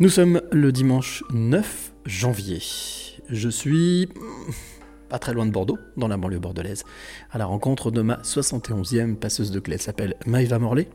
[0.00, 2.60] Nous sommes le dimanche 9 janvier.
[3.28, 4.08] Je suis
[5.08, 6.82] pas très loin de Bordeaux, dans la banlieue bordelaise,
[7.30, 9.74] à la rencontre de ma 71e passeuse de clé.
[9.74, 10.88] Elle s'appelle Maëva Morley.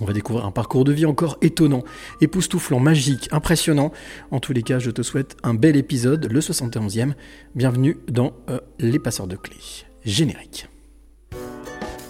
[0.00, 1.82] On va découvrir un parcours de vie encore étonnant,
[2.20, 3.90] époustouflant, magique, impressionnant.
[4.30, 7.14] En tous les cas, je te souhaite un bel épisode, le 71e.
[7.56, 9.84] Bienvenue dans euh, Les Passeurs de clés.
[10.04, 10.68] Générique.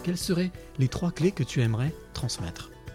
[0.03, 2.71] Quelles seraient les trois clés que tu aimerais transmettre?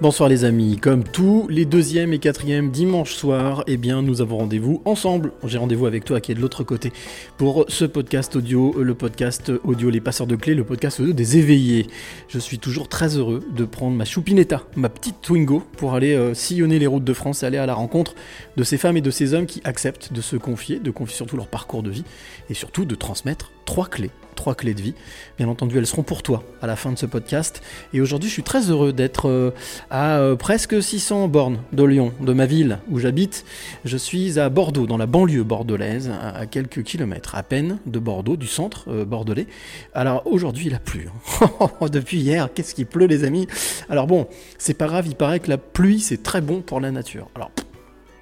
[0.00, 4.38] Bonsoir les amis, comme tous les deuxième et quatrième dimanche soir, eh bien nous avons
[4.38, 5.32] rendez-vous ensemble.
[5.44, 6.92] J'ai rendez-vous avec toi qui est de l'autre côté
[7.36, 11.38] pour ce podcast audio, le podcast audio Les Passeurs de Clés, le podcast audio des
[11.38, 11.86] éveillés.
[12.26, 16.34] Je suis toujours très heureux de prendre ma choupinetta, ma petite Twingo, pour aller euh,
[16.34, 18.16] sillonner les routes de France et aller à la rencontre
[18.56, 21.36] de ces femmes et de ces hommes qui acceptent de se confier, de confier surtout
[21.36, 22.04] leur parcours de vie
[22.50, 24.94] et surtout de transmettre trois clés trois clés de vie.
[25.38, 27.62] Bien entendu, elles seront pour toi à la fin de ce podcast.
[27.92, 29.50] Et aujourd'hui, je suis très heureux d'être euh,
[29.90, 33.44] à euh, presque 600 bornes de Lyon, de ma ville où j'habite.
[33.84, 38.36] Je suis à Bordeaux, dans la banlieue bordelaise, à quelques kilomètres à peine de Bordeaux,
[38.36, 39.46] du centre euh, bordelais.
[39.94, 41.08] Alors aujourd'hui, il a plu.
[41.40, 41.88] Hein.
[41.88, 43.46] Depuis hier, qu'est-ce qui pleut, les amis?
[43.88, 44.26] Alors bon,
[44.58, 47.28] c'est pas grave, il paraît que la pluie, c'est très bon pour la nature.
[47.34, 47.50] Alors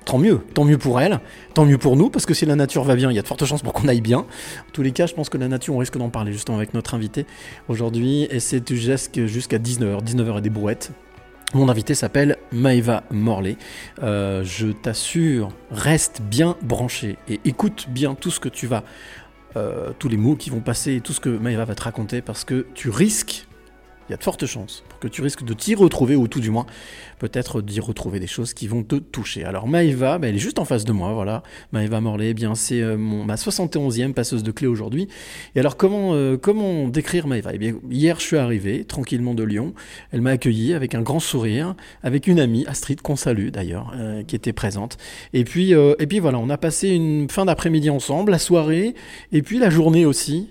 [0.04, 1.20] tant mieux, tant mieux pour elle,
[1.54, 3.26] tant mieux pour nous, parce que si la nature va bien, il y a de
[3.26, 4.18] fortes chances pour qu'on aille bien.
[4.18, 6.74] En tous les cas, je pense que la nature, on risque d'en parler justement avec
[6.74, 7.26] notre invité
[7.68, 10.92] aujourd'hui, et c'est jusqu'à 19h, 19h et des brouettes.
[11.54, 13.58] Mon invité s'appelle Maëva Morley.
[14.02, 18.84] Euh, je t'assure, reste bien branché et écoute bien tout ce que tu vas,
[19.56, 22.44] euh, tous les mots qui vont passer tout ce que Maëva va te raconter, parce
[22.44, 23.46] que tu risques
[24.08, 26.40] il y a de fortes chances pour que tu risques de t'y retrouver, ou tout
[26.40, 26.66] du moins,
[27.22, 29.44] peut-être d'y retrouver des choses qui vont te toucher.
[29.44, 31.44] Alors Maëva, ben, elle est juste en face de moi, voilà.
[31.70, 35.06] Maëva Morley, eh bien c'est euh, ma 71e passeuse de clé aujourd'hui.
[35.54, 37.50] Et alors comment, euh, comment décrire Maëva?
[37.54, 39.72] Eh bien, Hier je suis arrivé tranquillement de Lyon,
[40.10, 44.24] elle m'a accueilli avec un grand sourire, avec une amie, Astrid, qu'on salue d'ailleurs, euh,
[44.24, 44.98] qui était présente.
[45.32, 48.96] Et puis, et puis voilà, on a passé une fin d'après-midi ensemble, la soirée,
[49.30, 50.48] et puis la journée aussi.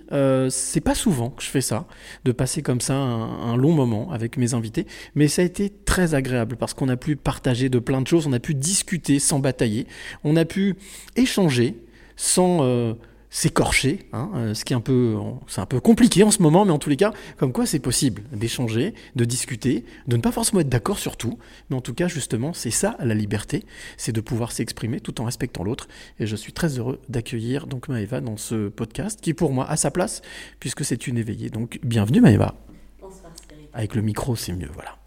[0.50, 1.86] c'est pas souvent que je fais ça,
[2.24, 6.16] de passer comme ça un long moment avec mes invités, mais ça a été très
[6.16, 9.40] agréable parce qu'on a pu partager de plein de choses, on a pu discuter sans
[9.40, 9.88] batailler,
[10.24, 10.76] on a pu
[11.16, 11.76] échanger
[12.16, 12.94] sans euh,
[13.32, 15.18] s'écorcher, hein, euh, ce qui est un peu,
[15.48, 17.80] c'est un peu compliqué en ce moment, mais en tous les cas, comme quoi c'est
[17.80, 21.40] possible d'échanger, de discuter, de ne pas forcément être d'accord sur tout,
[21.72, 23.64] mais en tout cas justement c'est ça la liberté,
[23.98, 25.88] c'est de pouvoir s'exprimer tout en respectant l'autre,
[26.20, 29.78] et je suis très heureux d'accueillir donc Maëva dans ce podcast qui pour moi a
[29.78, 30.22] sa place
[30.60, 31.50] puisque c'est une éveillée.
[31.50, 32.54] Donc bienvenue Maëva.
[33.74, 35.01] Avec le micro, c'est mieux, voilà.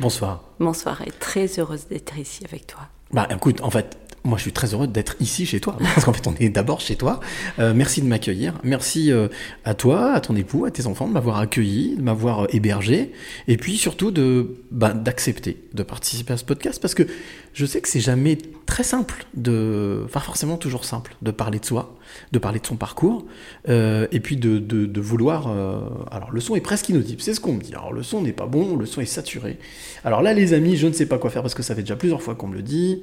[0.00, 0.42] Bonsoir.
[0.58, 2.88] Bonsoir et très heureuse d'être ici avec toi.
[3.12, 6.12] Bah écoute, en fait, moi je suis très heureux d'être ici chez toi, parce qu'en
[6.12, 7.20] fait on est d'abord chez toi.
[7.60, 9.28] Euh, merci de m'accueillir, merci euh,
[9.64, 13.12] à toi, à ton époux, à tes enfants de m'avoir accueilli, de m'avoir euh, hébergé,
[13.46, 17.06] et puis surtout de bah, d'accepter de participer à ce podcast, parce que
[17.54, 21.64] je sais que c'est jamais très simple, de, enfin forcément toujours simple, de parler de
[21.64, 21.96] soi,
[22.32, 23.24] de parler de son parcours,
[23.68, 25.46] euh, et puis de, vouloir...
[25.48, 27.72] Euh, alors le son est presque inaudible, c'est ce qu'on me dit.
[27.74, 29.58] Alors le son n'est pas bon, le son est saturé.
[30.04, 31.94] Alors là les amis, je ne sais pas quoi faire parce que ça fait déjà
[31.94, 33.02] plusieurs fois qu'on me le dit.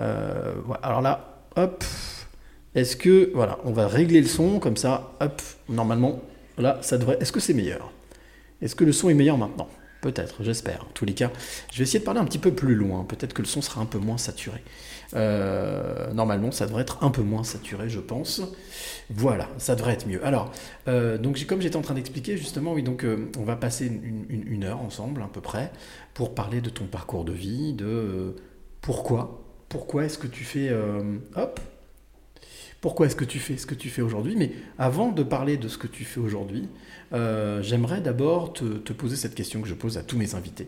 [0.00, 0.52] Euh,
[0.82, 1.84] alors là, hop,
[2.74, 3.30] est-ce que...
[3.34, 6.20] Voilà, on va régler le son comme ça, hop, normalement,
[6.58, 7.18] là ça devrait...
[7.20, 7.92] Est-ce que c'est meilleur?
[8.60, 9.68] Est-ce que le son est meilleur maintenant?
[10.02, 10.82] Peut-être, j'espère.
[10.82, 11.30] En tous les cas,
[11.70, 13.04] je vais essayer de parler un petit peu plus loin.
[13.04, 14.60] Peut-être que le son sera un peu moins saturé.
[15.14, 18.42] Euh, normalement, ça devrait être un peu moins saturé, je pense.
[19.10, 20.24] Voilà, ça devrait être mieux.
[20.26, 20.50] Alors,
[20.88, 24.64] euh, donc comme j'étais en train d'expliquer justement, oui, donc euh, on va passer une,
[24.64, 25.70] heure ensemble à peu près
[26.14, 28.34] pour parler de ton parcours de vie, de
[28.80, 30.72] pourquoi, pourquoi est-ce que tu fais,
[31.36, 31.60] hop,
[32.82, 34.34] pourquoi est-ce que tu fais ce que tu fais aujourd'hui?
[34.36, 36.68] Mais avant de parler de ce que tu fais aujourd'hui,
[37.12, 40.66] euh, j'aimerais d'abord te, poser cette question que je pose à tous mes invités,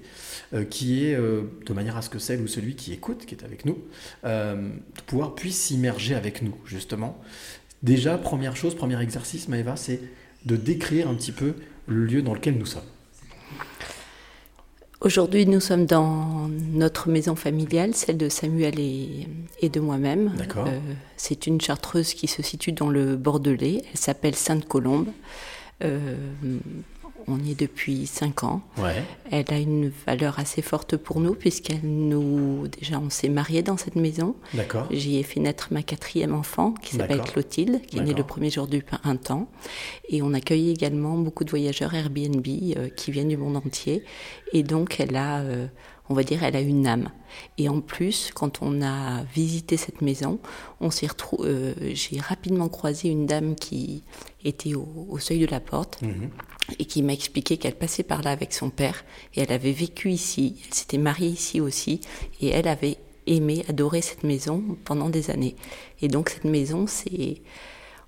[0.55, 3.35] euh, qui est, euh, de manière à ce que celle ou celui qui écoute, qui
[3.35, 3.79] est avec nous,
[5.07, 7.21] pouvoir puisse s'immerger avec nous, justement.
[7.83, 10.01] Déjà, première chose, premier exercice, Maëva, c'est
[10.45, 11.55] de décrire un petit peu
[11.89, 12.83] le lieu dans lequel nous sommes.
[15.05, 19.29] Aujourd'hui, nous sommes dans notre maison familiale, celle de Samuel et,
[19.61, 20.33] et de moi-même.
[20.39, 20.67] D'accord.
[20.67, 20.81] Euh,
[21.19, 23.83] c'est une chartreuse qui se situe dans le Bordelais.
[23.93, 25.09] Elle s'appelle Sainte-Colombe.
[25.83, 26.17] Euh,
[27.27, 28.61] on y est depuis cinq ans.
[28.79, 29.03] Ouais.
[29.31, 33.77] Elle a une valeur assez forte pour nous puisqu'elle nous déjà on s'est mariés dans
[33.77, 34.37] cette maison.
[34.53, 34.87] D'accord.
[34.91, 37.23] J'y ai fait naître ma quatrième enfant qui s'appelle.
[37.23, 39.49] Clotilde, qui est née le premier jour du printemps.
[40.09, 44.05] Et on accueille également beaucoup de voyageurs Airbnb euh, qui viennent du monde entier.
[44.53, 45.67] Et donc elle a, euh,
[46.09, 47.09] on va dire, elle a une âme.
[47.59, 50.39] Et en plus, quand on a visité cette maison,
[50.81, 51.09] on s'est
[51.41, 54.05] euh, j'ai rapidement croisé une dame qui
[54.45, 56.31] était au, au seuil de la porte Mhm.
[56.79, 60.11] Et qui m'a expliqué qu'elle passait par là avec son père et elle avait vécu
[60.11, 62.01] ici, elle s'était mariée ici aussi
[62.41, 65.57] et elle avait aimé, adoré cette maison pendant des années.
[66.03, 67.43] Et donc cette maison, c'est,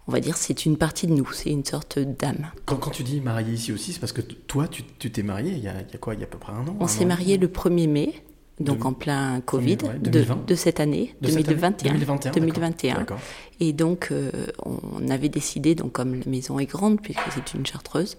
[0.07, 2.51] on va dire, c'est une partie de nous, c'est une sorte d'âme.
[2.65, 5.63] Quand, quand tu dis marié ici aussi, c'est parce que toi, tu t'es marié il
[5.63, 6.87] y, a, il y a quoi Il y a à peu près un an On
[6.87, 8.15] s'est marié le 1er mai,
[8.59, 10.47] donc en plein Covid, ouais, de, 2020.
[10.47, 11.93] de cette année, De cette année 2021.
[11.93, 12.95] 2021, 2021.
[12.97, 13.19] D'accord.
[13.61, 14.31] Et donc, euh,
[14.65, 18.17] on avait décidé, donc comme la maison est grande, puisque c'est une chartreuse,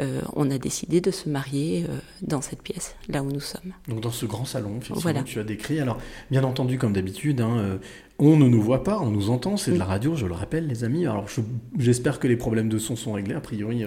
[0.00, 3.72] euh, on a décidé de se marier euh, dans cette pièce, là où nous sommes.
[3.88, 5.22] Donc dans ce grand salon, effectivement, Voilà.
[5.22, 5.80] que tu as décrit.
[5.80, 5.98] Alors,
[6.30, 7.78] bien entendu, comme d'habitude, hein,
[8.18, 10.66] on ne nous voit pas, on nous entend, c'est de la radio, je le rappelle,
[10.68, 11.04] les amis.
[11.06, 11.40] Alors, je-
[11.78, 13.34] j'espère que les problèmes de son sont réglés.
[13.34, 13.84] A priori,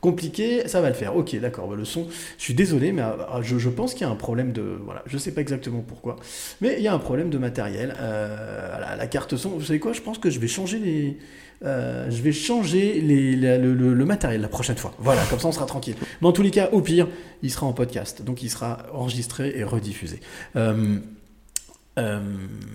[0.00, 1.16] compliqué, ça va le faire.
[1.16, 1.68] Ok, d'accord.
[1.68, 2.06] bah, le son,
[2.38, 5.18] je suis désolé, mais euh, je, pense qu'il y a un problème de, voilà, je
[5.18, 6.16] sais pas exactement pourquoi,
[6.60, 7.94] mais il y a un problème de matériel.
[8.00, 11.18] Euh, la, carte son, vous savez quoi Je pense que je vais changer les.
[11.64, 14.94] euh, je vais changer les, le, matériel la prochaine fois.
[14.98, 15.96] Voilà, comme ça on sera tranquille.
[16.22, 17.08] Mais tous les cas, au pire,
[17.42, 20.20] il sera en podcast, donc il sera enregistré et rediffusé.
[20.56, 20.98] Euh,
[21.98, 22.20] euh,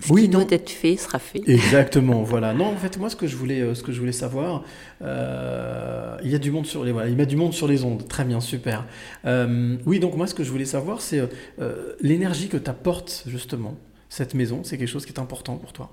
[0.02, 1.42] Ce oui, qui doit être fait sera fait.
[1.46, 2.54] Exactement, voilà.
[2.54, 4.62] Non, en fait, moi, ce que je voulais, euh, ce que je voulais savoir,
[5.02, 7.82] euh, il y a du monde sur les, voilà, il met du monde sur les
[7.84, 8.06] ondes.
[8.06, 8.84] Très bien, super.
[9.24, 11.26] Euh, oui, donc moi, ce que je voulais savoir, c'est euh,
[11.60, 13.74] euh, l'énergie que t'apporte justement
[14.08, 14.60] cette maison.
[14.62, 15.90] C'est quelque chose qui est important pour toi?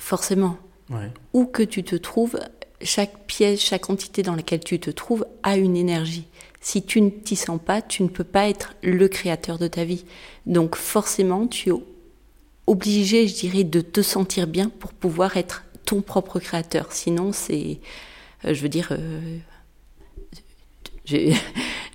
[0.00, 0.58] Forcément,
[0.90, 1.10] Ouais.
[1.32, 2.38] où que tu te trouves,
[2.82, 6.26] chaque pièce, chaque entité dans laquelle tu te trouves a une énergie.
[6.60, 9.84] Si tu ne t'y sens pas, tu ne peux pas être le créateur de ta
[9.84, 10.04] vie.
[10.46, 11.72] Donc forcément, tu es
[12.66, 16.92] obligé, je dirais, de te sentir bien pour pouvoir être ton propre créateur.
[16.92, 17.78] Sinon, c'est,
[18.44, 19.38] euh, je veux dire, euh,
[21.04, 21.32] je,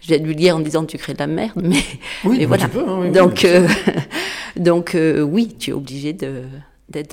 [0.01, 1.83] je vais dire en disant tu crées de la merde, mais,
[2.23, 2.67] Oui, mais voilà.
[2.67, 2.87] peux.
[2.87, 3.67] hein, oui, donc, euh,
[4.55, 6.43] donc oui, tu es obligé de
[6.89, 7.11] d'être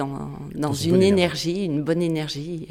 [0.56, 2.66] dans, une énergie, une bonne énergie.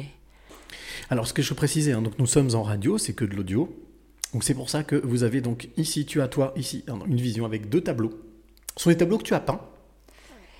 [1.08, 3.74] Alors, ce que je précisais, hein, donc nous sommes en radio, c'est que de l'audio.
[4.32, 7.44] Donc c'est pour ça que vous avez donc ici, tu as toi ici une vision
[7.44, 8.12] avec deux tableaux.
[8.76, 9.60] Ce sont des tableaux que tu as peints.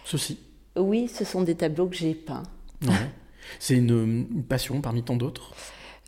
[0.04, 0.38] Ceci.
[0.76, 2.44] Oui, ce sont des tableaux que j'ai peints.
[2.82, 3.10] Ouais.
[3.58, 5.54] C'est une, une passion parmi tant d'autres?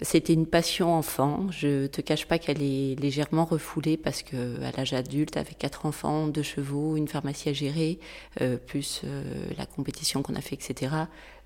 [0.03, 1.51] C'était une passion enfant.
[1.51, 5.85] Je te cache pas qu'elle est légèrement refoulée parce que à l'âge adulte, avec quatre
[5.85, 8.01] enfants, deux chevaux, une pharmacie à gérer,
[8.41, 9.23] euh, plus euh,
[9.59, 10.95] la compétition qu'on a fait, etc.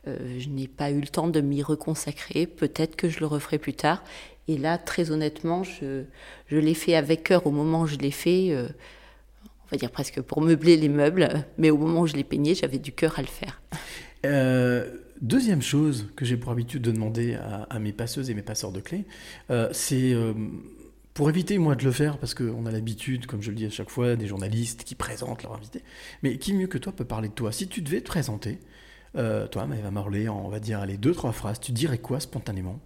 [0.06, 2.46] euh, je n'ai pas eu le temps de m'y reconsacrer.
[2.46, 4.04] Peut-être que je le referai plus tard.
[4.48, 6.04] Et là, très honnêtement, je,
[6.50, 8.50] l'ai fait avec cœur au moment où je l'ai fait.
[8.50, 8.68] euh,
[9.64, 12.54] on va dire presque pour meubler les meubles, mais au moment où je l'ai peigné,
[12.54, 13.62] j'avais du cœur à le faire.
[14.26, 14.88] Euh,
[15.20, 18.80] deuxième chose que j'ai pour habitude de demander à, mes passeuses et mes passeurs de
[18.80, 19.04] clés,
[19.50, 20.14] euh, c'est
[21.14, 23.70] pour éviter moi de le faire, parce qu'on a l'habitude, comme je le dis à
[23.70, 25.82] chaque fois, des journalistes qui présentent leurs invités,
[26.22, 27.52] mais qui mieux que toi peut parler de toi?
[27.52, 28.58] Si tu devais te présenter,
[29.16, 32.80] euh, toi, Maëva Morley, on va dire, allez, deux, trois phrases, tu dirais quoi spontanément?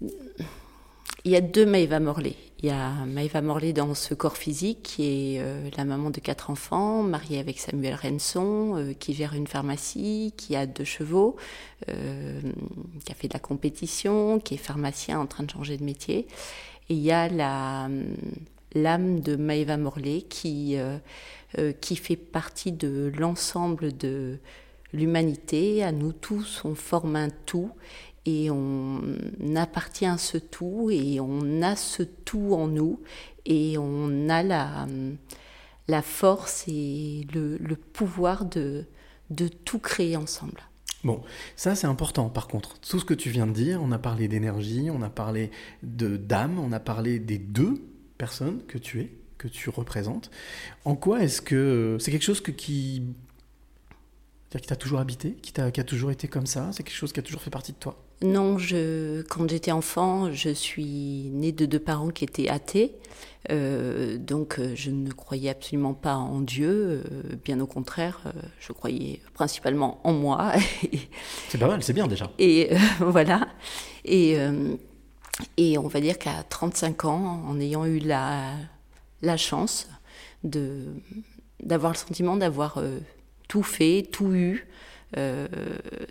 [0.00, 2.36] Il y a deux Maëva Morley.
[2.60, 5.02] Il y a Maëva Morley dans ce corps physique, qui
[5.34, 9.48] est euh, la maman de quatre enfants, mariée avec Samuel Renson, euh, qui gère une
[9.48, 11.36] pharmacie, qui a deux chevaux,
[11.88, 12.40] euh,
[13.04, 16.28] qui a fait de la compétition, qui est pharmacien en train de changer de métier.
[16.88, 20.76] Et il y a l'âme de Maëva Morley qui,
[21.80, 24.38] qui fait partie de l'ensemble de
[24.92, 25.82] l'humanité.
[25.82, 27.72] À nous tous, on forme un tout
[28.26, 29.00] et on
[29.56, 33.00] appartient à ce tout et on a ce tout en nous
[33.46, 34.86] et on a la,
[35.88, 38.84] la force et le, le pouvoir de,
[39.30, 40.60] de tout créer ensemble.
[41.04, 41.22] Bon,
[41.54, 42.80] ça c'est important par contre.
[42.80, 45.52] Tout ce que tu viens de dire, on a parlé d'énergie, on a parlé
[45.84, 47.80] de d'âme, on a parlé des deux
[48.18, 50.30] personnes que tu es, que tu représentes.
[50.84, 53.04] En quoi est-ce que c'est quelque chose que, qui,
[54.50, 57.12] qui t'a toujours habité, qui, t'a, qui a toujours été comme ça C'est quelque chose
[57.12, 58.02] qui a toujours fait partie de toi?
[58.22, 62.94] Non, je, quand j'étais enfant, je suis née de deux parents qui étaient athées.
[63.50, 66.68] Euh, donc euh, je ne croyais absolument pas en Dieu,
[67.04, 70.52] euh, bien au contraire, euh, je croyais principalement en moi.
[71.48, 72.30] C'est pas mal, c'est bien déjà.
[72.38, 72.70] Et
[73.00, 73.46] voilà.
[74.04, 74.36] Et,
[75.56, 78.52] et on va dire qu'à 35 ans, en ayant eu la,
[79.22, 79.88] la chance
[80.44, 80.84] de
[81.62, 82.80] d'avoir le sentiment d'avoir
[83.48, 84.66] tout fait, tout eu.
[85.16, 85.46] Euh,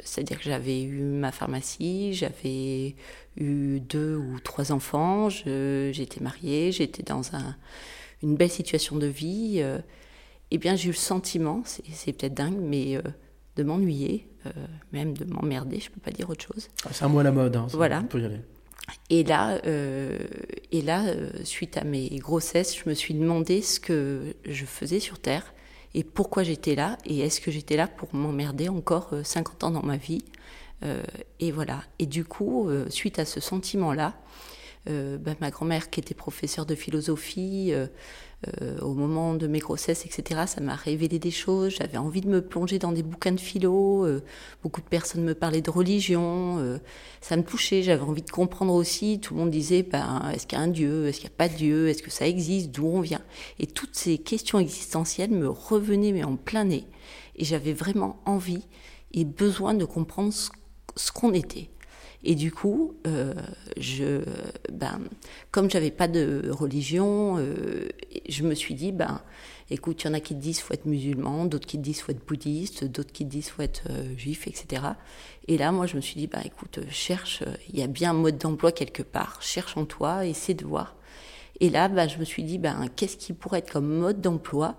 [0.03, 2.95] c'est-à-dire que j'avais eu ma pharmacie, j'avais
[3.37, 7.55] eu deux ou trois enfants, j'étais mariée, j'étais dans un,
[8.23, 9.57] une belle situation de vie.
[9.57, 9.79] euh,
[10.51, 13.01] eh bien, j'ai eu le sentiment, c'est peut-être dingue, mais euh,
[13.55, 14.51] de m'ennuyer, euh,
[14.91, 16.67] même de m'emmerder, je peux pas dire autre chose.
[16.85, 17.55] Ah, C'est un mot à la mode.
[17.55, 18.01] Hein, Voilà.
[18.03, 18.41] On peut y aller.
[19.09, 20.19] Et là, euh,
[20.71, 21.03] et là
[21.43, 25.54] suite à mes grossesses, je me suis demandé ce que je faisais sur Terre
[25.95, 29.71] et pourquoi j'étais là et est-ce que j'étais là pour m'emmerder encore euh, 50 ans
[29.71, 30.23] dans ma vie.
[30.83, 31.01] Euh,
[31.39, 31.83] et voilà.
[31.99, 34.13] Et du coup, euh, suite à ce sentiment-là,
[34.89, 37.73] euh, bah, ma grand-mère qui était professeure de philosophie,
[38.61, 41.75] euh, au moment de mes grossesses, etc., ça m'a révélé des choses.
[41.77, 44.05] J'avais envie de me plonger dans des bouquins de philo.
[44.05, 44.21] euh,
[44.61, 46.59] beaucoup de personnes me parlaient de religion.
[46.59, 46.77] euh,
[47.21, 47.81] ça me touchait.
[47.81, 49.19] J'avais envie de comprendre aussi.
[49.19, 51.37] Tout le monde disait ben, est-ce qu'il y a un Dieu Est-ce qu'il n'y a
[51.37, 53.21] pas de Dieu Est-ce que ça existe D'où on vient?
[53.59, 56.85] Et toutes ces questions existentielles me revenaient, mais en plein nez.
[57.35, 58.65] Et j'avais vraiment envie
[59.13, 60.49] et besoin de comprendre ce,
[60.95, 61.69] ce qu'on était.
[62.23, 63.33] Et du coup, euh,
[63.77, 64.23] je,
[64.71, 64.99] ben,
[65.51, 67.89] comme j'avais pas de religion, euh,
[68.27, 69.21] je me suis dit, ben,
[69.69, 72.01] écoute, il y en a qui te disent faut être musulman, d'autres qui te disent
[72.01, 74.83] faut être bouddhiste, d'autres qui te disent faut être euh, juif, etc.
[75.47, 78.13] Et là, moi, je me suis dit, ben, écoute, cherche, il y a bien un
[78.13, 80.95] mode d'emploi quelque part, cherche en toi, essaie de voir.
[81.59, 84.75] Et là, ben, je me suis dit, ben, qu'est-ce qui pourrait être comme mode d'emploi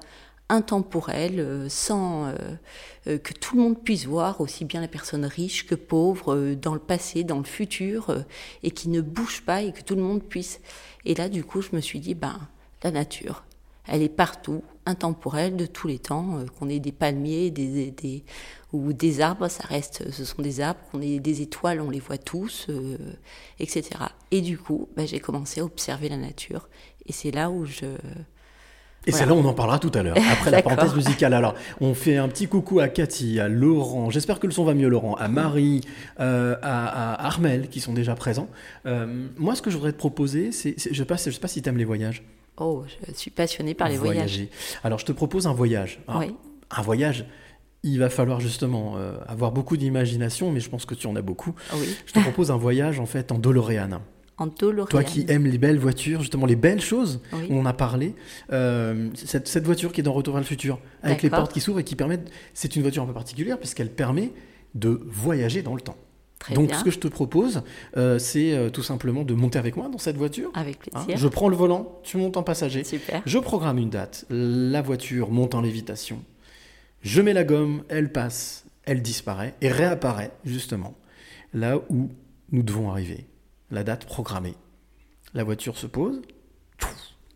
[0.49, 2.35] intemporel, euh, sans euh,
[3.09, 6.55] euh, que tout le monde puisse voir, aussi bien les personnes riches que pauvres, euh,
[6.55, 8.25] dans le passé, dans le futur,
[8.63, 10.61] et qui ne bouge pas et que tout le monde puisse.
[11.05, 12.39] Et là, du coup, je me suis dit, ben,
[12.83, 13.45] la nature,
[13.89, 18.25] elle est partout, intemporelle de tous les temps, qu'on ait des palmiers, des, des-
[18.73, 22.01] ou des arbres, ça reste, ce sont des arbres, qu'on ait des étoiles, on les
[22.01, 22.69] voit tous,
[23.61, 23.83] etc.
[24.33, 26.69] Et du coup, ben, j'ai commencé à observer la nature,
[27.07, 27.87] et c'est là où je
[29.07, 29.27] Et Voilà.
[29.27, 31.33] celle-là, on en parlera tout à l'heure, après la parenthèse musicale.
[31.33, 34.75] Alors, on fait un petit coucou à Cathy, à Laurent, j'espère que le son va
[34.75, 35.83] mieux, Laurent, à Marie,
[36.21, 38.49] euh, à, à Armel, qui sont déjà présents.
[38.87, 41.39] Euh, moi, ce que je voudrais te proposer, c'est, je ne sais, pas- je sais
[41.41, 42.25] pas si tu aimes les voyages.
[42.59, 44.41] Oh, je suis passionnée par les voyages.
[44.83, 46.01] Alors, je te propose un voyage.
[46.09, 46.35] Un, Oui.
[46.77, 47.27] un voyage,
[47.83, 51.23] il va falloir justement euh, avoir beaucoup d'imagination, mais je pense que tu en as
[51.23, 51.55] beaucoup.
[51.75, 51.95] Oui.
[52.07, 54.01] Je te propose un voyage, en fait, en DeLorean.
[54.39, 54.87] En DeLorean.
[54.89, 57.47] Toi qui aimes les belles voitures, justement les belles choses, Oui.
[57.51, 58.15] on en a parlé.
[58.53, 61.61] euh, cette, cette voiture qui est dans Retour vers le futur, avec les portes qui
[61.61, 62.31] s'ouvrent et qui permettent.
[62.55, 64.33] C'est une voiture un peu particulière puisqu'elle permet
[64.75, 65.97] de voyager dans le temps.
[66.39, 66.79] Très Donc, bien.
[66.79, 67.63] ce que je te propose,
[67.97, 70.51] euh, c'est euh, tout simplement de monter avec moi dans cette voiture.
[70.55, 71.17] Avec Hein, plaisir.
[71.17, 72.85] je prends le volant, tu montes en passager.
[72.85, 73.23] Super.
[73.25, 76.23] Je programme une date, la voiture monte en lévitation.
[77.01, 80.95] Je mets la gomme, elle passe, elle disparaît et réapparaît justement
[81.55, 82.11] là où
[82.53, 83.25] nous devons arriver.
[83.71, 84.55] La date programmée.
[85.35, 86.23] La voiture se pose,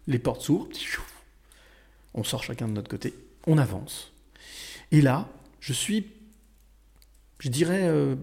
[0.06, 0.68] les portes s'ouvrent,
[2.14, 3.14] on sort chacun de notre côté,
[3.46, 4.12] on avance.
[4.90, 5.28] Et là,
[5.60, 6.06] je suis,
[7.38, 8.16] je dirais, euh,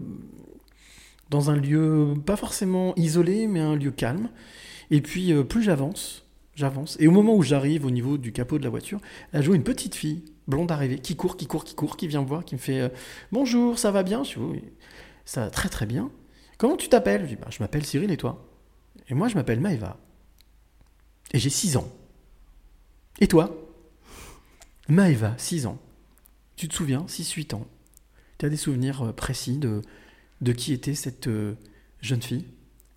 [1.30, 4.30] dans un lieu pas forcément isolé, mais un lieu calme.
[4.92, 6.98] Et puis, euh, plus j'avance, j'avance.
[7.00, 9.00] Et au moment où j'arrive au niveau du capot de la voiture,
[9.34, 12.08] là, je vois une petite fille, blonde arrivée, qui court, qui court, qui court, qui
[12.08, 12.90] vient me voir, qui me fait euh,
[13.32, 14.24] Bonjour, ça va bien?
[14.24, 14.40] Je
[15.26, 16.10] ça va très très bien.
[16.58, 17.38] Comment tu t'appelles?
[17.40, 18.46] Bah, Je m'appelle Cyril et toi?
[19.10, 19.98] Et moi, je m'appelle Maëva.
[21.34, 21.90] Et j'ai 6 ans.
[23.20, 23.56] Et toi?
[24.88, 25.78] Maëva, 6 ans.
[26.56, 27.06] Tu te souviens?
[27.08, 27.68] 6-8 ans.
[28.38, 29.82] Tu as des souvenirs euh, précis de,
[30.54, 31.56] qui était cette euh,
[32.02, 32.46] jeune fille?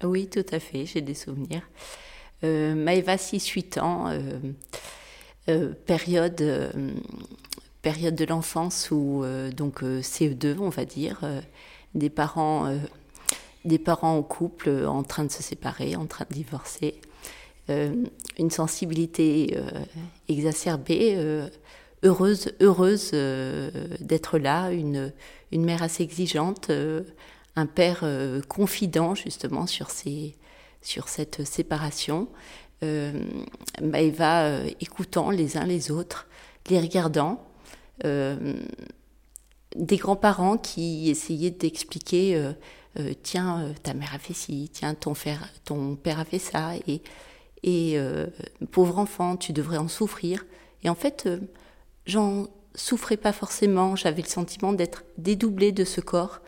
[0.02, 1.62] Oui, tout à fait, j'ai des souvenirs.
[2.44, 4.38] Euh, Maëva, 6-8 ans, euh,
[5.48, 6.72] euh, période,
[7.82, 9.24] période de l'enfance où,
[9.54, 11.20] donc euh, CE2, on va dire,
[11.94, 12.74] des parents,
[13.64, 17.00] des parents en couple euh, en train de se séparer, en train de divorcer,
[17.68, 17.94] euh,
[18.38, 19.70] une sensibilité euh,
[20.28, 21.16] exacerbée,
[22.02, 23.12] heureuse, heureuse
[24.00, 25.12] d'être là, une,
[25.52, 26.70] une mère assez exigeante,
[27.56, 28.04] un père
[28.48, 29.90] confident justement sur,
[30.80, 32.28] sur cette séparation,
[33.82, 36.26] Maëva écoutant les uns les autres,
[36.70, 37.44] les regardant,
[38.02, 42.54] des grands-parents qui essayaient d'expliquer
[42.98, 45.14] euh, tiens, euh, ta mère a fait ci, tiens, ton,
[45.64, 47.02] ton père a fait ça, et,
[47.62, 48.26] et euh,
[48.72, 50.44] pauvre enfant, tu devrais en souffrir.
[50.82, 51.28] Et en fait,
[52.06, 56.40] j'en souffrais pas forcément, j'avais le sentiment d'être dédoublée de ce corps.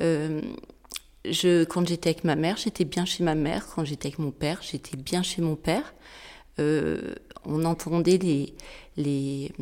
[0.00, 3.66] Je, quand j'étais avec ma mère, j'étais bien chez ma mère.
[3.74, 5.94] Quand j'étais avec mon père, j'étais bien chez mon père.
[6.58, 8.54] On entendait les,
[8.96, 9.52] les,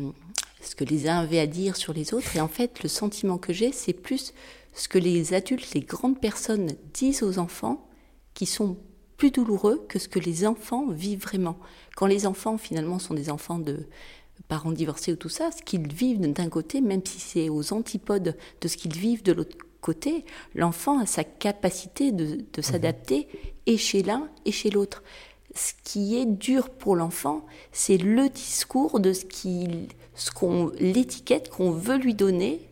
[0.61, 2.35] ce que les uns avaient à dire sur les autres.
[2.35, 4.33] Et en fait, le sentiment que j'ai, c'est plus
[4.73, 7.87] ce que les adultes, les grandes personnes disent aux enfants
[8.33, 8.77] qui sont
[9.17, 11.57] plus douloureux que ce que les enfants vivent vraiment.
[11.95, 13.87] Quand les enfants finalement sont des enfants de
[14.47, 18.35] parents divorcés ou tout ça, ce qu'ils vivent d'un côté, même si c'est aux antipodes
[18.61, 20.25] de ce qu'ils vivent de l'autre côté,
[20.55, 23.27] l'enfant a sa capacité de, de s'adapter
[23.65, 25.03] et chez l'un et chez l'autre.
[25.55, 31.49] Ce qui est dur pour l'enfant, c'est le discours de ce qu'il, ce qu'on, l'étiquette
[31.49, 32.69] qu'on veut lui donner,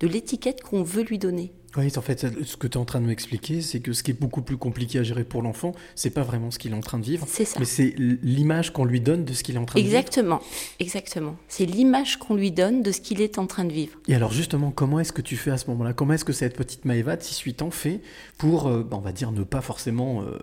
[0.00, 1.52] de l'étiquette qu'on veut lui donner.
[1.76, 4.10] Oui, en fait, ce que tu es en train de m'expliquer, c'est que ce qui
[4.10, 6.80] est beaucoup plus compliqué à gérer pour l'enfant, c'est pas vraiment ce qu'il est en
[6.80, 7.60] train de vivre, C'est ça.
[7.60, 9.96] mais c'est l'image qu'on lui donne de ce qu'il est en train de vivre.
[9.96, 10.40] Exactement,
[10.80, 11.36] exactement.
[11.46, 13.96] C'est l'image qu'on lui donne de ce qu'il est en train de vivre.
[14.08, 15.92] Et alors justement, comment est-ce que tu fais à ce moment-là?
[15.92, 18.00] Comment est-ce que cette petite Maëva de 6-8 ans fait
[18.36, 20.38] pour, euh, on va dire, ne pas forcément, euh,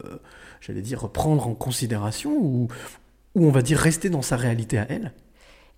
[0.62, 2.70] j'allais dire, prendre en considération ou,
[3.36, 5.12] ou on va dire rester dans sa réalité à elle?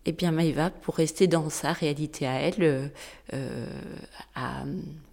[0.06, 2.88] Eh bien, Maïva, pour rester dans sa réalité à elle, euh,
[3.34, 3.68] euh,
[4.34, 4.64] a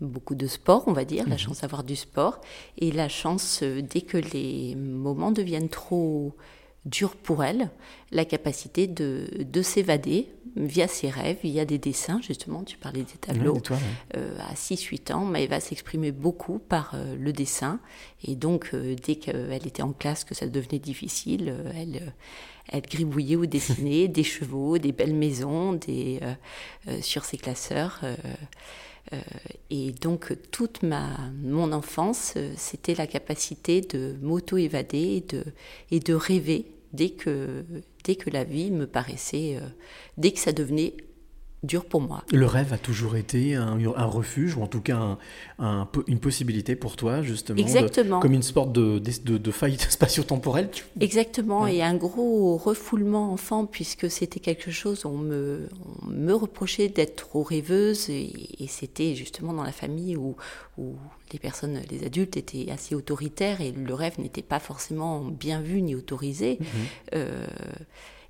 [0.01, 2.41] beaucoup de sport, on va dire, la chance d'avoir du sport,
[2.79, 6.35] et la chance, euh, dès que les moments deviennent trop
[6.87, 7.71] durs pour elle,
[8.13, 13.19] la capacité de, de s'évader via ses rêves, via des dessins, justement, tu parlais des
[13.21, 13.59] tableaux.
[13.59, 14.21] Et toi, ouais.
[14.21, 17.79] Euh, à 6-8 ans, Maëva s'exprimait beaucoup par euh, le dessin.
[18.25, 22.11] Et donc, euh, dès qu'elle était en classe, que ça devenait difficile, euh, elle, euh,
[22.69, 26.21] elle gribouillait ou dessinait des chevaux, des belles maisons, des,
[27.03, 28.01] sur ses classeurs.
[29.13, 29.17] euh,
[29.71, 35.45] et donc, toute ma, mon enfance, euh, c'était la capacité de m'auto-évader et de,
[35.91, 37.65] et de rêver dès que,
[38.05, 39.67] dès que la vie me paraissait, euh,
[40.17, 40.95] dès que ça devenait
[41.63, 42.23] dur pour moi.
[42.33, 45.19] Le rêve a toujours été un, un refuge, ou en tout cas un-
[45.59, 47.57] un po- une possibilité pour toi, justement.
[47.57, 48.21] de- Exactement.
[48.21, 50.69] comme une sorte de, de, de faillite spatio-temporelle.
[51.01, 51.77] Exactement, Ouais.
[51.77, 55.69] et un gros refoulement enfant, puisque c'était quelque chose, on me,
[56.05, 60.37] on me reprochait d'être trop rêveuse, et, et c'était justement dans la famille où,
[60.79, 60.95] où
[61.33, 65.83] les personnes, les adultes étaient assez autoritaires, et le rêve n'était pas forcément bien vu
[65.83, 66.59] ni autorisé.
[67.15, 67.47] Euh,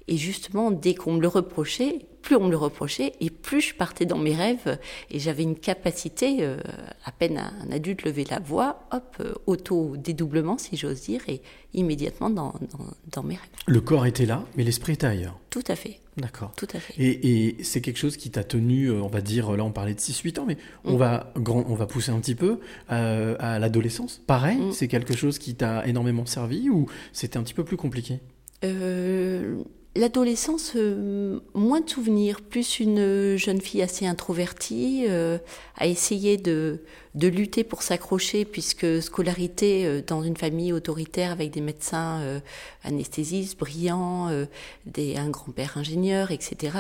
[0.09, 3.75] et justement, dès qu'on me le reprochait, plus on me le reprochait, et plus je
[3.75, 4.79] partais dans mes rêves,
[5.11, 6.59] et j'avais une capacité, euh,
[7.05, 11.43] à peine un, adulte levait la voix, hop, euh, auto-dédoublement, si j'ose dire, et
[11.75, 13.51] immédiatement dans, dans, dans mes rêves.
[13.67, 15.39] Le corps était là, mais l'esprit était ailleurs.
[15.51, 16.53] Tout à fait, D'accord.
[16.57, 16.95] tout à fait.
[16.99, 19.95] Et, et c'est quelque chose qui t'a tenu, euh, on va dire, là on parlait
[19.95, 20.97] de 6-8 ans, mais on, Mm.
[20.99, 22.59] va grand, on va pousser un petit peu
[22.91, 24.23] euh, à l'adolescence.
[24.27, 24.73] Pareil, Mm.
[24.73, 28.21] c'est quelque chose qui t'a énormément servi ou c'était un petit peu plus compliqué?
[28.65, 29.63] Euh,
[29.97, 35.39] L'adolescence, euh, moins de souvenirs, plus une jeune fille assez introvertie, euh,
[35.77, 36.81] à essayer de,
[37.15, 42.41] de lutter pour s'accrocher, puisque scolarité euh, dans une famille autoritaire avec des médecins euh,
[42.85, 46.77] anesthésistes brillants, un grand-père ingénieur, etc.,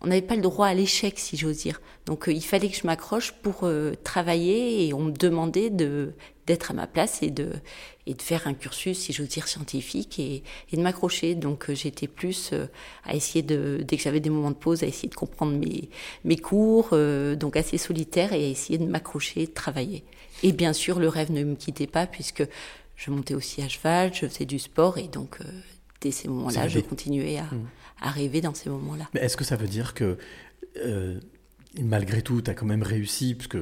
[0.00, 1.80] on n'avait pas le droit à l'échec, si j'ose dire.
[2.06, 3.68] Donc il fallait que je m'accroche pour
[4.04, 6.12] travailler et on me demandait de
[6.48, 7.50] d'être à ma place et de
[8.06, 11.34] et de faire un cursus, si j'ose dire, scientifique et, et de m'accrocher.
[11.34, 12.66] Donc euh, j'étais plus euh,
[13.04, 15.90] à essayer de, dès que j'avais des moments de pause, à essayer de comprendre mes,
[16.24, 20.04] mes cours, euh, donc assez solitaire et à essayer de m'accrocher, de travailler.
[20.42, 22.44] Et bien sûr, le rêve ne me quittait pas puisque
[22.96, 25.44] je montais aussi à cheval, je faisais du sport et donc euh,
[26.00, 27.66] dès ces moments-là, je continuais à, Mm.
[28.00, 29.06] à rêver dans ces moments-là.
[29.12, 30.16] Mais est-ce que ça veut dire que
[30.78, 31.20] euh,
[31.78, 33.58] malgré tout, tu as quand même réussi, puisque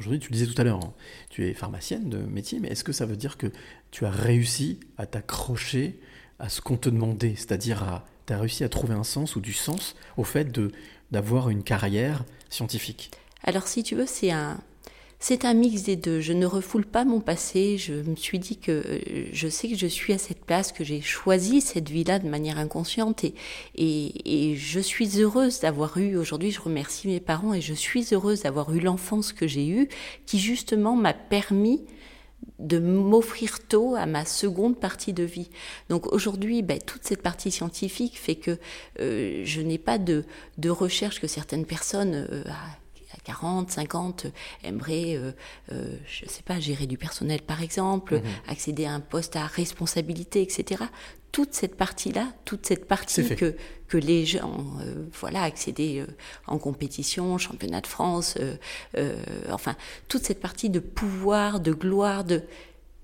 [0.00, 0.92] aujourd'hui tu le disais tout à l'heure, hein,
[1.28, 3.46] tu es pharmacienne de métier, mais est-ce que ça veut dire que
[3.90, 6.00] tu as réussi à t'accrocher
[6.38, 9.40] à ce qu'on te demandait, c'est-à-dire à tu as réussi à trouver un sens ou
[9.40, 10.72] du sens au fait de
[11.10, 13.10] d'avoir une carrière scientifique?
[13.42, 14.60] Alors, si tu veux, c'est un,
[15.20, 16.20] c'est un mix des deux.
[16.20, 17.76] Je ne refoule pas mon passé.
[17.76, 20.82] Je me suis dit que euh, je sais que je suis à cette place, que
[20.82, 23.34] j'ai choisi cette vie-là de manière inconsciente et,
[23.74, 28.08] et, et je suis heureuse d'avoir eu, aujourd'hui, je remercie mes parents et je suis
[28.12, 29.88] heureuse d'avoir eu l'enfance que j'ai eue
[30.24, 31.84] qui justement m'a permis
[32.58, 35.50] de m'offrir tôt à ma seconde partie de vie.
[35.90, 38.58] Donc aujourd'hui, ben, toute cette partie scientifique fait que
[39.00, 40.24] euh, je n'ai pas de,
[40.56, 42.44] de recherche que certaines personnes euh,
[43.24, 44.26] 40, 50
[44.64, 45.32] aimeraient, euh,
[45.72, 48.22] euh, je sais pas, gérer du personnel par exemple, Mhm.
[48.48, 50.84] accéder à un poste à responsabilité, etc.
[51.32, 53.54] Toute cette partie-là, toute cette partie que,
[53.86, 56.06] que les gens, euh, voilà, accéder euh,
[56.48, 58.36] en compétition, championnat de France,
[58.96, 59.14] euh,
[59.50, 59.76] enfin,
[60.08, 62.42] toute cette partie de pouvoir, de gloire, de,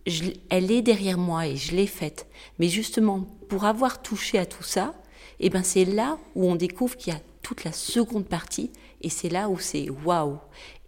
[0.07, 2.27] je elle est derrière moi et je l'ai faite.
[2.59, 4.95] Mais justement, pour avoir touché à tout ça,
[5.39, 8.71] eh ben c'est là où on découvre qu'il y a toute la seconde partie
[9.01, 10.39] et c'est là où c'est waouh.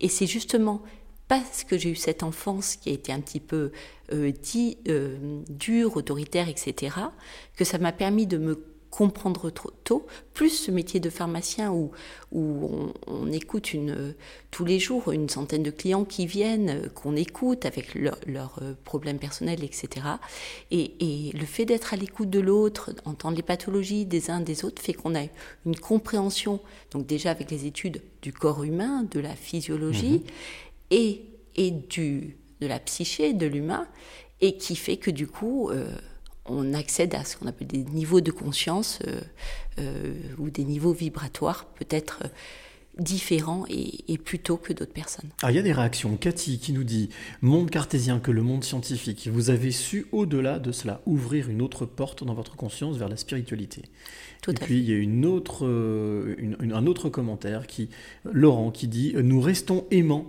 [0.01, 0.83] Et c'est justement
[1.29, 3.71] parce que j'ai eu cette enfance qui a été un petit peu
[4.13, 6.97] euh, dit, euh, dure, autoritaire, etc.,
[7.57, 11.91] que ça m'a permis de me comprendre trop tôt, plus ce métier de pharmacien où,
[12.33, 14.15] où on, on écoute une,
[14.51, 18.59] tous les jours une centaine de clients qui viennent, euh, qu'on écoute avec leurs leur
[18.63, 20.07] euh, problèmes personnels, etc.
[20.71, 24.65] Et, et le fait d'être à l'écoute de l'autre, entendre les pathologies des uns des
[24.65, 25.23] autres, fait qu'on a
[25.67, 30.23] une compréhension, donc déjà avec les études du corps humain, de la physiologie,
[30.91, 31.23] et,
[31.57, 33.87] et du, de la psyché de l'humain,
[34.41, 35.91] et qui fait que du coup, euh,
[36.49, 39.21] on accède à ce qu'on appelle des niveaux de conscience euh,
[39.79, 42.29] euh, ou des niveaux vibratoires peut-être euh,
[42.99, 45.31] différents et, et plus tôt que d'autres personnes.
[45.43, 46.17] Ah, il y a des réactions.
[46.17, 47.11] Cathy qui nous dit
[47.43, 49.29] Monde cartésien que le monde scientifique.
[49.33, 53.17] Vous avez su, au-delà de cela, ouvrir une autre porte dans votre conscience vers la
[53.17, 53.83] spiritualité.
[54.43, 57.89] Tout Et à puis il y a une autre, une- une- un autre commentaire qui,
[58.25, 60.27] Laurent, qui dit Nous restons aimants,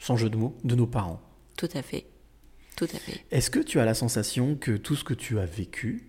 [0.00, 1.20] sans jeu de mots, de nos parents.
[1.56, 2.06] Tout à fait.
[2.76, 3.24] Tout à fait.
[3.30, 6.08] Est-ce que tu as la sensation que tout ce que tu as vécu,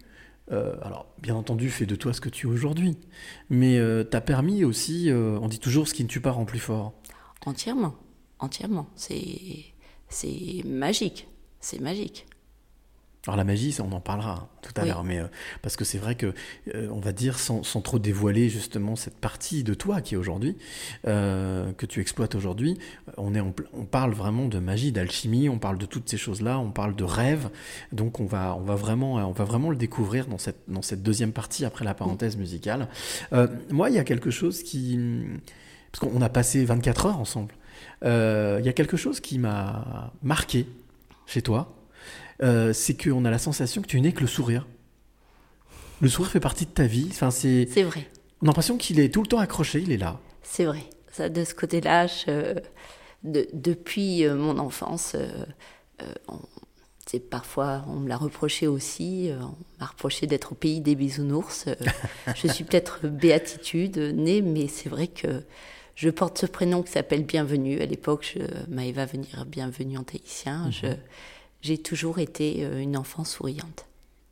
[0.51, 2.97] euh, alors bien entendu, fait de toi ce que tu es aujourd'hui,
[3.49, 6.45] mais euh, t'a permis aussi, euh, on dit toujours ce qui ne tue pas rend
[6.45, 6.93] plus fort?
[7.45, 7.95] Entièrement.
[8.39, 8.87] Entièrement.
[8.95, 9.65] C'est,
[10.09, 11.27] c'est magique.
[11.59, 12.25] C'est magique.
[13.25, 14.89] Alors la magie, ça, on en parlera tout à Oui.
[14.89, 15.27] l'heure, mais euh,
[15.61, 16.33] parce que c'est vrai que,
[16.75, 20.17] euh, on va dire, sans, sans trop dévoiler justement cette partie de toi qui est
[20.17, 20.57] aujourd'hui,
[21.07, 22.77] euh, que tu exploites aujourd'hui,
[23.15, 26.59] on, est en on parle vraiment de magie, d'alchimie, on parle de toutes ces choses-là,
[26.59, 27.49] on parle de rêve,
[27.93, 31.01] donc on va, on va, vraiment, on va vraiment le découvrir dans cette, dans cette
[31.01, 32.89] deuxième partie après la parenthèse musicale.
[33.71, 34.99] Moi, il y a quelque chose qui...
[35.91, 37.53] Parce qu'on a passé 24 heures ensemble.
[38.01, 40.67] Il y a quelque chose qui m'a marqué
[41.25, 41.73] chez toi
[42.43, 44.67] euh, c'est qu'on a la sensation que tu n'es que le sourire.
[46.01, 47.07] Le sourire fait partie de ta vie.
[47.09, 47.67] Enfin, c'est...
[47.71, 48.07] C'est vrai.
[48.41, 50.19] On a l'impression qu'il est tout le temps accroché, il est là.
[50.41, 50.83] C'est vrai.
[51.11, 52.59] Ça, de ce côté-là, je-
[53.23, 55.29] de- depuis euh, mon enfance, euh,
[56.01, 56.39] euh, on-
[57.05, 60.95] c'est parfois, on me l'a reproché aussi, euh, on m'a reproché d'être au pays des
[60.95, 61.65] bisounours.
[61.67, 61.75] euh,
[62.35, 65.43] je suis peut-être béatitude née, mais c'est vrai que
[65.95, 67.79] je porte ce prénom qui s'appelle Bienvenue.
[67.81, 70.69] À l'époque, je- Maëva venir Bienvenue en tahitien.
[70.71, 70.87] Je-
[71.63, 73.87] J'ai toujours été euh, une enfant souriante.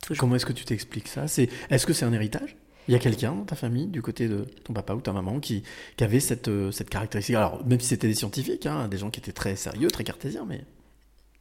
[0.06, 0.20] Toujours.
[0.20, 1.26] Comment est-ce que tu t'expliques ça?
[1.26, 1.48] C'est...
[1.70, 2.56] Est-ce que c'est un héritage?
[2.88, 5.40] Il y a quelqu'un dans ta famille, du côté de ton papa ou ta maman,
[5.40, 5.62] qui,
[5.96, 7.36] qui avait cette, euh, cette caractéristique?
[7.36, 10.44] Alors, même si c'était des scientifiques, hein, des gens qui étaient très sérieux, très cartésiens,
[10.46, 10.64] mais...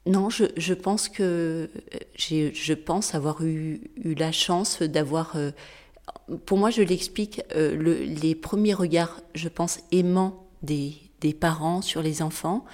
[0.06, 1.68] Non, je, je pense que euh,
[2.16, 5.36] j'ai, je pense avoir eu, eu la chance d'avoir.
[5.36, 5.52] euh,
[6.46, 11.82] pour moi, je l'explique, euh, le- les premiers regards, je pense, aimants des, des parents
[11.82, 12.66] sur les enfants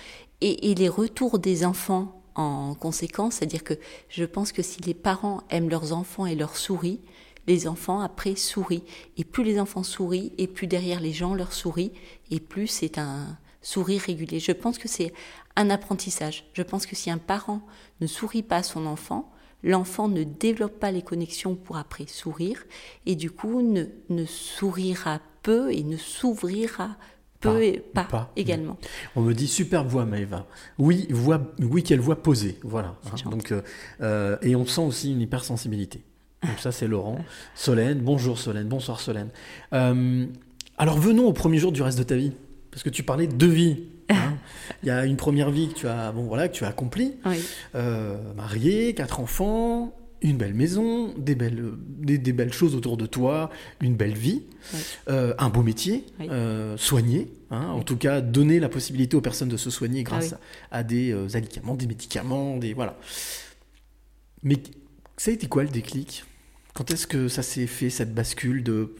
[0.42, 3.36] et, et les retours des enfants en conséquence.
[3.36, 3.74] C'est-à-dire que
[4.10, 7.02] je pense que si les parents aiment leurs enfants et leur sourient,
[7.48, 8.84] les enfants après sourient.
[9.18, 11.94] Et plus les enfants sourient, et plus derrière les gens leur sourient,
[12.30, 14.40] et plus c'est un sourire régulier.
[14.40, 15.14] Je pense que c'est
[15.56, 16.46] un apprentissage.
[16.54, 17.62] Je pense que si un parent
[18.00, 19.32] ne sourit pas à son enfant,
[19.64, 22.64] l'enfant ne développe pas les connexions pour après sourire,
[23.06, 26.98] et du coup ne, ne sourira peu et ne s'ouvrira
[27.40, 28.32] peu Pas, et pas, pas.
[28.36, 28.78] également.
[29.16, 30.46] On me dit superbe voix, Maëva.
[30.78, 32.96] Oui, voix, oui, quelle voix posée, voilà.
[33.12, 33.30] hein.
[33.30, 33.62] donc, euh,
[34.02, 36.02] euh, et on sent aussi une hypersensibilité.
[36.44, 37.20] Donc ça, c'est Laurent.
[37.56, 39.30] Solène, bonjour Solène, bonsoir Solène.
[39.74, 40.26] Euh,
[40.78, 42.32] alors venons au premier jour du reste de ta vie,
[42.72, 43.84] parce que tu parlais de deux vies.
[44.10, 44.36] hein.
[44.84, 47.16] Il y a une première vie que tu as, bon voilà, que tu as accomplie,
[47.26, 47.38] Oui.
[47.76, 53.06] euh, mariée, quatre enfants, une belle maison, des belles, des, des belles choses autour de
[53.06, 53.50] toi,
[53.82, 54.80] une belle vie, Oui.
[55.10, 56.28] euh, un beau métier, Oui.
[56.32, 60.34] euh, soigner, hein, en tout cas donner la possibilité aux personnes de se soigner grâce
[60.72, 62.98] Ah à des euh, aliments, des médicaments, des voilà.
[64.44, 64.58] Mais
[65.18, 66.24] ça a été quoi le déclic?
[66.74, 68.96] Quand est-ce que ça s'est fait cette bascule de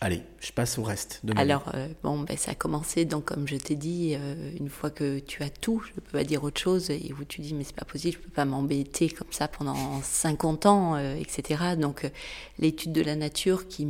[0.00, 3.56] allez, je passe au reste Alors, euh, bon, ben, ça a commencé, donc, comme je
[3.56, 6.60] t'ai dit, euh, une fois que tu as tout, je ne peux pas dire autre
[6.60, 9.30] chose, et où tu dis, mais c'est pas possible, je ne peux pas m'embêter comme
[9.30, 11.76] ça pendant 50 ans, euh, etc.
[11.78, 12.10] Donc,
[12.58, 13.86] l'étude de la nature qui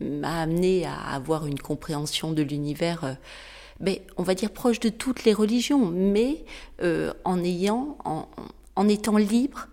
[0.00, 3.16] m'a amené à avoir une compréhension de l'univers,
[3.80, 6.44] ben, on va dire proche de toutes les religions, mais
[7.24, 8.26] en ayant, en,
[8.76, 9.68] en étant libre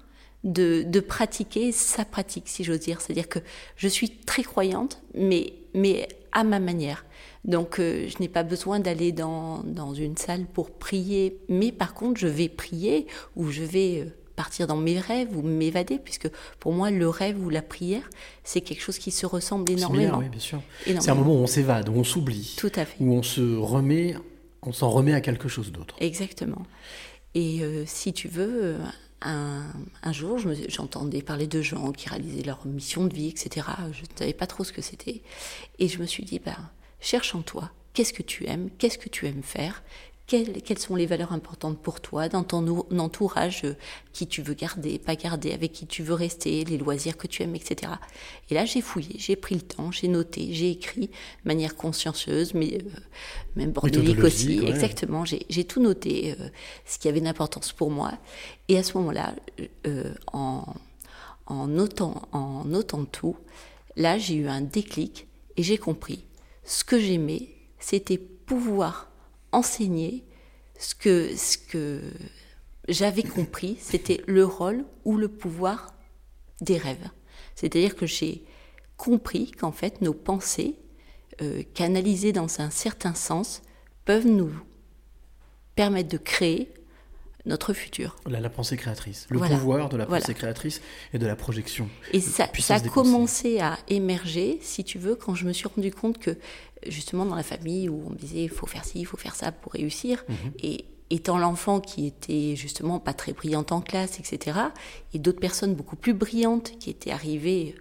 [0.48, 3.02] de, de pratiquer sa pratique, si j'ose dire.
[3.02, 3.40] C'est-à-dire que
[3.76, 7.06] je suis très croyante, mais, mais à ma manière.
[7.46, 11.94] Donc, euh, je n'ai pas besoin d'aller dans, dans une salle pour prier, mais par
[11.94, 16.30] contre, je vais prier ou je vais euh, partir dans mes rêves ou m'évader, puisque
[16.60, 18.10] pour moi, le rêve ou la prière,
[18.44, 20.20] c'est quelque chose qui se ressemble énormément.
[20.20, 20.62] oui, bien sûr.
[20.86, 22.98] C'est un moment où on s'évade, où on s'oublie, Tout à fait.
[23.00, 24.16] où on se remet,
[24.62, 25.96] on s'en remet à quelque chose d'autre.
[26.00, 26.64] Exactement.
[27.34, 28.76] Et euh, si tu veux,
[29.22, 33.68] un, jour, j'entendais parler de gens qui réalisaient leur mission de vie, etc.
[33.92, 35.22] Je ne savais pas trop ce que c'était.
[35.80, 36.58] Et je me suis dit, ben,
[37.00, 39.84] cherche en toi, qu'est-ce que tu aimes, qu'est-ce que tu aimes faire,
[40.28, 43.76] quelles, quelles, sont les valeurs importantes pour toi dans ton entourage, euh,
[44.12, 47.44] qui tu veux garder, pas garder, avec qui tu veux rester, les loisirs que tu
[47.44, 47.94] aimes, etc.
[48.50, 51.12] Et là, j'ai fouillé, j'ai pris le temps, j'ai noté, j'ai écrit de
[51.46, 53.00] manière consciencieuse, mais euh,
[53.56, 54.60] même bordélique aussi.
[54.60, 54.70] Ouais.
[54.70, 56.50] Exactement, j'ai tout noté, euh,
[56.86, 58.12] ce qui avait une importance pour moi.
[58.68, 59.34] Et à ce moment-là,
[59.88, 60.66] euh, en,
[61.46, 63.38] en, notant, en notant tout,
[63.96, 66.26] là, j'ai eu un déclic et j'ai compris.
[66.66, 67.48] Ce que j'aimais,
[67.80, 69.10] c'était pouvoir
[69.52, 70.26] enseigner
[70.80, 72.02] ce que, ce que
[72.88, 75.94] j'avais compris, c'était le rôle ou le pouvoir
[76.62, 77.10] des rêves.
[77.56, 78.44] C'est-à-dire que j'ai
[78.96, 80.76] compris qu'en fait nos pensées,
[81.42, 83.62] euh, canalisées dans un certain sens,
[84.06, 84.52] peuvent nous
[85.76, 86.72] permettre de créer
[87.46, 88.16] notre futur.
[88.28, 89.58] La, la pensée créatrice, le voilà.
[89.58, 90.34] pouvoir de la pensée voilà.
[90.34, 90.82] créatrice
[91.14, 91.90] et de la projection.
[92.12, 95.92] Et ça, ça a commencé à émerger, si tu veux, quand je me suis rendu
[95.92, 96.38] compte que
[96.88, 99.36] justement dans la famille où on me disait il faut faire ci, il faut faire
[99.36, 100.34] ça pour réussir, mmh.
[100.64, 104.60] et étant l'enfant qui était justement pas très brillante en classe, etc.,
[105.14, 107.76] et d'autres personnes beaucoup plus brillantes qui étaient arrivées,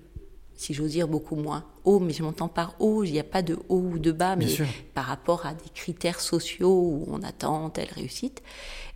[0.55, 3.43] si j'ose dire, beaucoup moins haut, mais je m'entends par haut, il n'y a pas
[3.43, 4.47] de haut ou de bas, mais
[4.95, 8.43] par rapport à des critères sociaux où on attend telle réussite,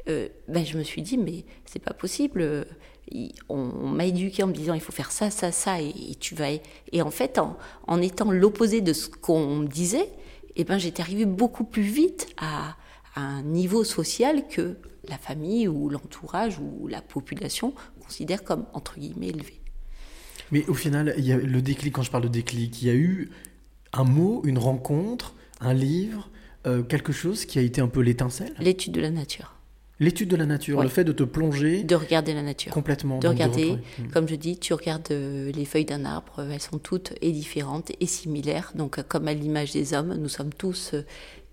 [0.09, 2.67] euh, ben je me suis dit, mais c'est pas possible.
[3.49, 6.35] On, m'a éduqué en me disant il faut faire ça, ça, ça, et, et tu
[6.35, 6.51] vas.
[6.93, 10.09] Et en fait, en, en étant l'opposé de ce qu'on me disait,
[10.57, 12.77] eh ben j'étais arrivée beaucoup plus vite à,
[13.15, 14.77] à un niveau social que
[15.09, 19.61] la famille ou l'entourage ou la population considère comme entre guillemets élevé.
[20.53, 22.91] Mais au final, il y a le déclic, quand je parle de déclic, il y
[22.91, 23.31] a eu
[23.93, 26.29] un mot, une rencontre, un livre,
[26.67, 28.55] euh, quelque chose qui a été un peu l'étincelle?
[28.59, 29.55] L'étude de la nature.
[30.01, 31.85] L'étude de la nature, le fait de te plonger.
[31.85, 32.73] De regarder la nature.
[32.73, 33.19] Complètement.
[33.19, 36.79] De regarder, de comme je dis, tu regardes euh, les feuilles d'un arbre, elles sont
[36.79, 38.73] toutes et différentes et similaires.
[38.75, 40.95] Donc, euh, comme à l'image des hommes, nous sommes tous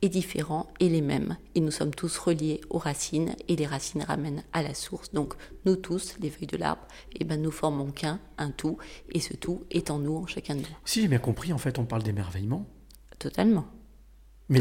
[0.02, 1.38] et différents et les mêmes.
[1.56, 5.12] Et nous sommes tous reliés aux racines et les racines ramènent à la source.
[5.12, 5.34] Donc
[5.66, 6.88] nous tous, les feuilles de l'arbre,
[7.20, 8.78] eh ben, nous formons qu'un, un tout,
[9.12, 10.78] et ce tout est en nous, en chacun de nous.
[10.86, 12.66] Si j'ai bien compris, en fait, on parle d'émerveillement.
[13.20, 13.66] Totalement.
[14.50, 14.60] Mais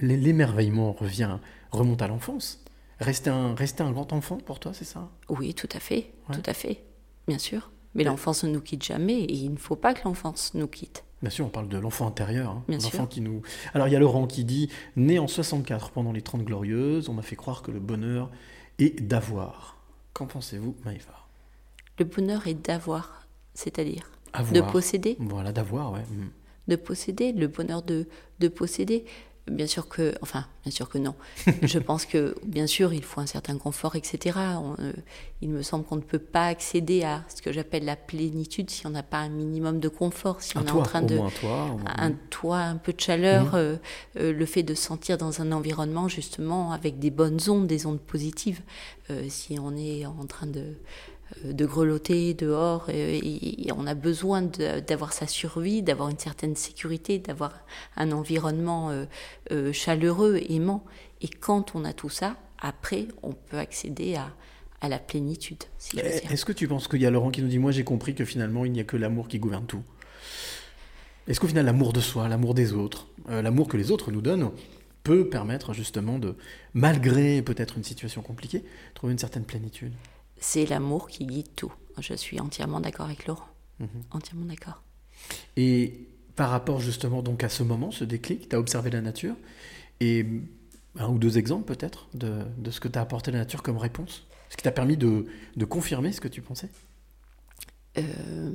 [0.00, 1.38] l'émerveillement revient,
[1.70, 2.64] remonte à l'enfance.
[3.00, 5.10] Rester un, rester un grand enfant pour toi, c'est ça?
[5.28, 6.34] Oui, tout à fait, ouais.
[6.34, 6.82] tout à fait,
[7.28, 7.70] bien sûr.
[7.94, 11.04] Mais l'enfance ne nous quitte jamais et il ne faut pas que l'enfance nous quitte.
[11.22, 12.50] Bien sûr, on parle de l'enfant intérieur.
[12.50, 13.40] Hein, l'enfant qui nous.
[13.72, 17.14] Alors il y a Laurent qui dit Né en 64 pendant les 30 Glorieuses, on
[17.14, 18.30] m'a fait croire que le bonheur
[18.78, 19.78] est d'avoir.
[20.12, 21.26] Qu'en pensez-vous, Maëva?
[21.98, 24.10] Le bonheur est d'avoir, c'est-à-dire
[24.52, 25.16] de posséder.
[25.18, 26.00] Voilà, d'avoir, ouais.
[26.00, 26.30] Mm.
[26.68, 28.06] De posséder, le bonheur de,
[28.38, 29.06] de posséder.
[29.48, 31.14] Bien sûr que, enfin, bien sûr que non.
[31.62, 34.38] je pense que, bien sûr, il faut un certain confort, etc.
[34.56, 34.92] On, euh,
[35.40, 38.86] il me semble qu'on ne peut pas accéder à ce que j'appelle la plénitude si
[38.86, 41.18] on n'a pas un minimum de confort, si un on toit, est en train de
[41.18, 43.54] un, toit, un toit, un peu de chaleur, mmh.
[43.54, 43.76] euh,
[44.18, 48.00] euh, le fait de sentir dans un environnement justement avec des bonnes ondes, des ondes
[48.00, 48.62] positives.
[49.28, 50.74] Si on est en train de
[51.44, 53.18] de grelotter dehors et,
[53.66, 57.52] et, on a besoin d'avoir sa survie, d'avoir une certaine sécurité, d'avoir
[57.96, 59.04] un environnement euh,
[59.50, 60.84] euh, chaleureux, aimant.
[61.20, 64.32] Et quand on a tout ça, après, on peut accéder à,
[64.80, 65.64] à la plénitude.
[65.78, 68.14] Si Est-ce que tu penses qu'il y a Laurent qui nous dit Moi, j'ai compris
[68.14, 69.82] que finalement, il n'y a que l'amour qui gouverne tout
[71.28, 74.22] Est-ce qu'au final, l'amour de soi, l'amour des autres, euh, l'amour que les autres nous
[74.22, 74.50] donnent,
[75.02, 76.34] peut permettre justement de,
[76.74, 79.92] malgré peut-être une situation compliquée, trouver une certaine plénitude?
[80.38, 81.72] C'est l'amour qui guide tout.
[81.98, 83.48] Je suis entièrement d'accord avec Laurent.
[83.78, 83.86] Mmh.
[84.10, 84.82] Entièrement d'accord.
[85.56, 89.34] Et par rapport justement donc à ce moment, ce déclic, tu as observé la nature
[90.00, 90.26] et
[90.98, 94.26] un ou deux exemples peut-être de, de, ce que t'a apporté la nature comme réponse?
[94.50, 96.68] Ce qui t'a permis de, de, confirmer ce que tu pensais?
[97.98, 98.52] Euh,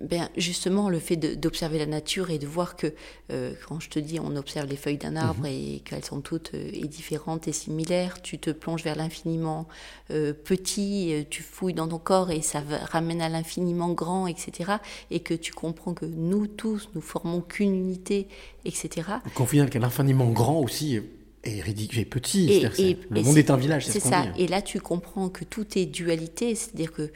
[0.00, 2.94] ben justement, le fait d'observer la nature et de voir que,
[3.30, 5.46] euh, quand je te dis, on observe les feuilles d'un arbre mmh.
[5.46, 9.68] et qu'elles sont toutes euh, et différentes et similaires, tu te plonges vers l'infiniment
[10.10, 14.72] euh, petit, tu fouilles dans ton corps et ça ramène à l'infiniment grand, etc.
[15.10, 18.26] Et que tu comprends que nous tous, nous formons qu'une unité,
[18.64, 19.06] etc.
[19.34, 20.98] Qu'on final qu'à l'infiniment grand aussi
[21.44, 22.50] est ridicule, petit.
[22.50, 24.26] Et, et, le monde est un village, c'est ça.
[24.26, 24.44] Dit.
[24.44, 27.10] Et là, tu comprends que tout est dualité, c'est-à-dire que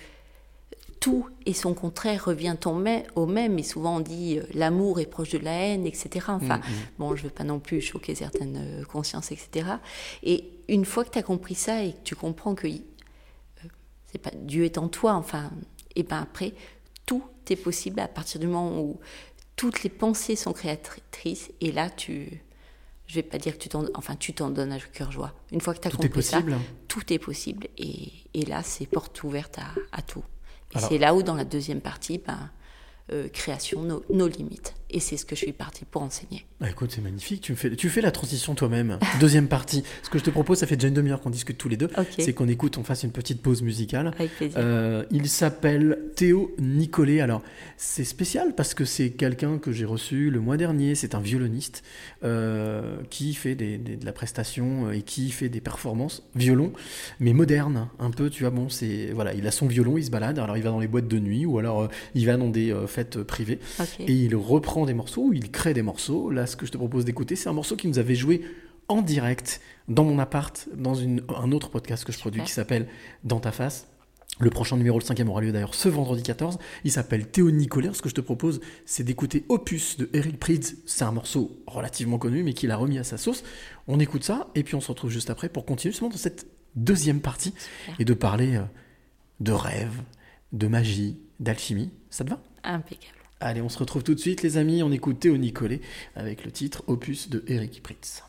[1.04, 2.56] tout et son contraire revient
[3.14, 6.08] au même, et souvent on dit euh, l'amour est proche de la haine, etc.
[6.28, 6.98] Enfin, mm -hmm.
[6.98, 9.48] bon, je ne veux pas non plus choquer certaines euh, consciences, etc.
[10.22, 10.36] Et
[10.66, 12.78] une fois que tu as compris ça et que tu comprends que euh,
[14.08, 15.44] c'est pas Dieu est en toi, enfin,
[15.94, 16.50] et ben après,
[17.04, 18.98] tout est possible à partir du moment où
[19.60, 22.14] toutes les pensées sont créatrices, et là tu.
[23.10, 25.32] Je vais pas dire que tu t'en, enfin tu t'en donnes à cœur joie.
[25.52, 26.40] Une fois que tu as compris ça,
[26.92, 27.94] tout est possible, et,
[28.38, 30.24] et là c'est porte ouverte à, à tout.
[30.74, 32.50] Et c'est là où, dans la deuxième partie, ben,
[33.12, 34.74] euh, création, nos, nos, limites.
[34.96, 36.46] Et c'est ce que je suis partie pour enseigner.
[36.60, 37.40] Bah, écoute, c'est magnifique.
[37.40, 38.98] Tu, me fais, tu fais la transition toi-même.
[39.20, 39.82] Deuxième partie.
[40.04, 41.88] Ce que je te propose, ça fait déjà une demi-heure qu'on discute tous les deux.
[42.18, 44.12] C'est qu'on écoute, on fasse une petite pause musicale.
[44.16, 44.56] Avec plaisir.
[44.58, 47.20] Euh, il s'appelle Théo Nicolet.
[47.20, 47.42] Alors,
[47.76, 50.94] c'est spécial parce que c'est quelqu'un que j'ai reçu le mois dernier.
[50.94, 51.82] C'est un violoniste
[52.22, 56.72] euh, qui fait des- des- de la prestation et qui fait des performances violon,
[57.20, 57.88] mais moderne.
[57.98, 60.38] Un peu, tu vois, bon, c'est voilà, il a son violon, il se balade.
[60.38, 62.70] Alors, il va dans les boîtes de nuit ou alors euh, il va dans des
[62.72, 63.58] euh, fêtes privées
[63.98, 66.30] et il reprend des morceaux, il crée des morceaux.
[66.30, 68.42] Là, ce que je te propose d'écouter, c'est un morceau qui nous avait joué
[68.88, 72.86] en direct dans mon appart, dans une- un autre podcast que je produis qui s'appelle
[73.24, 73.86] Dans ta face.
[74.40, 76.58] Le prochain numéro, le cinquième, aura lieu d'ailleurs ce vendredi 14.
[76.82, 77.90] Il s'appelle Théo Nicolet.
[77.92, 80.74] Ce que je te propose, c'est d'écouter Opus de Eric Prydz.
[80.86, 83.44] C'est un morceau relativement connu, mais qu'il a remis à sa sauce.
[83.86, 86.46] On écoute ça, et puis on se retrouve juste après pour continuer justement dans cette
[86.74, 87.94] deuxième partie Super.
[88.00, 88.62] et de parler euh,
[89.40, 90.02] de rêve,
[90.52, 91.90] de magie, d'alchimie.
[92.10, 92.40] Ça te va?
[92.64, 93.14] Impeccable.
[93.46, 94.82] Allez, on se retrouve tout de suite, les amis.
[94.82, 95.82] On écoute Théo Nicolet
[96.16, 98.22] avec le titre Opus de Eric Pritz.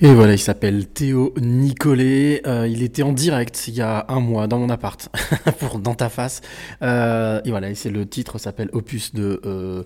[0.00, 2.40] Et voilà, il s'appelle Théo Nicolet.
[2.46, 5.08] Euh, il était en direct il y a un mois dans mon appart,
[5.58, 6.40] pour dans ta face.
[6.82, 9.82] Euh, et voilà, et c'est le titre s'appelle Opus de euh,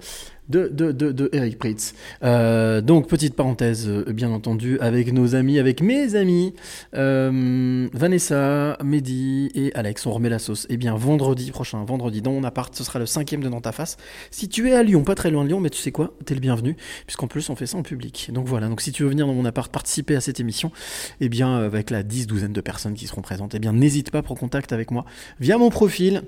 [0.49, 1.95] de, de, de, Eric Pritz.
[2.22, 6.55] Euh, donc, petite parenthèse, euh, bien entendu, avec nos amis, avec mes amis,
[6.95, 10.66] euh, Vanessa, Mehdi et Alex, on remet la sauce.
[10.68, 13.72] Et bien, vendredi prochain, vendredi, dans mon appart, ce sera le cinquième de Dans ta
[13.72, 13.99] face.
[14.30, 16.34] Si tu es à Lyon, pas très loin de Lyon, mais tu sais quoi, t'es
[16.34, 16.76] le bienvenu,
[17.07, 18.30] puisqu'en plus, on fait ça en public.
[18.32, 20.72] Donc voilà, donc si tu veux venir dans mon appart participer à cette émission,
[21.20, 24.22] et bien, avec la dix, douzaine de personnes qui seront présentes, et bien, n'hésite pas
[24.22, 25.05] pour contact avec moi
[25.38, 26.22] via mon profil.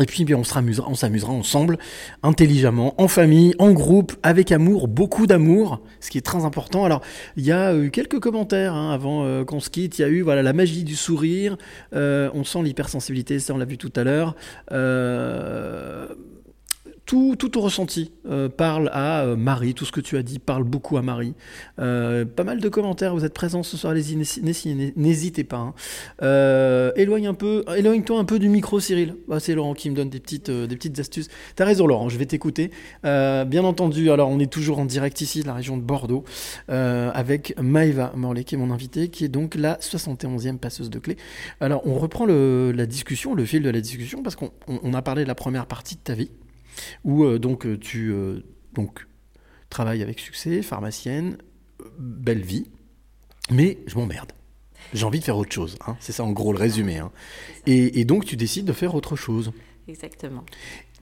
[0.00, 1.78] Et puis bien, on s'amusera, on s'amusera ensemble,
[2.22, 6.84] intelligemment, en famille, en groupe, avec amour, beaucoup d'amour, ce qui est très important.
[6.84, 7.00] Alors,
[7.36, 9.98] il y a eu quelques commentaires hein, avant euh, qu'on se quitte.
[9.98, 11.56] Il y a eu voilà la magie du sourire.
[11.94, 14.34] Euh, on sent l'hypersensibilité, ça on l'a vu tout à l'heure.
[14.72, 16.08] Euh,
[17.06, 20.38] tout, tout ton ressenti euh, parle à euh, Marie, tout ce que tu as dit
[20.40, 21.34] parle beaucoup à Marie.
[21.78, 25.56] Euh, pas mal de commentaires, vous êtes présents ce soir, allez-y, n'hésitez- pas.
[26.20, 26.92] hein.
[26.96, 29.14] Éloigne un peu, éloigne-toi un peu du micro, Cyril.
[29.30, 30.50] Ah, c'est Laurent qui me donne des petites,
[30.98, 31.28] astuces.
[31.54, 32.70] T'as raison, Laurent, je vais t'écouter.
[33.04, 36.24] Bien entendu, alors on est toujours en direct ici, de la région de Bordeaux,
[36.68, 41.16] avec Maëva Morley, qui est mon invitée, qui est donc la 71e passeuse de clés.
[41.60, 44.94] Alors, on reprend le- la discussion, le fil de la discussion, parce qu'on on- on
[44.94, 46.30] a parlé de la première partie de ta vie
[47.04, 48.40] où euh, donc euh, tu euh,
[48.74, 49.06] donc
[49.70, 51.38] travailles avec succès, pharmacienne,
[51.98, 52.66] belle vie,
[53.50, 54.32] mais je m'emmerde.
[54.92, 55.76] J'ai envie de faire autre chose.
[55.86, 55.96] hein.
[56.00, 56.98] C'est ça en gros le résumé.
[56.98, 57.10] hein.
[57.66, 59.52] Et, et donc tu décides de faire autre chose.
[59.88, 60.44] Exactement.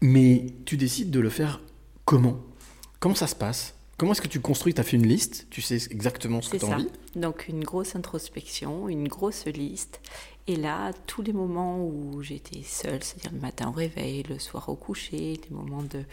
[0.00, 1.60] Mais tu décides de le faire
[2.04, 2.40] comment?
[3.00, 3.74] Comment ça se passe?
[3.96, 4.74] Comment est-ce que tu construis?
[4.74, 6.74] Tu as fait une liste, tu sais exactement ce que tu as ça.
[6.74, 6.88] envie?
[7.14, 10.00] Donc une grosse introspection, une grosse liste.
[10.46, 14.68] Et là, tous les moments où j'étais seule, c'est-à-dire le matin au réveil, le soir
[14.68, 16.04] au coucher, les moments de,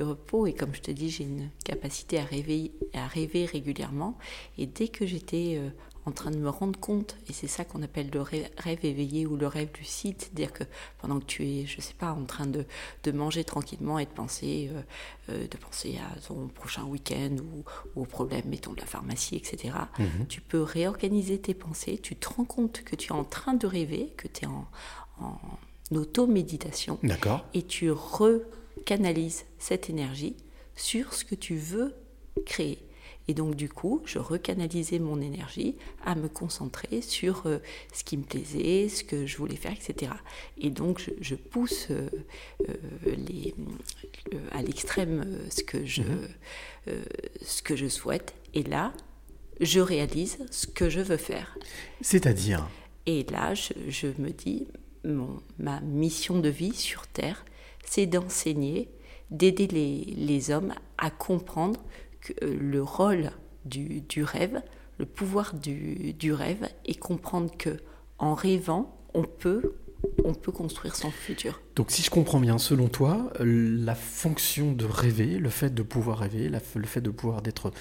[0.00, 4.16] repos, et comme je te dis, j'ai une capacité à rêver, à rêver régulièrement.
[4.58, 5.70] Et dès que j'étais euh,
[6.10, 9.26] en train de me rendre compte, et c'est ça qu'on appelle le rêve, rêve éveillé
[9.26, 10.64] ou le rêve lucide, c'est-à-dire que
[10.98, 12.64] pendant que tu es, je sais pas, en train de,
[13.04, 14.82] de manger tranquillement et de penser, euh,
[15.30, 19.36] euh, de penser à ton prochain week-end ou, ou aux problèmes, mettons, de la pharmacie,
[19.36, 20.26] etc., Mhm.
[20.28, 23.66] tu peux réorganiser tes pensées, tu te rends compte que tu es en train de
[23.66, 24.66] rêver, que tu es en,
[25.20, 25.38] en
[25.94, 27.44] auto-méditation, D'accord.
[27.54, 30.36] et tu recanalises cette énergie
[30.76, 31.94] sur ce que tu veux
[32.46, 32.78] créer.
[33.30, 37.58] Et donc du coup, je recanalisais mon énergie à me concentrer sur euh,
[37.92, 40.10] ce qui me plaisait, ce que je voulais faire, etc.
[40.58, 42.08] Et donc je, je pousse euh,
[42.68, 42.74] euh,
[43.28, 43.54] les,
[44.50, 46.02] à l'extrême euh, ce que je
[47.40, 48.34] ce que je souhaite.
[48.52, 48.92] Et là,
[49.60, 51.56] je réalise ce que je veux faire.
[52.00, 52.68] C'est-à-dire?
[53.06, 54.66] Et là, je, je me dis,
[55.04, 57.44] mon, ma mission de vie sur Terre,
[57.86, 58.88] c'est d'enseigner,
[59.30, 61.78] d'aider les, les hommes à comprendre
[62.42, 63.30] le rôle
[63.64, 64.62] du, du rêve,
[64.98, 67.76] le pouvoir du, du rêve, et comprendre que
[68.18, 69.74] en rêvant, on peut,
[70.24, 71.60] on peut construire son futur.
[71.76, 73.44] Donc si je comprends bien, selon toi, euh,
[73.84, 77.72] la fonction de rêver, le fait de pouvoir rêver, la- le fait de pouvoir d'être,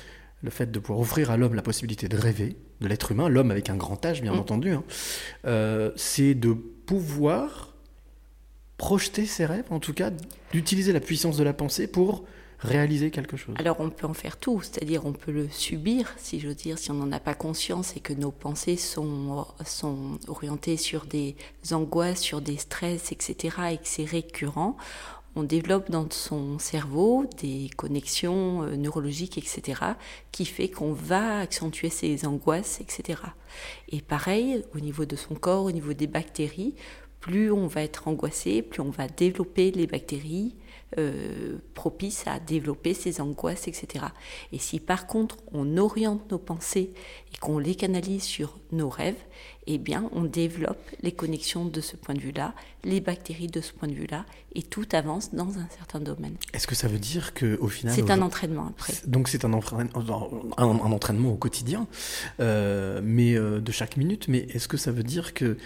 [0.41, 3.51] le fait de pouvoir offrir à l'homme la possibilité de rêver, de l'être humain, l'homme
[3.51, 4.39] avec un grand H bien Mm.
[4.39, 4.83] entendu, hein,
[5.45, 7.73] euh, c'est de pouvoir
[8.77, 10.11] projeter ses rêves, en tout cas
[10.53, 12.23] d'utiliser la puissance de la pensée pour
[12.61, 13.55] réaliser quelque chose.
[13.57, 16.91] Alors on peut en faire tout, c'est-à-dire on peut le subir, si j'ose dire, si
[16.91, 21.35] on n'en a pas conscience et que nos pensées sont, sont orientées sur des
[21.71, 24.75] angoisses, sur des stress, etc., et que c'est récurrent,
[25.35, 29.81] on développe dans son cerveau des connexions euh, neurologiques, etc.,
[30.31, 33.21] qui fait qu'on va accentuer ces angoisses, etc.
[33.89, 36.75] Et pareil, au niveau de son corps, au niveau des bactéries,
[37.19, 40.55] plus on va être angoissé, plus on va développer les bactéries
[40.97, 44.05] euh, propices à développer ces angoisses, etc.
[44.51, 46.91] Et si par contre on oriente nos pensées
[47.33, 49.15] et qu'on les canalise sur nos rêves,
[49.67, 53.71] eh bien on développe les connexions de ce point de vue-là, les bactéries de ce
[53.71, 54.25] point de vue-là,
[54.55, 56.35] et tout avance dans un certain domaine.
[56.53, 58.93] Est-ce que ça veut dire que au final, C'est un entraînement après.
[59.05, 61.87] Donc c'est un- un entraînement au quotidien,
[62.39, 64.27] euh, mais euh, de chaque minute.
[64.27, 65.57] Mais est-ce que ça veut dire que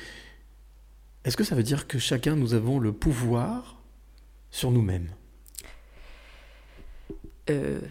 [1.23, 3.77] est-ce que ça veut dire que chacun nous avons le pouvoir
[4.53, 5.09] sur nous-mêmes
[7.49, 7.81] Euh,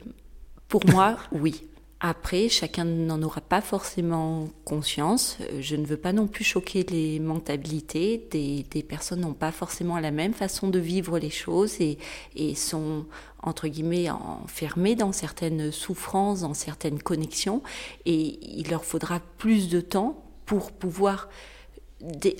[0.68, 1.68] pour moi, oui.
[2.00, 5.36] Après, chacun n'en aura pas forcément conscience.
[5.40, 8.26] Euh, Je ne veux pas non plus choquer les mentalités.
[8.30, 13.04] Des, personnes n'ont pas forcément la même façon de vivre les choses et, sont,
[13.42, 17.62] entre guillemets, enfermées dans certaines souffrances, dans certaines connexions.
[18.06, 21.28] Et il leur faudra plus de temps pour pouvoir...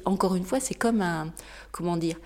[0.07, 1.33] encore une fois, c'est comme un...
[1.73, 2.17] Comment dire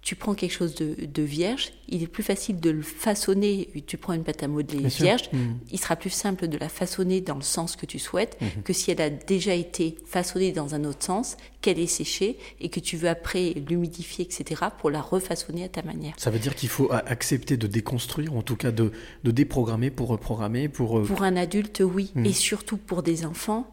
[0.00, 3.68] tu prends quelque chose de, de, vierge, il est plus facile de le façonner.
[3.86, 5.58] Tu prends une pâte à modeler Bien vierge, Mhm.
[5.72, 8.62] il sera plus simple de la façonner dans le sens que tu souhaites Mhm.
[8.62, 12.68] que si elle a déjà été façonnée dans un autre sens, qu'elle est séchée et
[12.68, 16.14] que tu veux après l'humidifier, etc., pour la refaçonner à ta manière.
[16.16, 18.92] Ça veut dire qu'il faut accepter de déconstruire, en tout cas de,
[19.24, 21.00] de déprogrammer pour reprogrammer, pour...
[21.00, 22.12] euh, Pour un adulte, oui.
[22.14, 22.24] Mhm.
[22.26, 23.66] Et surtout pour des enfants,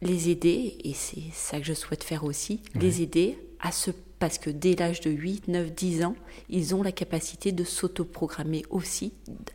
[0.00, 3.90] les aider, et c'est ça que je souhaite faire aussi, les aider à se...
[4.18, 6.16] Parce que dès l'âge de 8, 9, 10 ans,
[6.48, 9.12] ils ont la capacité de s'autoprogrammer aussi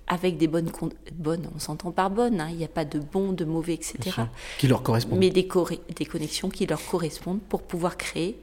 [0.08, 0.72] avec des bonnes...
[1.14, 4.22] bonnes on s'entend par bonnes, hein, il n'y a pas de bons, de mauvais, etc.
[4.60, 5.16] qui leur correspond.
[5.16, 8.38] Mais des connexions qui leur correspondent pour pouvoir créer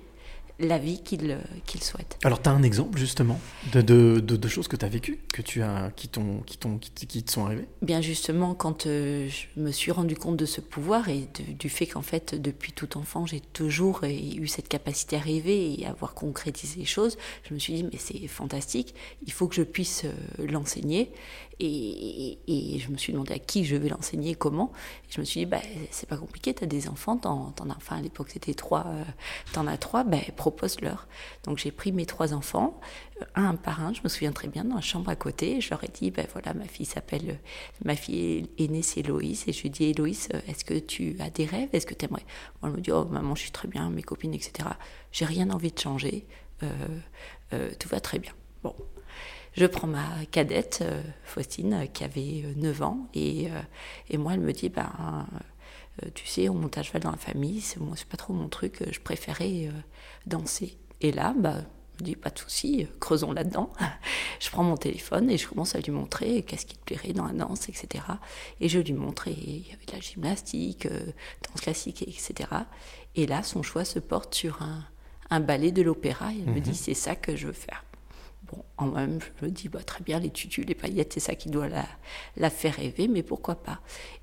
[0.58, 2.18] la vie qu'ils euh, qu'ils souhaitent.
[2.24, 3.40] Alors, tu as un exemple, justement,
[3.72, 6.58] de, de, de- de choses que tu as vécues, que tu as, qui, t'ont, qui,
[7.06, 7.66] qui, te sont arrivées?
[7.82, 11.68] Bien justement, quand euh, je me suis rendu compte de ce pouvoir et de- du
[11.68, 15.86] fait qu'en fait, depuis tout enfant, j'ai toujours euh, eu cette capacité à rêver et
[15.86, 17.16] à voir concrétiser les choses,
[17.48, 18.94] je me suis dit, mais c'est fantastique,
[19.26, 21.12] il faut que je puisse euh, l'enseigner.
[21.60, 24.72] Et, je me suis demandé à qui je vais l'enseigner, comment.
[25.08, 27.76] Et je me suis dit, bah, c'est pas compliqué, tu as des enfants, t'en, as,
[27.76, 29.04] enfin à l'époque c'était trois, euh,
[29.52, 31.08] t'en as trois, ben propose-leur.
[31.44, 32.80] Donc j'ai pris mes trois enfants,
[33.20, 35.70] euh, un par un, je me souviens très bien, dans la chambre à côté, je
[35.70, 37.40] leur ai dit, ben voilà, ma fille s'appelle,
[37.84, 41.16] ma fille aînée c'est Héloïse, et je lui ai dit, Héloïse, euh, est-ce que tu
[41.18, 42.24] as des rêves, est-ce que tu aimerais
[42.62, 44.68] elle me dit, oh maman, je suis très bien, mes copines, etc.
[45.10, 46.26] J'ai rien envie de changer,
[46.60, 48.32] tout va très bien.
[48.62, 48.74] Bon.
[49.58, 53.60] Je prends ma cadette, euh, Faustine, euh, qui avait euh, 9 ans, et, euh,
[54.08, 55.26] et moi, elle me dit, ben,
[56.04, 58.32] euh, tu sais, on monte à cheval dans la famille, c'est moi, c'est pas trop
[58.32, 59.72] mon truc, euh, je préférais euh,
[60.26, 60.78] danser.
[61.00, 61.56] Et là, bah,
[61.96, 63.72] je me dis, pas de souci, euh, creusons là-dedans.
[64.38, 67.26] je prends mon téléphone et je commence à lui montrer qu'est-ce qui te plairait dans
[67.26, 68.04] la danse, etc.
[68.60, 71.06] Et je lui montre, et il y avait de la gymnastique, euh,
[71.48, 72.48] danse classique, etc.
[73.16, 74.84] Et là, son choix se porte sur un,
[75.30, 77.82] un ballet de l'opéra, et elle me dit, c'est ça que je veux faire.
[78.50, 81.34] Bon, en même, je me dis, bah, très bien, les tutus, les paillettes, c'est ça
[81.34, 81.84] qui doit la,
[82.36, 83.80] la faire rêver, mais pourquoi pas.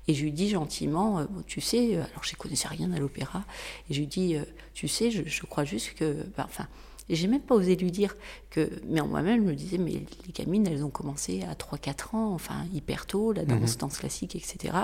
[0.08, 2.92] Et je lui dis gentiment, euh, bon, tu sais, euh, alors je ne connaissais rien
[2.92, 3.44] à l'opéra,
[3.88, 6.48] et je lui dis, euh, tu sais, je, je crois juste que, bah,
[7.08, 8.16] et j'ai même pas osé lui dire
[8.50, 9.92] que, mais en moi-même, je me disais, mais
[10.26, 14.34] les gamines, elles ont commencé à 3-4 ans, enfin, hyper tôt, la danse, danse classique,
[14.34, 14.74] etc.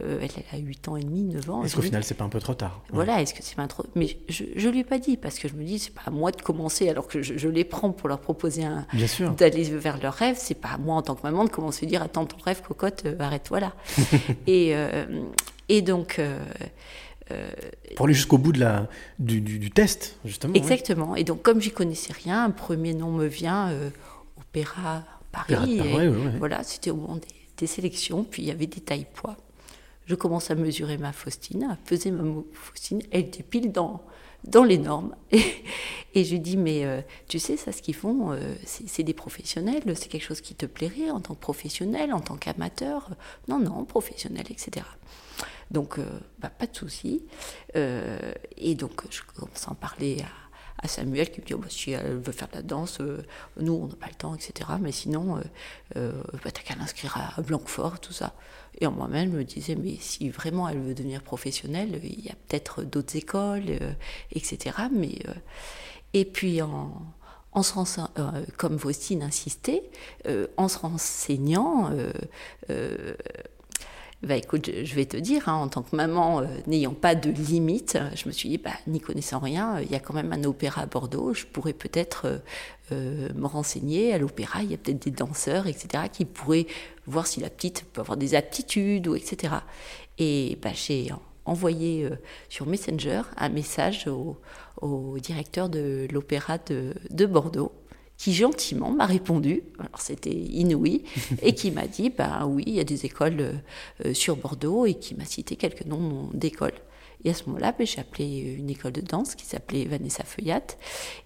[0.00, 1.64] Euh, elle, elle a 8 ans et demi, 9 ans.
[1.64, 2.80] Est-ce qu'au final, c'est pas un peu trop tard?
[2.84, 2.94] Ouais.
[2.94, 3.84] voilà, est-ce que c'est pas trop.
[3.96, 6.10] Mais je, je lui ai pas dit parce que je me dis, c'est pas à
[6.10, 8.86] moi de commencer alors que je, je les prends pour leur proposer un.
[9.34, 11.88] D'aller vers leur rêve, c'est pas à moi en tant que maman de commencer à
[11.88, 13.74] dire attends ton rêve cocotte, euh, arrête-toi là.
[14.46, 15.24] et, euh,
[15.68, 16.20] et donc.
[17.30, 17.50] Euh,
[17.96, 20.52] Pour aller jusqu'au bout de la, du, du- du test, justement.
[20.54, 20.58] ouais.
[20.58, 21.16] Exactement.
[21.16, 23.90] Et donc, comme j'y connaissais rien, un premier nom me vient euh,
[24.38, 25.54] Opéra Paris.
[25.54, 26.38] Opéra de et Paris, ouais, ouais.
[26.38, 27.26] Voilà, c'était au moment des,
[27.58, 28.24] des sélections.
[28.24, 29.36] Puis il y avait des tailles poids.
[30.06, 32.24] Je commence à mesurer ma Faustine, à peser ma
[32.54, 33.02] Faustine.
[33.10, 34.02] Elle était pile dans,
[34.44, 35.14] dans les normes.
[35.32, 39.02] Et, et je lui dis, mais euh, tu sais, ça, ce qu'ils font, euh, c'est
[39.02, 39.82] des professionnels.
[39.94, 43.10] C'est quelque chose qui te plairait en tant que professionnel, en tant qu'amateur.
[43.48, 44.86] Non, non, professionnel, etc.
[45.70, 46.04] Donc, euh,
[46.38, 47.22] bah, pas de souci.
[47.76, 50.18] Euh, et donc, je commence à en parler
[50.80, 53.22] à, Samuel qui me dit oh, bah, si elle veut faire de la danse, euh,
[53.60, 54.70] nous, on n'a pas le temps, etc.
[54.80, 55.40] Mais sinon,
[55.94, 56.02] bah,
[56.44, 58.34] t'as qu'à l'inscrire à Blanquefort, tout ça.
[58.80, 62.28] Et en moi-même, je me disais mais si vraiment elle veut devenir professionnelle, il y
[62.28, 63.64] a peut-être d'autres écoles,
[64.32, 64.76] etc.
[64.92, 65.18] Mais,
[66.14, 66.92] et puis, en.
[67.52, 67.72] En se
[68.18, 69.90] euh, comme Faustine insistait,
[70.58, 71.90] en se renseignant,
[74.22, 77.30] bah écoute, je- vais te dire, hein, en tant que maman, euh, n'ayant pas de
[77.30, 80.32] limite, je me suis dit, bah, n'y connaissant rien, euh, il y a quand même
[80.32, 82.40] un opéra à Bordeaux, je pourrais peut-être
[82.90, 86.66] euh, me renseigner à l'opéra, il y a peut-être des danseurs, etc., qui pourraient
[87.06, 89.54] voir si la petite peut avoir des aptitudes, ou etc.
[90.18, 92.08] Et bah, j'ai en- envoyé
[92.48, 94.36] sur Messenger un message au,
[95.18, 97.72] directeur de l'opéra de Bordeaux,
[98.18, 101.04] qui gentiment m'a répondu, alors c'était inouï,
[101.42, 103.62] et qui m'a dit, ben oui, il y a des écoles
[104.04, 106.74] euh, sur Bordeaux, et qui m'a cité quelques noms d'écoles.
[107.24, 110.62] Et à ce moment-là, ben, j'ai appelé une école de danse qui s'appelait Vanessa Feuillat,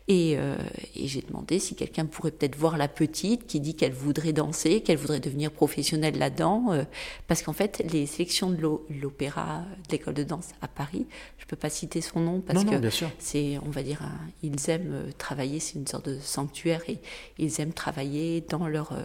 [0.08, 0.56] et, euh,
[0.96, 4.80] et j'ai demandé si quelqu'un pourrait peut-être voir la petite qui dit qu'elle voudrait danser,
[4.80, 6.84] qu'elle voudrait devenir professionnelle là-dedans, euh,
[7.28, 11.06] parce qu'en fait, les sélections de l'o- l'opéra, de l'école de danse à Paris,
[11.38, 12.76] je peux pas citer son nom parce Non, que
[13.18, 16.98] c'est, on va dire, un- ils aiment euh, travailler, c'est une sorte de sanctuaire et
[17.38, 19.02] ils aiment travailler dans leur, euh,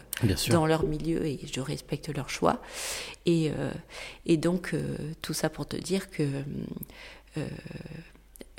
[0.54, 2.62] dans leur milieu et je respecte leur choix.
[3.26, 3.72] Et, euh,
[4.26, 4.74] et donc,
[5.22, 6.24] tout ça pour te dire que.
[7.38, 7.48] Euh,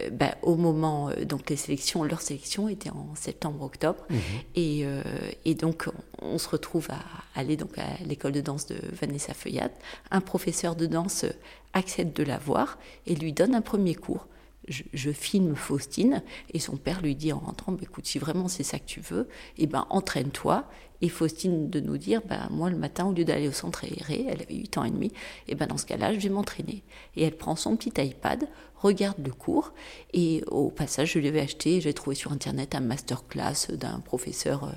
[0.01, 4.19] euh, ben, au moment, euh, donc les sélections, leur sélection était en septembre-octobre, Mhm.
[4.55, 5.03] et, euh,
[5.45, 5.89] et donc
[6.23, 7.01] on, se retrouve à
[7.39, 9.71] aller donc à l'école de danse de Vanessa Feuillat.
[10.11, 11.25] Un professeur de danse
[11.73, 14.27] accepte de la voir et lui donne un premier cours.
[14.69, 16.23] Je, je filme Faustine.
[16.53, 19.01] Et son père lui dit en rentrant, bah, écoute, si vraiment c'est ça que tu
[19.01, 20.69] veux, eh ben, entraîne-toi.
[21.01, 24.27] Et Faustine de nous dire, ben, moi le matin, au lieu d'aller au centre aéré,
[24.29, 25.13] elle avait 8 ans et demi,
[25.47, 26.83] et ben, dans ce cas-là, je vais m'entraîner.
[27.17, 29.73] Et elle prend son petit iPad, regarde le cours,
[30.13, 34.65] et au passage, je lui avais acheté, j'ai trouvé sur Internet un masterclass d'un professeur
[34.65, 34.73] euh,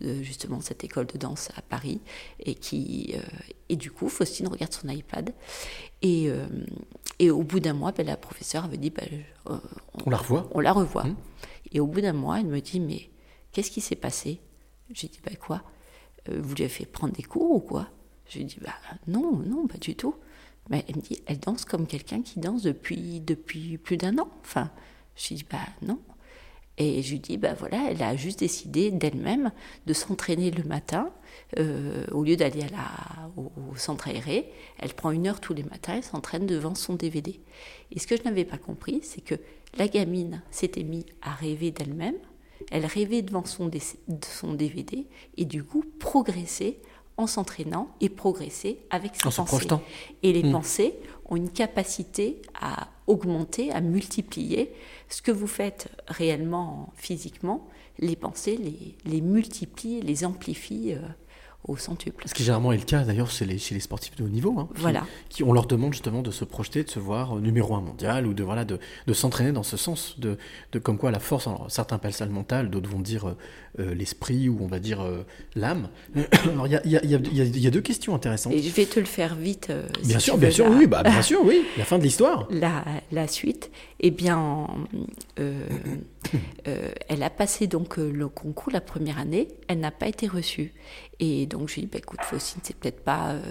[0.00, 2.00] de justement cette école de danse à Paris,
[2.40, 3.20] et, qui, euh,
[3.68, 5.32] et du coup, Faustine regarde son iPad,
[6.02, 6.46] et, euh,
[7.18, 9.08] et au bout d'un mois, ben, la professeure avait dit, ben,
[9.50, 9.56] euh,
[10.06, 10.48] On la revoit?
[10.52, 11.04] on la revoit.
[11.04, 11.16] Mmh.
[11.72, 13.10] Et au bout d'un mois, elle me dit, mais
[13.52, 14.40] qu'est-ce qui s'est passé?
[14.92, 15.62] J'ai dit, bah quoi?
[16.28, 17.88] Euh, Vous lui avez fait prendre des cours ou quoi?
[18.26, 18.74] J'ai dit, bah
[19.06, 20.14] non, non, pas du tout.
[20.70, 24.28] Mais elle me dit, elle danse comme quelqu'un qui danse depuis, depuis plus d'un an.
[24.40, 24.70] Enfin,
[25.16, 25.98] j'ai dit, bah non.
[26.76, 29.52] Et je lui dis, bah voilà, elle a juste décidé d'elle-même
[29.86, 31.10] de s'entraîner le matin.
[31.58, 35.52] euh, au lieu d'aller à la- au, au centre aéré, elle prend une heure tous
[35.54, 37.40] les matins et s'entraîne devant son DVD.
[37.92, 39.34] Et ce que je n'avais pas compris, c'est que
[39.76, 42.14] la gamine s'était mise à rêver d'elle-même,
[42.70, 43.68] elle rêvait devant son,
[44.54, 45.06] DVD
[45.36, 46.78] et du coup progressait
[47.16, 49.48] en s'entraînant et progresser avec ses En se pensées.
[49.56, 49.82] projetant.
[50.22, 50.52] Et les Mm.
[50.52, 50.94] pensées
[51.26, 54.72] ont une capacité à augmenter, à multiplier.
[55.08, 57.68] Ce que vous faites réellement physiquement,
[57.98, 61.00] les pensées les, les multiplient, les amplifient euh,
[61.66, 62.24] au centuple.
[62.26, 64.54] Ce qui généralement est le cas d'ailleurs chez les, chez les sportifs de haut niveau.
[64.58, 65.04] hein, qui- Voilà.
[65.28, 68.26] Qui, on leur demande justement de se projeter, de se voir euh, numéro un mondial
[68.26, 70.18] ou de, voilà, de, de s'entraîner dans ce sens.
[70.18, 70.36] De,
[70.72, 73.36] de comme quoi la force, alors, certains appellent ça le mental, d'autres vont dire euh,
[73.80, 75.24] euh, l'esprit ou on va dire euh,
[75.56, 75.88] l'âme.
[76.44, 78.52] Alors il y a, y a- y a- y a- deux questions intéressantes.
[78.52, 79.68] Et je vais te le faire vite.
[79.70, 81.62] euh, bien sûr, bien sûr, la- oui, bah, bien sûr, oui.
[81.78, 82.46] La fin de l'histoire.
[82.50, 84.68] la, la suite, eh bien,
[86.68, 90.26] euh, elle a passé donc euh, le concours la première année, elle n'a pas été
[90.26, 90.72] reçue.
[91.20, 93.42] Et donc je lui ai dit, bah, écoute, Faustine, c'est peut-être pas, euh,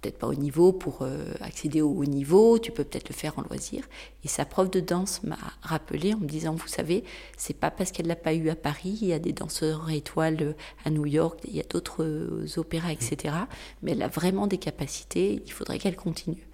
[0.00, 1.06] peut-être pas au niveau pour
[1.40, 3.84] accéder au haut niveau, tu peux peut-être le faire en loisir.
[4.24, 7.04] Et sa prof de danse m'a rappelé en me disant, vous savez,
[7.36, 10.56] c'est pas parce qu'elle l'a pas eu à Paris, il y a des danseurs étoiles
[10.84, 13.34] à New York, il y a d'autres opéras, etc.
[13.82, 16.47] Mais elle a vraiment des capacités, il faudrait qu'elle continue.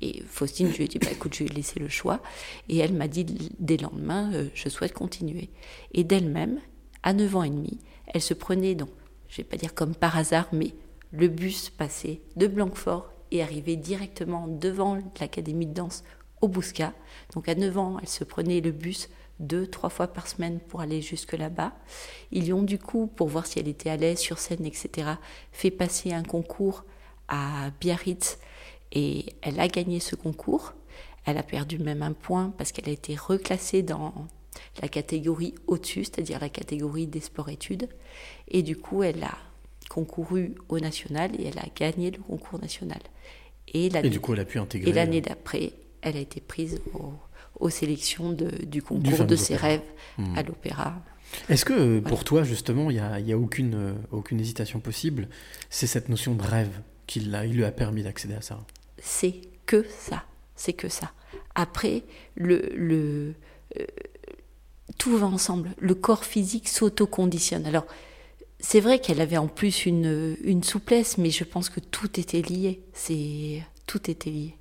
[0.00, 2.20] Et Faustine, je lui ai dit, bah, écoute, je lui ai laissé le choix.
[2.68, 3.24] Et elle m'a dit
[3.58, 5.50] dès le lendemain, euh, je souhaite continuer.
[5.92, 6.60] Et d'elle-même,
[7.02, 8.90] à 9 ans et demi, elle se prenait donc,
[9.28, 10.74] je vais pas dire comme par hasard, mais
[11.12, 16.04] le bus passait de Blanquefort et arrivait directement devant l'académie de danse
[16.40, 16.92] au Bouscat.
[17.34, 19.08] Donc à 9 ans, elle se prenait le bus
[19.40, 21.72] deux, trois fois par semaine pour aller jusque là-bas.
[22.32, 25.10] Ils lui ont du coup, pour voir si elle était à l'aise sur scène, etc.,
[25.52, 26.84] fait passer un concours
[27.28, 28.38] à Biarritz
[28.92, 30.74] et elle a gagné ce concours.
[31.26, 34.26] Elle a perdu même un point parce qu'elle a été reclassée dans
[34.82, 37.88] la catégorie au-dessus, c'est-à-dire la catégorie des sports-études.
[38.48, 39.36] Et du coup, elle a
[39.90, 43.00] concouru au national et elle a gagné le concours national.
[43.74, 44.90] Et, du coup, elle a pu intégrer.
[44.90, 47.12] et l'année euh, d'après, elle a été prise au-
[47.60, 49.82] aux sélections de- du concours de ses rêves
[50.16, 50.36] Hmm.
[50.38, 50.94] à l'opéra.
[51.50, 55.28] Est-ce que pour toi, justement, il n'y a, y a aucune, euh, aucune hésitation possible?
[55.68, 56.70] C'est cette notion de rêve
[57.06, 58.58] qui il lui a permis d'accéder à ça.
[59.00, 60.24] C'est que ça.
[60.54, 61.12] C'est que ça.
[61.54, 63.34] Après, le, le,
[63.78, 63.84] euh,
[64.98, 65.70] tout va ensemble.
[65.78, 67.66] Le corps physique s'autoconditionne.
[67.66, 67.86] Alors,
[68.60, 72.42] c'est vrai qu'elle avait en plus une, une souplesse, mais je pense que tout était
[72.42, 72.80] lié.
[72.92, 74.54] C'est tout était lié.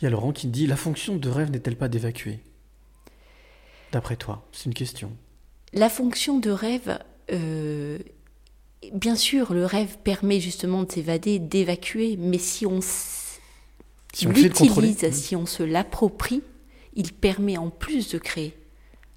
[0.00, 2.40] Il y a Laurent qui dit La fonction de rêve n'est-elle pas d'évacuer?
[3.92, 5.12] D'après toi, c'est une question.
[5.72, 6.98] La fonction de rêve,
[7.32, 7.98] euh,
[8.92, 12.80] bien sûr, le rêve permet justement de s'évader, d'évacuer, mais si on
[14.16, 14.30] Si on
[14.84, 16.42] l'utilise, si on se l'approprie,
[16.94, 18.56] il permet en plus de créer.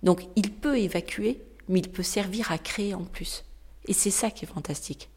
[0.04, 3.46] Donc il peut évacuer, mais il peut servir à créer en plus.
[3.86, 5.10] Et c'est ça qui est fantastique.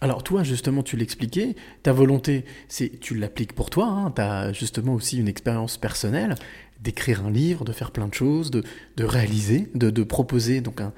[0.00, 4.94] Alors toi, justement, tu l'expliquais, ta volonté, c'est tu l'appliques pour toi, tu as justement
[4.94, 6.34] aussi une expérience personnelle
[6.80, 8.64] d'écrire un livre, de faire plein de choses, de,
[8.96, 10.92] de réaliser, de, de proposer, donc un,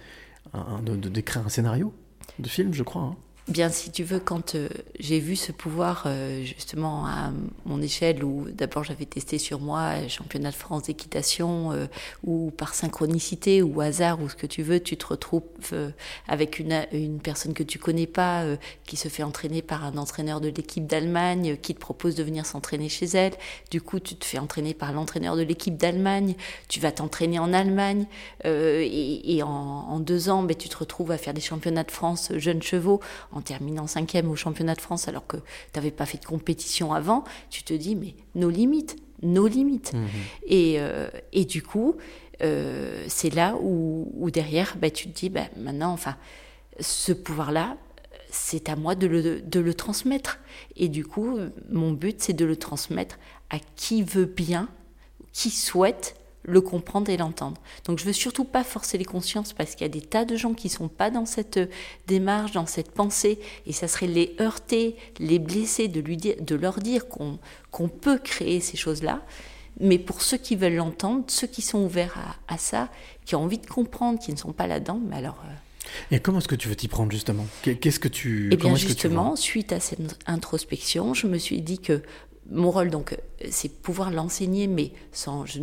[0.55, 1.93] un- de- de- d'écrire un scénario
[2.39, 3.03] de film, je crois.
[3.03, 3.17] hein.
[3.49, 4.69] Bien, si tu veux, quand euh,
[5.01, 7.33] j'ai vu ce pouvoir, euh, justement, à
[7.67, 11.87] mon échelle, où d'abord j'avais testé sur moi, championnat de France d'équitation, euh,
[12.23, 15.91] où par synchronicité ou hasard, ou ce que tu veux, tu te retrouves euh,
[16.29, 18.45] avec une, personne que tu connais pas,
[18.87, 22.47] qui se fait entraîner par un entraîneur de l'équipe d'Allemagne, qui te propose de venir
[22.47, 23.33] s'entraîner chez elle.
[23.73, 26.37] Du coup, tu te fais entraîner par l'entraîneur de l'équipe d'Allemagne,
[26.69, 28.07] tu vas t'entraîner en Allemagne,
[28.45, 32.63] et, en, deux ans, ben, tu te retrouves à faire des championnats de France jeunes
[32.63, 33.01] chevaux
[33.33, 35.43] en terminant cinquième au championnat de France alors que tu
[35.77, 39.93] n'avais pas fait de compétition avant, tu te dis mais nos limites, nos limites.
[40.47, 41.97] Et, euh, et du coup,
[42.43, 46.17] euh, c'est là où, où derrière, bah, tu te dis bah, maintenant, enfin,
[46.81, 47.77] ce pouvoir-là,
[48.31, 50.39] c'est à moi de le, de le transmettre.
[50.77, 51.39] Et du coup,
[51.71, 53.19] mon but, c'est de le transmettre
[53.51, 54.69] à qui veut bien,
[55.33, 57.61] qui souhaite le comprendre et l'entendre.
[57.85, 60.37] Donc je veux surtout pas forcer les consciences parce qu'il y a des tas de
[60.37, 61.67] gens qui sont pas dans cette euh,
[62.07, 66.55] démarche, dans cette pensée, et ça serait les heurter, les blesser, de, lui dire, de
[66.55, 67.39] leur dire qu'on
[67.71, 69.23] qu'on peut créer ces choses-là.
[69.81, 72.19] Mais pour ceux qui veulent l'entendre, ceux qui sont ouverts
[72.49, 72.91] à, à, ça,
[73.25, 75.41] qui ont envie de comprendre, qui ne sont pas là-dedans, mais alors...
[75.47, 75.55] Euh,
[76.11, 77.47] et comment est-ce que tu veux t'y prendre justement?
[77.63, 82.03] Qu'est-ce que tu Eh bien justement, suite à cette introspection, je me suis dit que
[82.53, 83.17] mon rôle, donc,
[83.51, 85.61] c'est pouvoir l'enseigner, mais sans, je,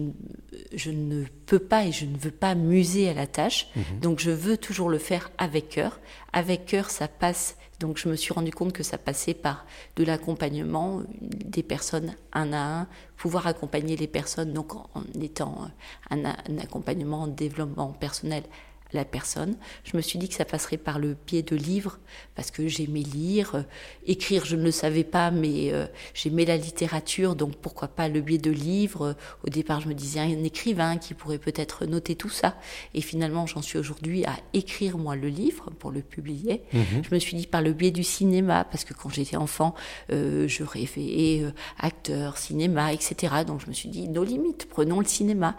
[0.74, 3.70] je, ne peux pas et je ne veux pas muser à la tâche.
[3.76, 4.00] Mhm.
[4.02, 6.00] Donc, je veux toujours le faire avec cœur.
[6.34, 7.56] Avec cœur, ça passe.
[7.80, 9.66] Donc, je me suis rendu compte que ça passait par
[9.96, 12.88] de l'accompagnement des personnes un à un,
[13.18, 14.90] pouvoir accompagner les personnes, donc en,
[15.22, 15.68] étant
[16.10, 18.44] un, un accompagnement en développement personnel
[18.94, 19.56] la personne.
[19.84, 22.00] Je me suis dit que ça passerait par le biais de livres,
[22.36, 23.56] parce que j'aimais lire.
[23.56, 23.62] Euh,
[24.06, 28.22] écrire, je ne le savais pas, mais euh, j'aimais la littérature, donc pourquoi pas le
[28.22, 29.10] biais de livres.
[29.10, 29.14] Euh,
[29.46, 32.56] au départ, je me disais un écrivain qui pourrait peut-être noter tout ça.
[32.94, 36.64] Et finalement, j'en suis aujourd'hui à écrire, moi, le livre pour le publier.
[36.74, 37.04] Mhm.
[37.08, 39.76] Je me suis dit par le biais du cinéma, parce que quand j'étais enfant,
[40.10, 41.44] je rêvais
[41.78, 43.34] acteur, cinéma, etc.
[43.46, 45.56] Donc je me suis dit, nos limites, prenons le cinéma.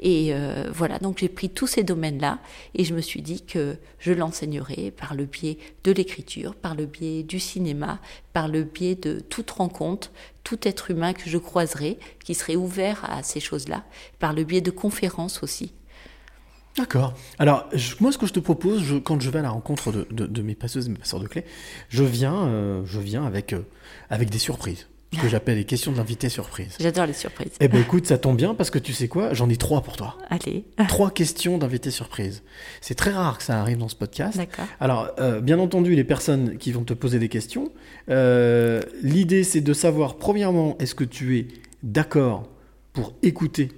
[0.00, 0.32] Et
[0.72, 2.38] voilà, donc j'ai pris tous ces domaines-là
[2.74, 6.86] et je me suis dit que je l'enseignerais par le biais de l'écriture, par le
[6.86, 8.00] biais du cinéma,
[8.32, 10.10] par le biais de toute rencontre,
[10.44, 13.84] tout être humain que je croiserais, qui serait ouvert à ces choses-là,
[14.18, 15.72] par le biais de conférences aussi.
[16.76, 17.14] D'accord.
[17.38, 17.68] Alors,
[17.98, 20.86] moi, ce que je te propose, quand je vais à la rencontre de, mes passeuses
[20.86, 21.44] et mes passeurs de clés,
[21.88, 23.66] je viens, euh, je viens avec, euh,
[24.08, 26.76] avec des surprises ce que j'appelle les questions d'invité surprise.
[26.80, 27.52] J'adore les surprises.
[27.60, 29.96] Eh ben écoute, ça tombe bien parce que tu sais quoi, j'en ai trois pour
[29.96, 30.16] toi.
[30.28, 30.64] Allez.
[30.88, 32.42] Trois questions d'invité surprise.
[32.80, 34.36] C'est très rare que ça arrive dans ce podcast.
[34.36, 34.66] D'accord.
[34.80, 37.72] Alors, euh, bien entendu, les personnes qui vont te poser des questions,
[38.08, 41.48] euh, l'idée c'est de savoir, premièrement, est-ce que tu es
[41.82, 42.48] d'accord
[42.92, 43.70] pour écouter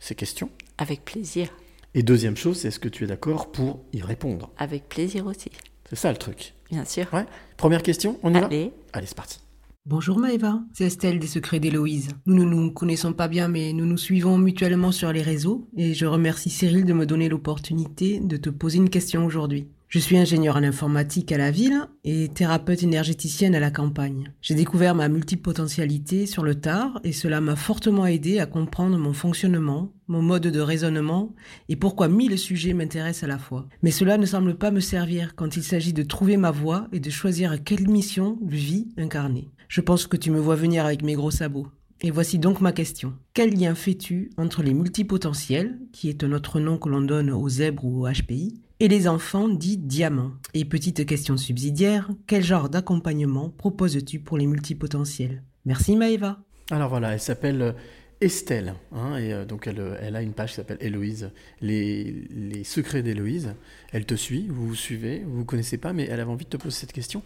[0.00, 0.50] ces questions?
[0.78, 1.48] Avec plaisir.
[1.94, 4.50] Et deuxième chose, c'est est-ce que tu es d'accord pour y répondre?
[4.56, 5.50] Avec plaisir aussi.
[5.90, 6.54] C'est ça le truc.
[6.70, 7.06] Bien sûr.
[7.12, 7.26] Ouais.
[7.58, 8.64] Première question, on y Allez.
[8.64, 9.38] va Allez, c'est parti.
[9.84, 12.10] Bonjour Maëva, c'est Estelle des Secrets d'Héloïse.
[12.26, 15.92] Nous ne nous connaissons pas bien mais nous nous suivons mutuellement sur les réseaux et
[15.92, 19.66] je remercie Cyril de me donner l'opportunité de te poser une question aujourd'hui.
[19.92, 24.32] Je suis ingénieure en informatique à la ville et thérapeute énergéticienne à la campagne.
[24.40, 29.12] J'ai découvert ma multipotentialité sur le tard et cela m'a fortement aidé à comprendre mon
[29.12, 31.34] fonctionnement, mon mode de raisonnement
[31.68, 33.68] et pourquoi mille sujets m'intéressent à la fois.
[33.82, 36.98] Mais cela ne semble pas me servir quand il s'agit de trouver ma voie et
[36.98, 39.50] de choisir quelle mission de vie incarner.
[39.68, 41.66] Je pense que tu me vois venir avec mes gros sabots.
[42.00, 43.12] Et voici donc ma question.
[43.34, 47.48] Quel lien fais-tu entre les multipotentiels, qui est un autre nom que l'on donne aux
[47.50, 52.68] zèbres ou aux HPI, et les enfants dits diamants Et petite question subsidiaire, quel genre
[52.68, 55.44] d'accompagnement proposes-tu pour les multipotentiels?
[55.64, 56.40] Merci Maëva.
[56.72, 57.72] Alors voilà, elle s'appelle euh,
[58.20, 61.30] Estelle, hein, et euh, donc elle, elle, a une page qui s'appelle Héloïse,
[61.60, 63.54] les, les secrets d'Héloïse.
[63.92, 66.50] Elle te suit, vous vous suivez, vous ne connaissez pas, mais elle avait envie de
[66.50, 67.22] te poser cette question.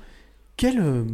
[0.59, 1.05] Quel, euh,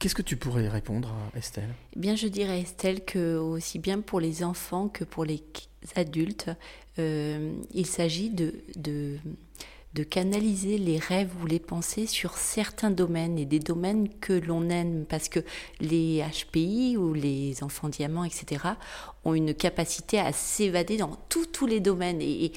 [0.00, 1.74] Qu'est-ce que tu pourrais répondre à Estelle?
[1.94, 5.42] Eh Bien, je dirais à Estelle que aussi bien pour les enfants que pour les
[5.94, 6.50] adultes,
[7.00, 8.52] euh, il s'agit de,
[10.10, 15.04] canaliser les rêves ou les pensées sur certains domaines et des domaines que l'on aime,
[15.08, 15.40] parce que
[15.80, 18.64] les HPI ou les enfants diamants, etc.,
[19.24, 22.20] ont une capacité à s'évader dans tous les domaines.
[22.22, 22.52] Et,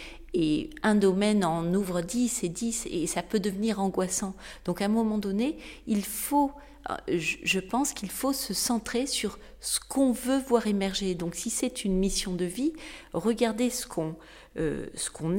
[0.82, 4.34] un domaine en ouvre 10 et 10 et ça peut devenir angoissant.
[4.66, 6.52] Donc à un moment donné, il faut
[7.08, 11.16] je pense qu'il faut se centrer sur ce qu'on veut voir émerger.
[11.16, 12.74] Donc si c'est une mission de vie,
[13.14, 14.16] regardez ce qu'on
[14.58, 14.88] euh,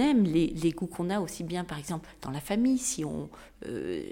[0.01, 3.25] aime, les, les goûts qu'on a aussi bien par exemple dans la famille, si on
[3.25, 3.27] euh,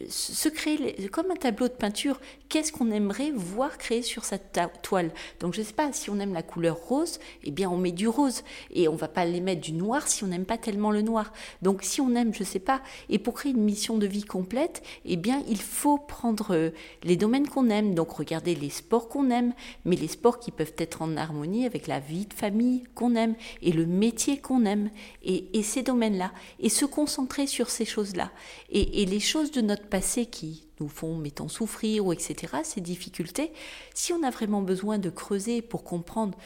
[0.09, 2.19] se crée comme un tableau de peinture,
[2.49, 5.13] qu'est-ce qu'on aimerait voir créer sur cette toile?
[5.41, 7.93] Donc je ne sais pas, si on aime la couleur rose, eh bien on met
[7.93, 8.43] du rose.
[8.71, 11.33] Et on va pas les mettre du noir si on n'aime pas tellement le noir.
[11.61, 14.25] Donc si on aime, je ne sais pas, et pour créer une mission de vie
[14.25, 16.73] complète, eh bien il faut prendre
[17.03, 19.53] les domaines qu'on aime, donc regarder les sports qu'on aime,
[19.85, 23.35] mais les sports qui peuvent être en harmonie avec la vie de famille qu'on aime
[23.61, 24.91] et le métier qu'on aime.
[25.23, 28.31] Et, ces domaines-là et se concentrer sur ces choses-là.
[28.71, 33.53] Et, les choses de notre passé qui nous font, mettons, souffrir ou etc., ces difficultés,
[33.95, 36.39] si on a vraiment besoin de creuser pour comprendre,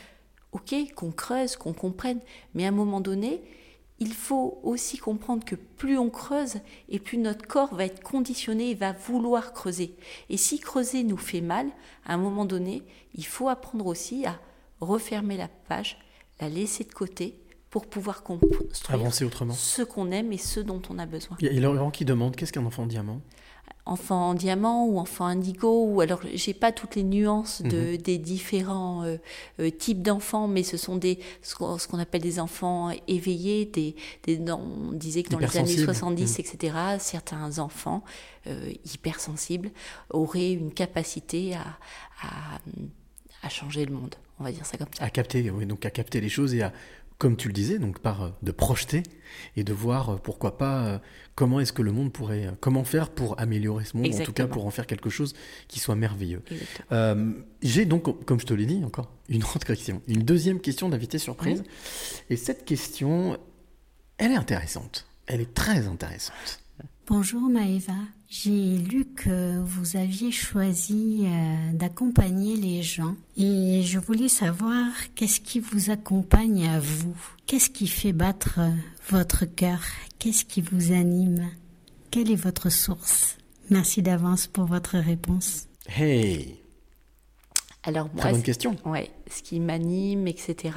[0.53, 2.21] ok, qu'on creuse, qu'on comprenne,
[2.55, 3.43] mais à un moment donné,
[3.99, 6.57] il faut aussi comprendre que plus on creuse
[6.89, 9.97] et plus notre corps va être conditionné et va vouloir creuser.
[10.29, 11.69] Et si creuser nous fait mal,
[12.05, 12.83] à un moment donné,
[13.15, 14.39] il faut apprendre aussi à
[14.81, 15.99] refermer la page,
[16.41, 17.41] la laisser de côté
[17.77, 19.53] pour pouvoir construire Avancer autrement.
[19.53, 21.37] ce qu'on aime et ce dont on a besoin.
[21.41, 23.21] Il y a Laurent qui demande qu'est-ce qu'un enfant diamant?
[23.85, 27.97] Enfant diamant ou enfant indigo ou alors j'ai pas toutes les nuances de, Mhm.
[27.99, 29.19] des différents euh,
[29.61, 33.95] euh, types d'enfants mais ce sont des ce qu'on appelle des enfants éveillés des,
[34.51, 35.85] on disait que dans les années Hypersensibles.
[35.95, 36.45] 70 Mhm.
[36.47, 38.03] etc certains enfants
[38.47, 39.71] euh, hypersensibles
[40.09, 41.61] auraient une capacité à,
[42.23, 42.59] à
[43.43, 45.91] à changer le monde on va dire ça comme ça À capter, oui, donc à
[45.91, 46.73] capter les choses et à,
[47.19, 49.03] comme tu le disais, donc par euh, de projeter
[49.57, 50.99] et de voir euh, pourquoi pas euh,
[51.35, 54.47] comment est-ce que le monde pourrait, comment faire pour améliorer ce monde, en tout cas
[54.47, 55.35] pour en faire quelque chose
[55.69, 56.43] qui soit merveilleux.
[56.93, 60.89] Euh, J'ai donc, comme je te l'ai dit encore, une autre question, une deuxième question
[60.89, 61.63] d'invité surprise.
[62.31, 63.39] Et cette question,
[64.19, 65.07] elle est intéressante.
[65.27, 66.61] Elle est très intéressante.
[67.09, 67.95] Bonjour Maëva,
[68.29, 75.41] j'ai lu que vous aviez choisi euh, d'accompagner les gens et je voulais savoir qu'est-ce
[75.41, 77.17] qui vous accompagne à vous
[77.47, 78.71] Qu'est-ce qui fait battre euh,
[79.11, 79.81] votre cœur?
[80.19, 81.49] Qu'est-ce qui vous anime?
[82.11, 83.37] Quelle est votre source?
[83.71, 85.69] Merci d'avance pour votre réponse.
[85.89, 86.57] Hey,
[87.85, 88.77] Alors moi, très bonne ce- question.
[88.85, 90.75] Ouais, ce qui m'anime, etc.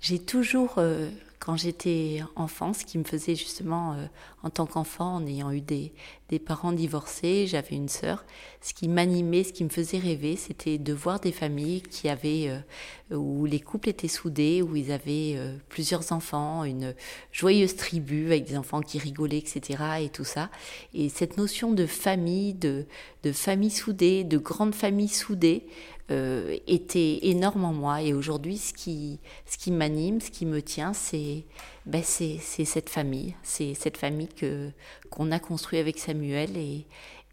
[0.00, 1.10] J'ai toujours, euh,
[1.48, 4.04] quand j'étais enfant, ce qui me faisait justement, euh,
[4.42, 5.94] en tant qu'enfant, en ayant eu des,
[6.28, 8.26] des parents divorcés, j'avais une sœur,
[8.60, 12.50] ce qui m'animait, ce qui me faisait rêver, c'était de voir des familles qui avaient,
[13.10, 16.94] euh, où les couples étaient soudés, où ils avaient euh, plusieurs enfants, une
[17.32, 19.82] joyeuse tribu avec des enfants qui rigolaient, etc.
[20.02, 20.50] et tout ça.
[20.92, 22.84] Et cette notion de famille, de,
[23.22, 25.64] de famille soudée, de grande famille soudée,
[26.10, 28.02] euh, était énorme en moi.
[28.02, 31.44] Et aujourd'hui, ce qui, ce qui m'anime, ce qui me tient, c'est
[31.86, 33.34] ben, c'est cette famille.
[33.42, 34.70] C'est cette famille que
[35.10, 36.86] qu'on a construit avec Samuel et,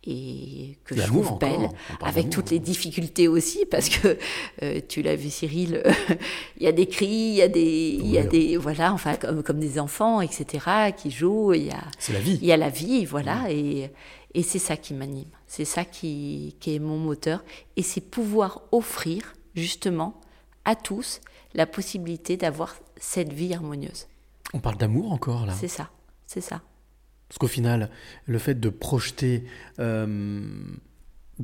[0.07, 1.69] et que je trouve belle,
[1.99, 4.17] parle avec toutes les difficultés aussi, parce que
[4.61, 5.82] euh, tu l'as vu Cyril,
[6.57, 9.15] il y a des cris, il y a des, il y a des, voilà, enfin
[9.15, 12.38] comme, comme des enfants, etc., qui jouent, il y a, C'est la vie.
[12.41, 13.89] il y a la vie, voilà, et,
[14.36, 17.43] et c'est ça qui m'anime, c'est ça qui, qui est mon moteur,
[17.77, 20.19] et c'est pouvoir offrir justement
[20.65, 21.21] à tous
[21.53, 24.07] la possibilité d'avoir cette vie harmonieuse.
[24.53, 25.53] On parle d'amour encore là.
[25.53, 25.89] C'est ça,
[26.25, 26.61] c'est ça.
[27.29, 27.89] Parce qu'au final,
[28.25, 29.45] le fait de projeter,
[29.79, 30.45] euh,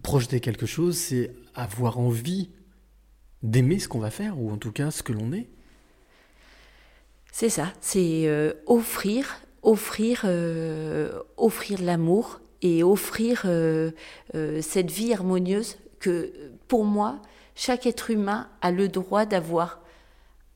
[0.03, 2.49] projeter quelque chose, c'est avoir envie
[3.41, 5.47] d'aimer ce qu'on va faire, ou en tout cas ce que l'on est.
[7.31, 13.91] C'est ça, c'est euh, offrir, offrir, euh, offrir l'amour et offrir euh,
[14.35, 16.33] euh, cette vie harmonieuse que,
[16.67, 17.21] pour moi,
[17.55, 19.79] chaque être humain a le droit d'avoir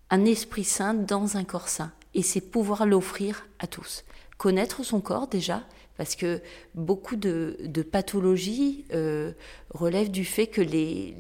[0.10, 1.92] un esprit sain dans un corps sain.
[2.14, 4.04] Et c'est pouvoir l'offrir à tous.
[4.38, 5.64] Connaître son corps déjà,
[5.98, 6.42] parce que
[6.74, 7.56] beaucoup de,
[7.92, 9.32] pathologies euh,
[9.70, 11.16] relèvent du fait que les,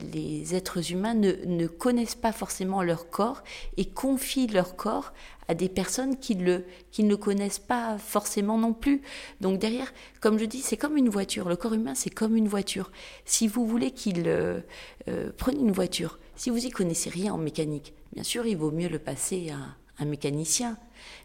[0.53, 3.43] êtres humains ne, connaissent pas forcément leur corps
[3.77, 5.13] et confient leur corps
[5.47, 9.01] à des personnes qui, le, qui ne le connaissent pas forcément non plus.
[9.41, 11.47] Donc derrière, comme je dis, c'est comme une voiture.
[11.47, 12.91] Le corps humain, c'est comme une voiture.
[13.25, 14.23] Si vous voulez qu'il...
[14.27, 14.61] Euh,
[15.07, 16.19] euh, prenez une voiture.
[16.35, 20.03] Si vous y connaissez rien en mécanique, bien sûr, il vaut mieux le passer à
[20.03, 20.77] un mécanicien.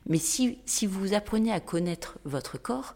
[0.07, 2.95] Mais si, si vous apprenez à connaître votre corps,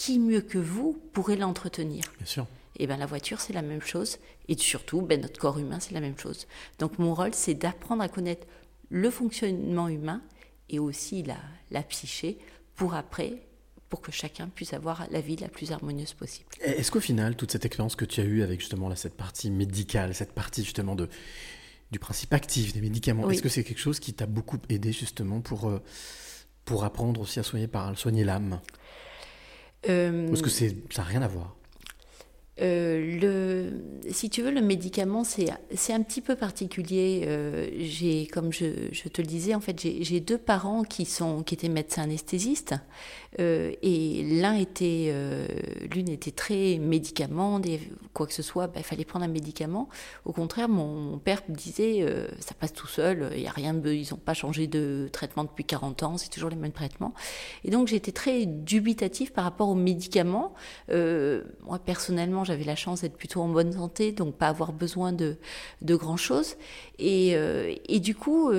[0.00, 2.04] qui mieux que vous pourrait l'entretenir?
[2.16, 2.46] Bien sûr.
[2.78, 4.16] Et bien la voiture, c'est la même chose.
[4.48, 6.46] Et surtout, ben, notre corps humain, c'est la même chose.
[6.78, 8.46] Donc mon rôle, c'est d'apprendre à connaître
[8.88, 10.22] le fonctionnement humain
[10.70, 11.36] et aussi la,
[11.70, 12.38] la psyché
[12.76, 13.42] pour après,
[13.90, 16.48] pour que chacun puisse avoir la vie la plus harmonieuse possible.
[16.62, 19.50] Est-ce qu'au final, toute cette expérience que tu as eue avec justement là, cette partie
[19.50, 21.10] médicale, cette partie justement de,
[21.90, 23.34] du principe actif des médicaments, Oui.
[23.34, 25.82] est-ce que c'est quelque chose qui t'a beaucoup aidé justement pour, euh,
[26.64, 28.60] pour apprendre aussi à soigner, par, soigner l'âme?
[29.82, 31.56] Parce que c'est, ça n'a rien à voir.
[32.60, 37.22] Euh, le, si tu veux, le médicament, c'est un petit peu particulier.
[37.26, 41.06] Euh, j'ai, comme je, je te le disais, en fait, j'ai j'ai deux parents qui
[41.06, 42.74] sont qui étaient médecins anesthésistes,
[43.38, 45.46] euh, et l'un était, euh,
[45.94, 47.60] l'une était très médicament,
[48.12, 49.88] quoi que ce soit, bah, il fallait prendre un médicament.
[50.24, 53.80] Au contraire, mon, père me disait, euh, ça passe tout seul, il y a rien,
[53.84, 57.14] ils n'ont pas changé de traitement depuis 40 ans, c'est toujours les mêmes traitements.
[57.64, 60.54] Et donc j'étais très dubitatif par rapport aux médicaments.
[60.88, 65.36] Moi personnellement, j'avais la chance d'être plutôt en bonne santé, donc pas avoir besoin de,
[65.82, 66.56] de grand chose.
[66.98, 67.36] Et,
[68.00, 68.50] du coup,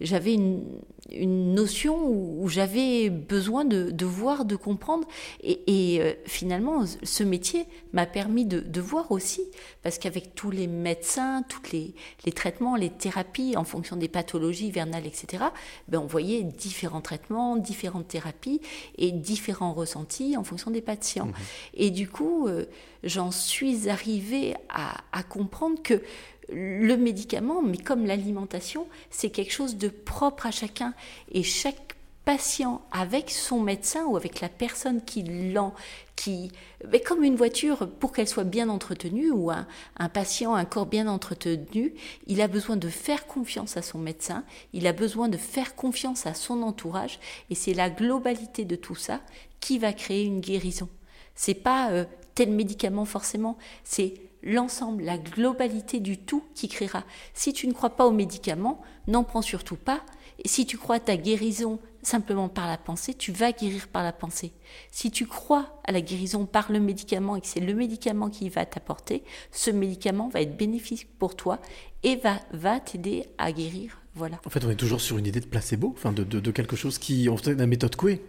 [0.00, 0.64] j'avais une,
[1.10, 5.06] une notion où, où j'avais besoin de, de voir, de comprendre.
[5.42, 9.42] Et, et euh, finalement, ce métier m'a permis de, de voir aussi,
[9.82, 11.94] parce qu'avec tous les médecins, tous les,
[12.24, 15.44] les traitements, les thérapies en fonction des pathologies vernales, etc.,
[15.88, 18.60] ben, on voyait différents traitements, différentes thérapies
[18.96, 21.30] et différents ressentis en fonction des patients.
[21.74, 22.66] Et du coup, euh,
[23.02, 26.02] j'en suis arrivée à, à comprendre que
[26.50, 30.94] le médicament, mais comme l'alimentation, c'est quelque chose de propre à chacun.
[31.32, 35.72] Et chaque patient avec son médecin ou avec la personne qui l'en
[36.14, 36.52] qui
[36.92, 39.66] mais comme une voiture pour qu'elle soit bien entretenue ou un,
[39.98, 41.94] un, patient un corps bien entretenu
[42.26, 44.44] il a besoin de faire confiance à son médecin
[44.74, 47.18] il a besoin de faire confiance à son entourage
[47.48, 49.22] et c'est la globalité de tout ça
[49.60, 50.90] qui va créer une guérison
[51.34, 57.04] c'est pas euh, tel médicament forcément c'est l'ensemble, la globalité du tout qui créera.
[57.34, 60.02] Si tu ne crois pas aux médicaments, n'en prends surtout pas.
[60.44, 64.04] Et si tu crois à ta guérison simplement par la pensée, tu vas guérir par
[64.04, 64.52] la pensée.
[64.90, 68.48] Si tu crois à la guérison par le médicament et que c'est le médicament qui
[68.48, 71.60] va t'apporter, ce médicament va être bénéfique pour toi
[72.02, 73.98] et va, va t'aider à guérir.
[74.14, 74.40] Voilà.
[74.46, 76.98] En fait, on est toujours sur une idée de placebo, enfin de, de, quelque chose
[76.98, 78.20] qui, en fait, la méthode Coué.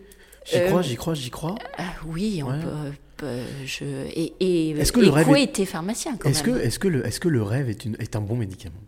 [0.52, 1.56] J'y euh, crois, j'y crois, j'y crois.
[1.80, 2.92] Euh, oui, on ouais.
[3.18, 3.28] peut,
[3.66, 5.44] je, et, et, est-ce que et le rêve est...
[5.44, 6.56] était pharmacien quand est-ce même.
[6.56, 8.80] Que, est-ce, que le, est-ce que le rêve est, une, est un bon médicament?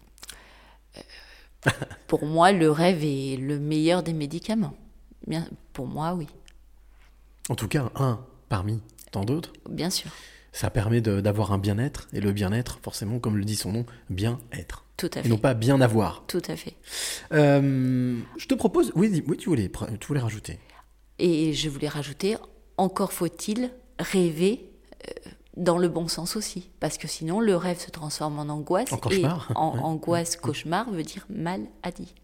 [0.97, 1.71] Euh,
[2.07, 4.73] Pour moi, le rêve est le meilleur des médicaments.
[5.27, 6.27] Bien, pour moi, oui.
[7.49, 8.81] En tout cas, un parmi
[9.11, 9.53] tant d'autres.
[9.69, 10.09] Bien sûr.
[10.53, 13.85] Ça permet de, d'avoir un bien-être, et le bien-être, forcément, comme le dit son nom,
[14.09, 14.85] bien-être.
[14.97, 15.27] Tout à fait.
[15.27, 16.23] Et non pas bien avoir.
[16.27, 16.75] Tout à fait.
[17.31, 20.59] Euh, je te propose, oui, oui tu, voulais, tu voulais rajouter.
[21.23, 22.35] Et je voulais rajouter,
[22.77, 23.69] encore faut-il
[23.99, 24.71] rêver
[25.07, 26.71] euh, dans le bon sens aussi.
[26.79, 28.91] Parce que sinon, le rêve se transforme en angoisse.
[28.91, 29.47] En cauchemar.
[29.51, 29.79] Et en ouais.
[29.81, 32.15] angoisse, cauchemar veut dire maladie.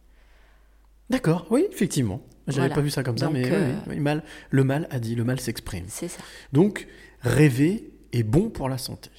[1.11, 2.21] D'accord, oui, effectivement.
[2.47, 2.75] J'avais Voilà.
[2.75, 5.23] pas vu ça comme ça, mais euh, oui, oui, mal, le mal a dit, le
[5.23, 5.85] mal s'exprime.
[5.89, 6.21] C'est ça.
[6.51, 6.87] Donc,
[7.21, 9.11] rêver est bon pour la santé.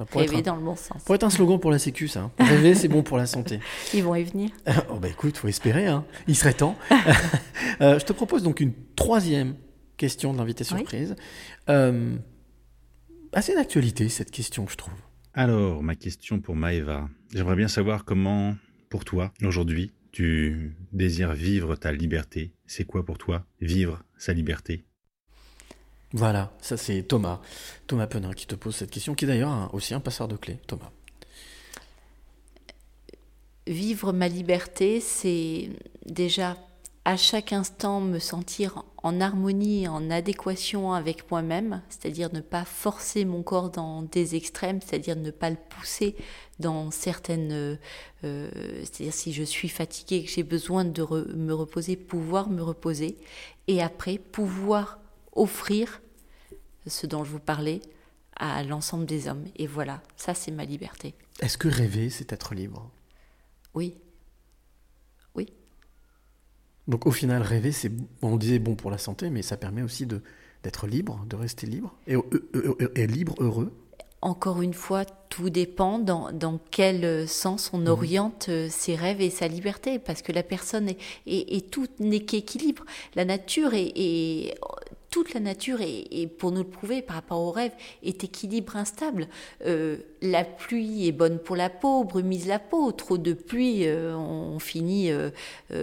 [0.00, 1.02] Ça pourrait Rêver être un- dans le bon sens.
[1.04, 2.20] pourrait être un slogan pour la Sécu, ça.
[2.22, 2.30] hein.
[2.38, 3.60] Rêver, c'est bon pour la santé.
[3.94, 4.48] Ils vont y venir.
[4.90, 6.06] Oh bah écoute, faut espérer, hein.
[6.26, 6.76] il serait temps.
[7.82, 9.54] Euh, je te propose donc une troisième
[9.96, 10.78] question de l'invité Oui.
[10.78, 11.16] surprise.
[11.70, 12.16] Euh,
[13.32, 14.92] assez d'actualité cette question, je trouve.
[15.32, 17.08] Alors, ma question pour Maëva.
[17.34, 18.54] J'aimerais bien savoir comment,
[18.90, 22.52] pour toi, aujourd'hui, tu désires vivre ta liberté.
[22.66, 24.84] C'est quoi pour toi vivre sa liberté?
[26.12, 27.40] Voilà, ça c'est Thomas,
[27.86, 30.58] Thomas Penin qui te pose cette question, qui est d'ailleurs aussi un passeur de clés,
[30.66, 30.90] Thomas.
[33.66, 35.70] Vivre ma liberté, c'est
[36.04, 36.56] déjà
[37.04, 43.24] à chaque instant me sentir en harmonie, en adéquation avec moi-même, c'est-à-dire ne pas forcer
[43.24, 46.16] mon corps dans des extrêmes, c'est-à-dire ne pas le pousser
[46.58, 47.78] dans certaines...
[48.24, 48.50] euh,
[48.80, 51.02] c'est-à-dire si je suis fatiguée, que j'ai besoin de
[51.34, 53.16] me reposer, pouvoir me reposer,
[53.68, 54.98] et après pouvoir
[55.32, 56.00] offrir
[56.86, 57.80] ce dont je vous parlais
[58.36, 59.44] à l'ensemble des hommes.
[59.56, 61.14] Et voilà, ça c'est ma liberté.
[61.40, 62.90] Est-ce que rêver, c'est être libre?
[63.74, 63.94] Oui.
[66.88, 70.06] Donc au final, rêver, c'est, on disait, bon pour la santé, mais ça permet aussi
[70.06, 70.22] de,
[70.64, 72.18] d'être libre, de rester libre, et, et-
[72.96, 73.72] et- et libre, heureux.
[74.22, 79.30] Encore une fois, tout dépend dans, dans quel sens on oriente euh, ses rêves et
[79.30, 82.84] sa liberté, parce que la personne est, et, et tout n'est qu'équilibre.
[83.14, 84.58] La nature est, est-
[85.10, 89.28] toute la nature et pour nous le prouver par rapport au rêve, est équilibre instable.
[89.66, 92.92] Euh, la pluie est bonne pour la peau, brumise la peau.
[92.92, 95.30] Trop de pluie, euh, on finit euh,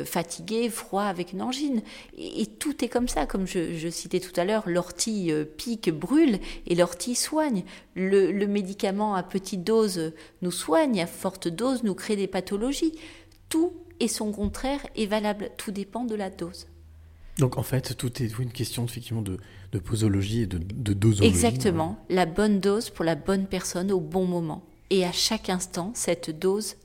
[0.05, 1.81] fatigué, froid, avec une angine.
[2.17, 6.75] Et, tout est comme ça, comme je, citais tout à l'heure, l'ortie pique, brûle, et
[6.75, 7.63] l'ortie soigne.
[7.95, 12.93] Le, médicament à petite dose nous soigne, à forte dose nous crée des pathologies.
[13.49, 15.49] Tout et son contraire est valable.
[15.57, 16.67] Tout dépend de la dose.
[17.39, 19.37] Donc en fait, tout est une question effectivement de,
[19.71, 21.29] de posologie et de, de dosologie.
[21.29, 24.63] Exactement, la bonne dose pour la bonne personne au bon moment.
[24.89, 26.75] Et à chaque instant, cette dose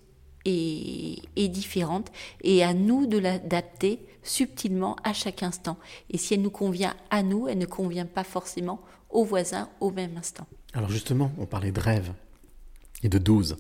[0.45, 2.11] est, est différente
[2.43, 5.79] et à nous de l'adapter subtilement à chaque instant.
[6.11, 8.81] Et si elle nous convient à nous, elle ne convient pas forcément
[9.11, 10.47] au voisin au même instant.
[10.75, 12.13] Alors justement, on parlait de rêve
[13.03, 13.57] et de dose.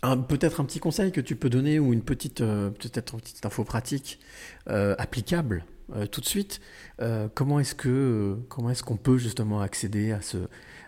[0.00, 3.44] Peut-être un petit conseil que tu peux donner ou une petite, euh, peut-être une petite
[3.44, 4.20] info pratique
[4.68, 6.60] euh, applicable euh, tout de suite.
[7.34, 10.36] Comment est-ce que, comment est-ce qu'on peut justement accéder à ce,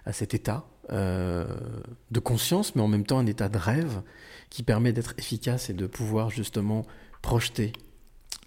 [0.07, 4.03] à cet état de conscience, mais en même temps un état de rêve
[4.49, 6.85] qui permet d'être efficace et de pouvoir justement
[7.23, 7.73] projeter?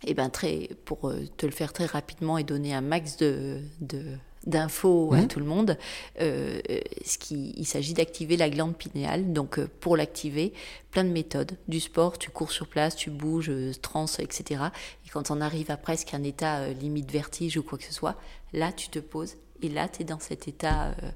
[0.05, 4.18] Eh ben très, pour te le faire très rapidement et donner un max de, de-
[4.45, 5.27] d'infos à Mhm.
[5.27, 5.77] tout le monde,
[6.21, 6.59] euh,
[7.05, 9.33] ce qui, il s'agit d'activer la glande pinéale.
[9.33, 10.53] Donc euh, pour l'activer,
[10.91, 11.53] plein de méthodes.
[11.67, 14.61] Du sport, tu cours sur place, tu bouges, euh, trans, etc.
[15.05, 18.15] Et quand on arrive à presque un état limite vertige ou quoi que ce soit,
[18.53, 21.11] là tu te poses Et là, tu es dans cet état euh,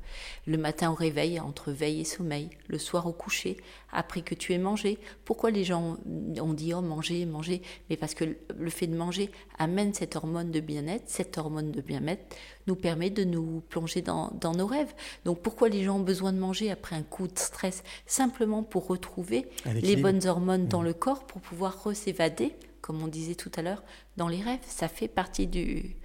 [0.46, 3.58] le matin au réveil, entre veille et sommeil, le soir au coucher,
[3.92, 5.00] après que tu aies mangé.
[5.26, 5.98] Pourquoi les gens
[6.40, 7.62] ont dit oh manger, manger?
[7.90, 9.30] Mais parce que le fait de manger
[9.60, 11.04] amène cette hormone de bien-être.
[11.08, 12.38] Cette hormone de bien-être
[12.68, 14.94] nous permet de nous plonger dans, dans nos rêves.
[15.26, 17.84] Donc pourquoi les gens ont besoin de manger après un coup de stress?
[18.06, 23.36] Simplement pour retrouver les bonnes hormones dans le corps, pour pouvoir s'évader, comme on disait
[23.36, 23.84] tout à l'heure,
[24.16, 24.60] dans les rêves.
[24.66, 25.98] Ça fait partie du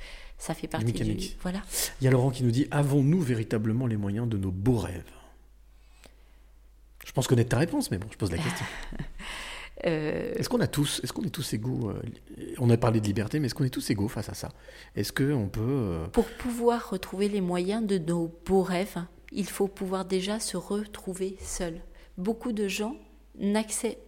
[0.43, 1.63] ça fait partie du voilà.
[2.01, 5.05] Il y a Laurent qui nous dit avons-nous véritablement les moyens de nos beaux rêves?
[7.07, 8.67] Je pense connaître ta réponse, mais bon, je pose la question.
[9.87, 12.01] Euh, est-ce qu'on a tous, est-ce qu'on est tous égaux euh,
[12.59, 14.51] On a parlé de liberté, mais est-ce qu'on est tous égaux face à ça?
[14.95, 19.47] Est-ce que on peut euh, Pour pouvoir retrouver les moyens de nos beaux rêves, il
[19.47, 21.81] faut pouvoir déjà se retrouver seul.
[22.17, 22.95] Beaucoup de gens
[23.39, 23.99] n'accès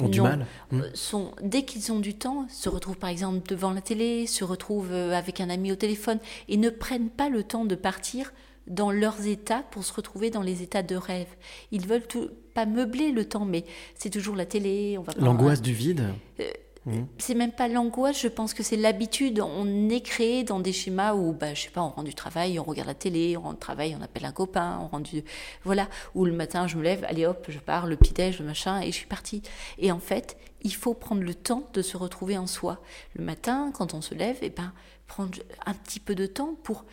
[0.00, 0.82] ont du mal hmm.
[0.92, 4.92] sont dès qu'ils ont du temps se retrouvent par exemple devant la télé se retrouvent
[4.92, 8.30] avec un ami au téléphone et ne prennent pas le temps de partir
[8.66, 11.28] dans leurs états pour se retrouver dans les états de rêve.
[11.70, 14.98] Ils veulent tout, pas meubler le temps, mais c'est toujours la télé.
[15.18, 16.04] L'angoisse du vide.
[16.40, 16.50] Euh.
[17.18, 19.40] C'est même pas l'angoisse, je pense que c'est l'habitude.
[19.40, 22.58] On est créé dans des schémas où, bah, je sais pas, on rend du travail,
[22.58, 25.22] on regarde la télé, on rend du travail, on appelle un copain, on rend du.
[25.62, 25.88] Voilà.
[26.14, 28.86] Ou le matin, je me lève, allez hop, je pars, le petit-déj, le machin, et
[28.86, 29.42] je suis partie.
[29.78, 32.80] Et en fait, il faut prendre le temps de se retrouver en soi.
[33.14, 34.72] Le matin, quand on se lève, et eh ben,
[35.06, 36.84] prendre un petit peu de temps pour,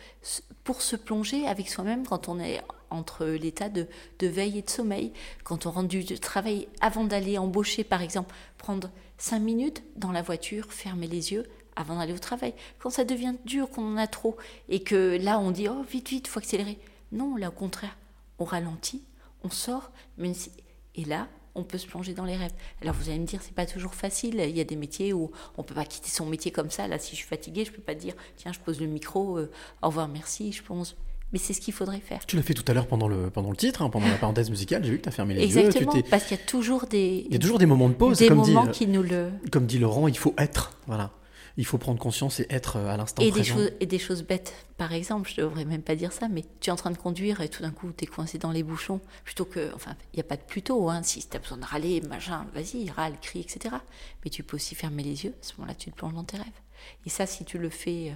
[0.62, 2.60] pour se plonger avec soi-même quand on est
[2.90, 3.86] entre l'état de,
[4.18, 5.12] de, veille et de sommeil.
[5.42, 8.90] Quand on rentre du travail, avant d'aller embaucher par exemple, prendre
[9.20, 11.46] cinq minutes dans la voiture, fermer les yeux
[11.76, 12.54] avant d'aller au travail.
[12.78, 14.36] Quand ça devient dur, qu'on en a trop,
[14.68, 16.78] et que là on dit oh vite vite, faut accélérer.
[17.12, 17.96] Non, là au contraire,
[18.38, 19.04] on ralentit,
[19.44, 22.54] on sort, et là on peut se plonger dans les rêves.
[22.80, 24.40] Alors vous allez me dire, c'est pas toujours facile.
[24.48, 26.86] Il y a des métiers où on peut pas quitter son métier comme ça.
[26.88, 29.50] Là, si je suis fatiguée, je peux pas dire, tiens, je pose le micro, euh,
[29.82, 30.96] au revoir, merci, je pense.
[31.32, 32.26] Mais c'est ce qu'il faudrait faire.
[32.26, 34.50] Tu l'as fait tout à l'heure pendant le, pendant le titre, hein, pendant la parenthèse
[34.50, 34.84] musicale.
[34.84, 35.58] J'ai vu que tu as fermé les yeux.
[35.58, 37.24] Exactement, parce qu'il y a toujours des.
[37.28, 38.18] Il y a toujours des moments de pause.
[38.18, 39.30] Des comme moments dit, qui nous le.
[39.52, 40.76] Comme dit Laurent, il faut être.
[40.86, 41.12] Voilà
[41.56, 43.36] il faut prendre conscience et être euh, à l'instant présent.
[43.36, 44.54] Des choses, et des choses bêtes.
[44.78, 46.96] Par exemple, je ne devrais même pas dire ça, mais tu es en train de
[46.96, 49.00] conduire et tout d'un coup, tu es coincé dans les bouchons.
[49.24, 49.70] Plutôt que.
[49.74, 50.88] Enfin, il n'y a pas de plutôt.
[50.88, 53.74] Hein, si tu as besoin de râler, machin, vas-y, râle, crie, etc.
[54.24, 55.34] Mais tu peux aussi fermer les yeux.
[55.40, 56.46] À ce moment-là, tu te plonges dans tes rêves.
[57.04, 58.14] Et ça, si tu le fais euh,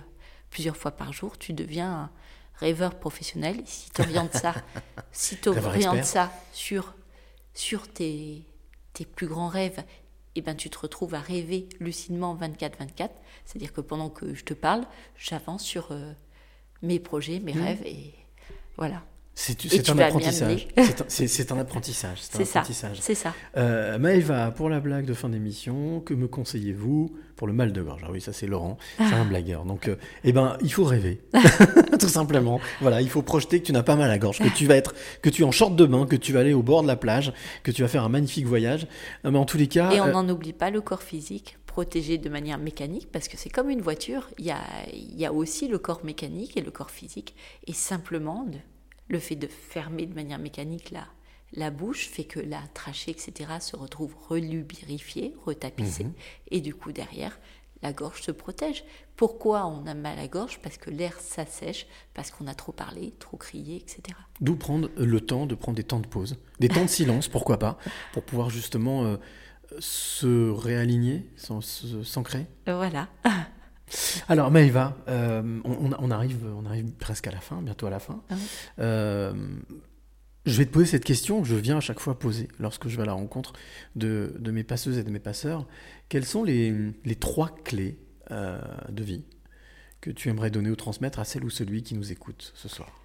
[0.51, 2.11] plusieurs fois par jour, tu deviens un
[2.57, 3.63] rêveur professionnel.
[3.65, 4.55] Si tu orientes ça,
[5.13, 5.39] si
[6.03, 6.95] ça sur,
[7.55, 8.47] sur tes,
[8.93, 9.85] tes plus grands rêves
[10.37, 13.09] et eh ben, tu te retrouves à rêver lucidement 24-24.
[13.45, 14.85] C'est-à-dire que pendant que je te parle,
[15.17, 16.13] j'avance sur euh,
[16.83, 17.63] mes projets, mes mmh.
[17.63, 18.15] rêves, et
[18.77, 19.05] voilà.
[19.37, 19.53] C'est
[19.91, 20.67] un, apprentissage.
[21.07, 22.19] C'est un, apprentissage.
[22.21, 22.65] C'est ça.
[23.01, 23.35] C'est ça.
[23.57, 27.17] Euh, Maëva, pour la blague de fin d'émission, que me conseillez-vous?
[27.37, 29.65] Pour le mal de gorge ah Oui, ça c'est Laurent, c'est un blagueur.
[29.65, 31.21] Donc, euh, eh ben, il faut rêver,
[31.99, 32.61] tout simplement.
[32.81, 34.77] Voilà, il faut projeter que tu n'as pas mal à la gorge, que tu vas
[34.77, 36.89] être, que tu es en short de bain, que tu vas aller au bord de
[36.89, 37.33] la plage,
[37.63, 38.87] que tu vas faire un magnifique voyage.
[39.25, 39.91] Mais en tous les cas.
[39.93, 43.37] Et on euh, n'en oublie pas le corps physique protégé de manière mécanique, parce que
[43.37, 44.61] c'est comme une voiture, il y a,
[44.93, 47.35] y a aussi le corps mécanique et le corps physique,
[47.67, 48.47] et simplement
[49.09, 51.05] le fait de fermer de manière mécanique la,
[51.55, 56.13] la bouche fait que la trachée, etc., se retrouve relubrifiée, retapissée, mhm.
[56.51, 57.39] et du coup derrière,
[57.83, 58.85] la gorge se protège.
[59.15, 60.59] Pourquoi on a mal à la gorge?
[60.63, 64.17] Parce que l'air s'assèche, parce qu'on a trop parlé, trop crié, etc.
[64.41, 67.59] D'où prendre le temps de prendre des temps de pause, des temps de silence, pourquoi
[67.59, 67.79] pas,
[68.13, 69.17] pour pouvoir justement euh,
[69.79, 72.47] se réaligner, s'ancrer.
[72.67, 73.09] Voilà.
[74.29, 78.23] Alors Maëva, euh, on, arrive, on arrive presque à la fin, bientôt à la fin.
[78.31, 78.35] Ah
[78.79, 79.35] euh,
[80.47, 82.97] je vais te poser cette question que je viens à chaque fois poser lorsque je
[82.97, 83.55] vais à la rencontre
[83.97, 85.67] de, mes passeuses et de mes passeurs.
[86.09, 87.99] Quelles sont les, trois clés
[88.31, 89.25] euh, de vie
[90.01, 93.01] que tu aimerais donner ou transmettre à celle ou celui qui nous écoute ce soir?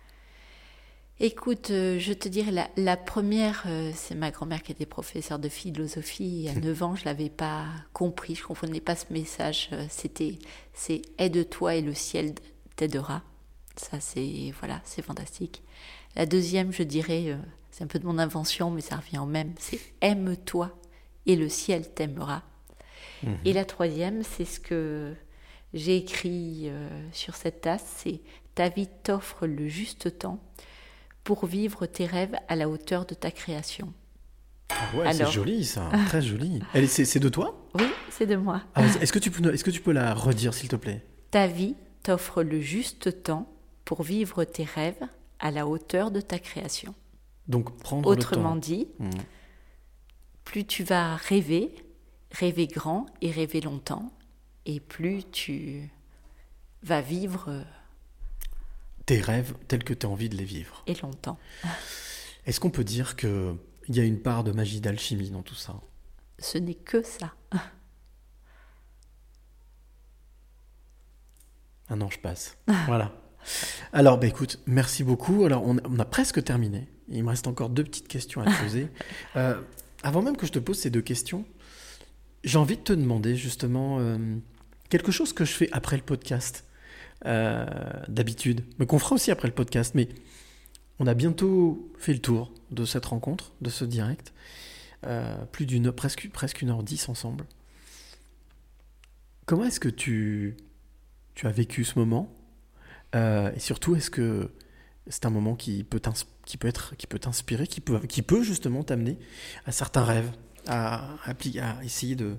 [1.22, 5.50] Écoute, euh, je te dirais, la, première, euh, c'est ma grand-mère qui était professeure de
[5.50, 6.50] philosophie.
[6.50, 9.70] À 9 ans, je l'avais pas compris, je comprenais pas ce message.
[9.90, 10.40] C'était,
[10.74, 12.36] c'est aide-toi et le ciel
[12.76, 13.22] t'aidera.
[13.78, 15.61] Ça, c'est, voilà, c'est fantastique.
[16.15, 17.38] La deuxième, je dirais,
[17.72, 20.77] c'est un peu de mon invention, mais ça revient au même, c'est aime-toi
[21.26, 22.44] et le ciel t'aimera.
[23.23, 23.38] Mhm.
[23.45, 25.14] Et la troisième, c'est ce que
[25.73, 26.72] j'ai écrit
[27.11, 28.22] sur cette tasse, c'est
[28.56, 30.40] ta vie t'offre le juste temps
[31.23, 33.94] pour vivre tes rêves à la hauteur de ta création.
[34.72, 36.61] Ah ouais, c'est joli ça, très joli.
[36.88, 37.68] C'est de toi?
[37.76, 38.64] Oui, c'est de moi.
[38.76, 41.48] Ah, est-ce que, tu peux, est que tu peux la redire s'il te plaît Ta
[41.48, 43.48] vie t'offre le juste temps
[43.86, 45.03] pour vivre tes rêves
[45.40, 46.94] à la hauteur de ta création.
[47.48, 48.68] Donc prendre Autrement le temps.
[48.68, 49.10] dit, hmm.
[50.44, 51.74] plus tu vas rêver,
[52.32, 54.11] rêver grand et rêver longtemps,
[54.66, 55.90] et plus tu
[56.84, 57.66] vas vivre
[59.06, 60.84] tes rêves tels que tu as envie de les vivre.
[60.86, 61.40] Et longtemps.
[62.45, 63.57] Est-ce qu'on peut dire qu'il
[63.88, 65.76] y a une part de magie d'alchimie dans tout ça?
[66.38, 67.34] Ce n'est que ça.
[71.90, 72.57] Un ange passe.
[72.86, 73.11] voilà.
[73.93, 75.45] Alors, bah, écoute, merci beaucoup.
[75.45, 76.88] Alors, on, a presque terminé.
[77.09, 78.88] Il me reste encore deux petites questions à te poser.
[79.35, 79.59] Euh,
[80.01, 81.45] avant même que je te pose ces deux questions,
[82.43, 84.17] j'ai envie de te demander justement euh,
[84.89, 86.65] quelque chose que je fais après le podcast,
[87.26, 87.65] euh,
[88.07, 89.93] d'habitude, mais qu'on fera aussi après le podcast.
[89.93, 90.09] Mais
[90.99, 94.34] on a bientôt fait le tour de cette rencontre, de ce direct.
[95.51, 97.45] plus d'une presque, presque une heure dix ensemble.
[99.45, 100.57] Comment est-ce que tu,
[101.35, 102.39] tu as vécu ce moment?
[103.15, 104.52] Euh, et surtout, est-ce que
[105.07, 106.02] c'est un moment qui peut,
[106.45, 109.18] qui peut être, qui peut t'inspirer, qui peut, qui peut justement t'amener
[109.65, 110.31] à certains rêves,
[110.68, 111.15] à,
[111.84, 112.38] essayer de,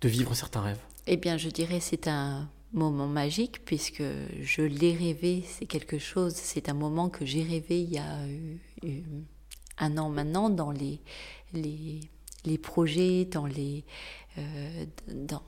[0.00, 0.80] de vivre certains rêves?
[1.06, 4.04] Eh bien, je dirais c'est un moment magique puisque
[4.40, 5.44] je l'ai rêvé.
[5.46, 6.34] C'est quelque chose.
[6.34, 8.18] C'est un moment que j'ai rêvé il y a
[8.84, 9.00] euh,
[9.78, 11.00] un an maintenant dans les
[11.54, 12.00] les,
[12.44, 13.84] les projets, dans les
[14.38, 15.42] euh, dans,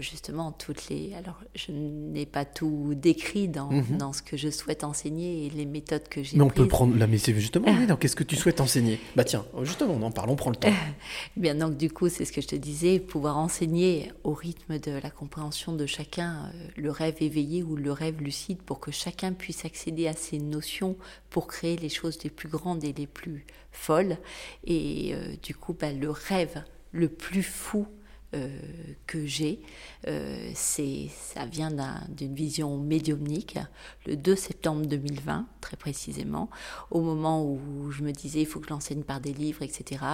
[0.00, 1.14] justement toutes les.
[1.14, 3.96] Alors, je n'ai pas tout décrit dans, mhm.
[3.96, 6.36] dans, ce que je souhaite enseigner et les méthodes que j'ai.
[6.36, 6.94] Mais on peut prendre.
[6.96, 9.00] Là, mais justement, oui, qu'est-ce que tu souhaites enseigner?
[9.16, 10.68] Bah tiens, justement, on en parle, on prend le temps.
[11.36, 14.92] Bien, donc du coup, c'est ce que je te disais, pouvoir enseigner au rythme de
[14.92, 19.32] la compréhension de chacun euh, le rêve éveillé ou le rêve lucide pour que chacun
[19.32, 20.96] puisse accéder à ces notions
[21.30, 24.18] pour créer les choses les plus grandes et les plus folles.
[24.66, 27.86] Et euh, du coup, bah, le rêve le plus fou
[28.34, 28.60] euh,
[29.06, 29.62] que j'ai,
[30.06, 31.70] euh, ça vient
[32.10, 33.56] d'une vision médiumnique,
[34.04, 36.50] le 2 septembre 2020, très précisément,
[36.90, 40.04] au moment où je me disais il faut que je l'enseigne par des livres, etc.,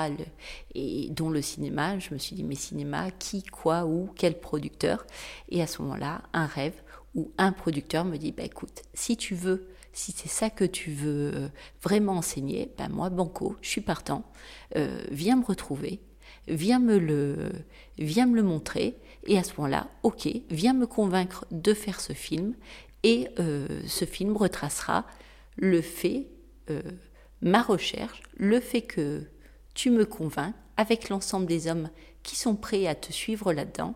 [0.77, 5.05] et dont le cinéma, je me suis dit mais cinéma, qui, quoi, où, quel producteur?
[5.49, 6.85] Et à ce moment-là, un rêve
[7.17, 10.91] où un producteur me dit bah, écoute, si tu veux si c'est ça que tu
[10.93, 11.49] veux euh,
[11.83, 14.25] vraiment enseigner, ben moi, Banco, je suis partant,
[15.11, 16.01] viens me retrouver,
[16.49, 17.53] viens me le,
[17.99, 18.97] viens me le montrer,
[19.27, 22.55] et à ce moment-là, ok, viens me convaincre de faire ce film,
[23.03, 25.07] et euh, ce film retracera
[25.57, 26.27] le fait,
[26.71, 26.83] euh,
[27.41, 29.23] ma recherche, le fait que
[29.75, 31.91] tu me convaincs avec l'ensemble des hommes
[32.23, 33.95] qui sont prêts à te suivre là-dedans,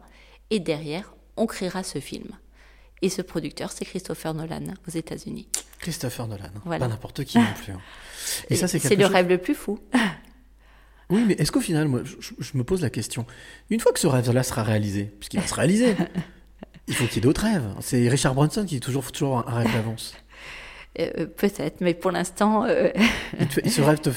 [0.50, 2.28] et derrière, on créera ce film.
[3.00, 5.48] Et ce producteur, c'est Christopher Nolan aux États-Unis.
[5.78, 7.72] Christopher Nolan, pas n'importe qui non plus.
[7.72, 7.80] Hein.
[8.50, 9.78] Et, ça, c'est le rêve le plus fou.
[11.10, 13.24] Oui, mais est-ce qu'au final, moi, je, me pose la question,
[13.70, 15.96] une fois que ce rêve-là sera réalisé, puisqu'il va se réaliser,
[16.86, 17.66] il faut qu'il y ait d'autres rêves.
[17.80, 20.14] C'est Richard Branson qui est toujours, toujours un rêve d'avance.
[20.98, 22.64] Euh, peut-être, mais pour l'instant.
[22.64, 22.90] Euh,
[23.66, 24.10] ce rêve te,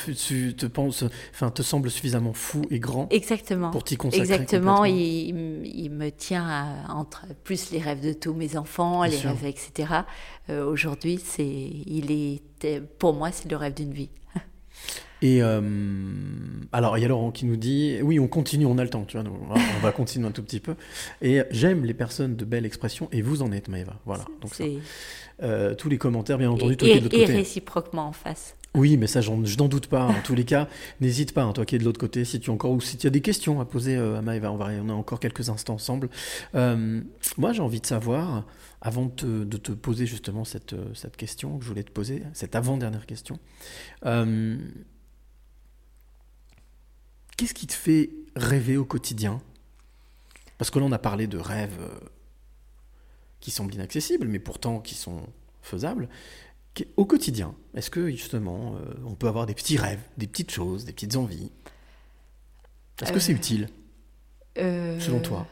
[0.51, 3.69] te, pense, enfin, te semble suffisamment fou et grand Exactement.
[3.69, 4.22] pour t'y consacrer.
[4.22, 9.45] Exactement, il, il, me tient entre plus les rêves de tous mes enfants, les rêves,
[9.45, 9.93] etc.
[10.49, 12.41] Euh, aujourd'hui, c'est, il est,
[12.97, 14.09] pour moi, c'est le rêve d'une vie.
[15.22, 15.61] Et euh,
[16.72, 19.06] alors, il y a Laurent qui nous dit Oui, on continue, on a le temps,
[19.06, 20.76] tu vois, on va continuer un tout petit peu.
[21.22, 23.99] Et j'aime les personnes de belle expression, et vous en êtes, Maëva.
[24.06, 24.26] Voilà.
[24.41, 24.52] Donc,
[25.43, 27.31] euh, tous les commentaires, bien entendu, toi qui es de l'autre côté.
[27.31, 28.56] Et réciproquement en face.
[28.73, 30.06] Oui, mais ça, je n'en doute pas.
[30.06, 30.68] En tous les cas,
[31.02, 32.98] n'hésite pas, hein, toi qui es de l'autre côté, si tu as encore ou si
[32.98, 35.49] tu as des questions à poser euh, à Maëva, on, va, on a encore quelques
[35.49, 36.10] instants ensemble.
[36.53, 38.45] moi, j'ai envie de savoir,
[38.81, 42.23] avant de te, de te, poser justement cette, cette question que je voulais te poser,
[42.34, 43.38] cette avant-dernière question,
[47.37, 49.41] Qu'est-ce qui te fait rêver au quotidien?
[50.57, 51.99] Parce que là, on a parlé de rêves euh,
[53.39, 55.23] qui semblent inaccessibles, mais pourtant qui sont
[55.61, 56.07] faisables.
[56.95, 60.85] Au quotidien, est-ce que justement, euh, on peut avoir des petits rêves, des petites choses,
[60.85, 61.51] des petites envies?
[63.01, 63.69] Est-ce que c'est euh, utile,
[64.55, 65.47] selon toi?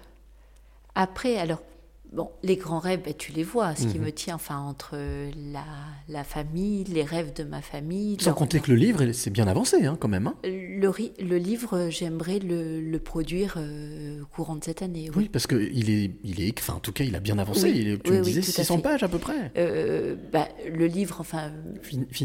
[0.95, 1.64] Après, alors,
[2.11, 4.06] Bon, les grands rêves, ben, tu les vois, ce qui mhm.
[4.06, 5.64] me tient enfin entre la,
[6.07, 8.18] la, famille, les rêves de ma famille.
[8.19, 10.26] Sans compter que le livre, c'est bien avancé hein, quand même.
[10.26, 10.36] Hein.
[10.44, 10.91] Le,
[11.23, 15.11] le, livre, j'aimerais le, le, produire euh, courant de cette année.
[15.15, 17.69] Oui, parce qu'il est, il est, enfin, en tout cas, il a bien avancé.
[17.69, 19.52] il tu me disais 600 pages à peu près.
[19.57, 21.52] Euh, bah, le livre, enfin,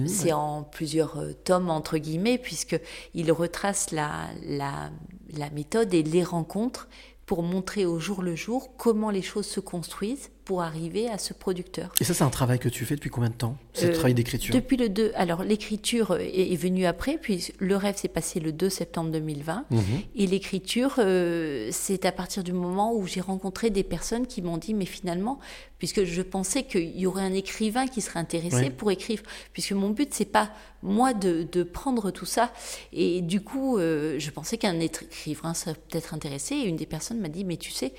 [0.06, 2.81] c'est en plusieurs euh, tomes entre guillemets, puisque
[3.12, 4.90] il retrace la, la,
[5.36, 6.89] la méthode et les rencontres
[7.27, 11.33] pour montrer au jour le jour comment les choses se construisent pour arriver à ce
[11.33, 11.93] producteur.
[12.01, 14.15] Et ça, c'est un travail que tu fais depuis combien de temps Ce euh, travail
[14.15, 14.55] d'écriture?
[14.55, 15.12] Depuis le 2.
[15.15, 19.65] Alors, l'écriture est, venue après, puis le rêve s'est passé le 2 septembre 2020.
[19.71, 19.81] Mhm.
[20.16, 24.59] Et l'écriture, euh, c'est à partir du moment où j'ai rencontré des personnes qui m'ont
[24.59, 25.39] dit, mais finalement,
[25.79, 29.23] puisque je pensais qu'il y aurait un écrivain qui serait intéressé pour écrire,
[29.53, 30.51] puisque mon but, c'est pas
[30.83, 32.53] moi de, de, prendre tout ça.
[32.93, 36.55] Et du coup, euh, je pensais qu'un écrivain serait peut-être intéressé.
[36.55, 37.95] Et une des personnes m'a dit, mais tu sais,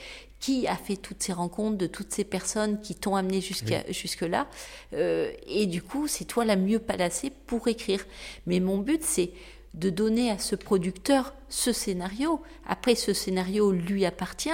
[0.46, 4.48] qui a fait toutes ces rencontres de toutes ces personnes qui t'ont amené jusqu'à jusque-là.
[4.94, 8.06] Euh, et du coup, c'est toi la mieux placée pour écrire.
[8.46, 9.32] Mais mon but, c'est
[9.74, 12.44] de donner à ce producteur ce scénario.
[12.68, 14.50] Après, ce scénario lui appartient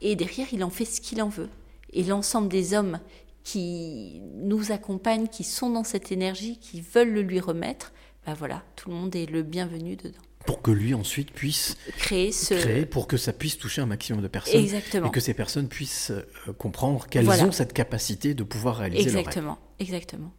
[0.00, 1.50] et derrière, il en fait ce qu'il en veut.
[1.92, 2.98] Et l'ensemble des hommes
[3.44, 7.92] qui nous accompagnent, qui sont dans cette énergie, qui veulent le lui remettre,
[8.26, 10.18] ben voilà, tout le monde est le bienvenu dedans.
[10.48, 12.54] Pour que lui ensuite puisse créer, ce...
[12.54, 14.58] créer pour que ça puisse toucher un maximum de personnes.
[14.62, 15.08] Exactement.
[15.08, 19.46] Et que ces personnes puissent euh, comprendre qu'elles ont cette capacité de pouvoir réaliser Exactement.
[19.46, 19.88] leur rêve.
[19.94, 20.32] Exactement.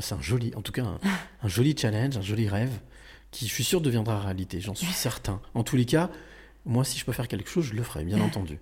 [0.00, 1.00] C'est un joli, en tout cas, un,
[1.42, 2.70] un joli challenge, un joli rêve
[3.32, 4.60] qui, je suis sûr, deviendra réalité.
[4.60, 5.42] J'en suis certain.
[5.54, 6.10] En tous les cas,
[6.64, 8.60] moi, si je peux faire quelque chose, je le ferai, bien entendu.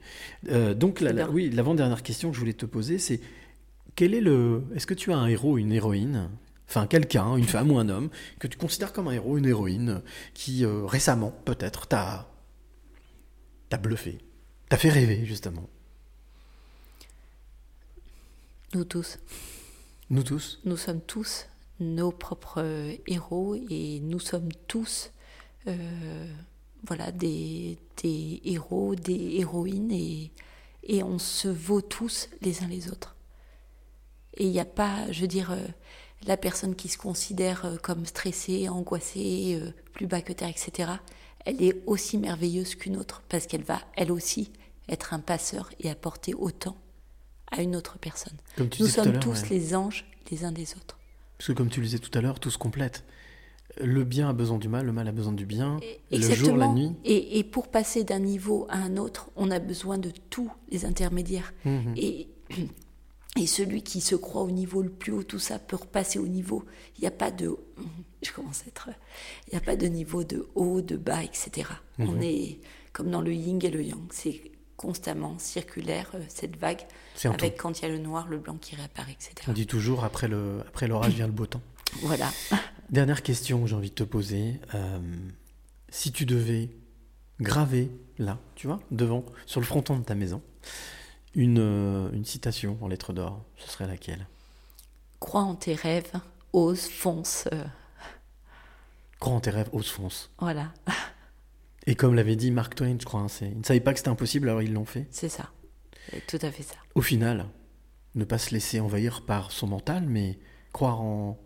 [0.48, 3.20] Euh, donc, la, la, oui, l'avant-dernière question que je voulais te poser, c'est
[3.94, 4.65] quel est le.
[4.74, 6.31] Est-ce que tu as un héros une héroïne?
[6.69, 10.03] Enfin, quelqu'un, une femme ou un homme, que tu considères comme un héros, une héroïne,
[10.35, 12.28] qui euh, récemment, peut-être, t'a.
[13.70, 14.19] t'a bluffé,
[14.69, 15.69] t'a fait rêver, justement
[18.74, 19.19] Nous tous.
[20.11, 20.61] Nous tous?
[20.65, 21.47] Nous sommes tous
[21.81, 25.11] nos propres héros et nous sommes tous.
[25.66, 26.32] Euh,
[26.86, 30.31] voilà, des, des, héros, des héroïnes, et,
[30.85, 33.16] et, on se vaut tous les uns les autres.
[34.35, 35.66] Et il n'y a pas, je veux dire, euh,
[36.27, 40.93] la personne qui se considère euh, comme stressée, angoissée, euh, plus bas que terre, etc.,
[41.45, 44.53] elle est aussi merveilleuse qu'une autre, parce qu'elle va, elle aussi,
[44.89, 46.77] être un passeur et apporter autant
[47.51, 48.36] à une autre personne.
[48.59, 49.49] Nous sommes tous ouais.
[49.51, 50.99] les anges les uns des autres.
[51.39, 53.05] Parce que comme tu le disais tout à l'heure, tout se complète
[53.81, 55.78] le bien a besoin du mal, le mal a besoin du bien,
[56.11, 56.40] Exactement.
[56.40, 56.93] le jour, la nuit.
[57.05, 60.85] Et, et, pour passer d'un niveau à un autre, on a besoin de tous les
[60.85, 61.53] intermédiaires.
[61.65, 61.95] Mmh.
[61.97, 62.28] Et,
[63.39, 66.27] et celui qui se croit au niveau le plus haut, tout ça, peut repasser au
[66.27, 66.65] niveau.
[66.97, 67.56] Il n'y a pas de.
[68.23, 68.90] Je commence à être.
[69.47, 71.69] Il n'y a pas de niveau de haut, de bas, etc.
[71.98, 72.09] Mmh.
[72.09, 72.59] On est
[72.93, 74.02] comme dans le yin et le yang.
[74.10, 74.40] C'est
[74.77, 76.86] constamment circulaire, euh, cette vague,
[77.24, 77.62] avec tout.
[77.62, 79.35] quand il y a le noir, le blanc qui réapparaît, etc.
[79.48, 81.62] On dit toujours après le après l'orage vient le beau temps.
[82.02, 82.31] Voilà.
[82.90, 84.60] Dernière question que j'ai envie de te poser.
[84.74, 84.98] Euh,
[85.89, 86.69] si tu devais
[87.40, 90.43] graver là, tu vois, devant, sur le fronton de ta maison,
[91.39, 94.27] une, euh, une citation en lettres d'or, ce serait laquelle?
[95.20, 96.10] Crois en tes rêves,
[96.52, 97.48] ose, fonce.
[97.52, 97.65] Euh...
[99.20, 100.32] Crois en tes rêves, ose, fonce.
[100.40, 100.73] Voilà.
[101.86, 104.10] Et comme l'avait dit Mark Twain, je crois, hein, ils ne savaient pas que c'était
[104.10, 105.06] impossible, alors ils l'ont fait.
[105.12, 105.51] C'est ça.
[106.27, 106.74] Tout à fait ça.
[106.97, 107.47] Au final,
[108.16, 110.40] ne pas se laisser envahir par son mental, mais
[110.73, 111.39] croire en,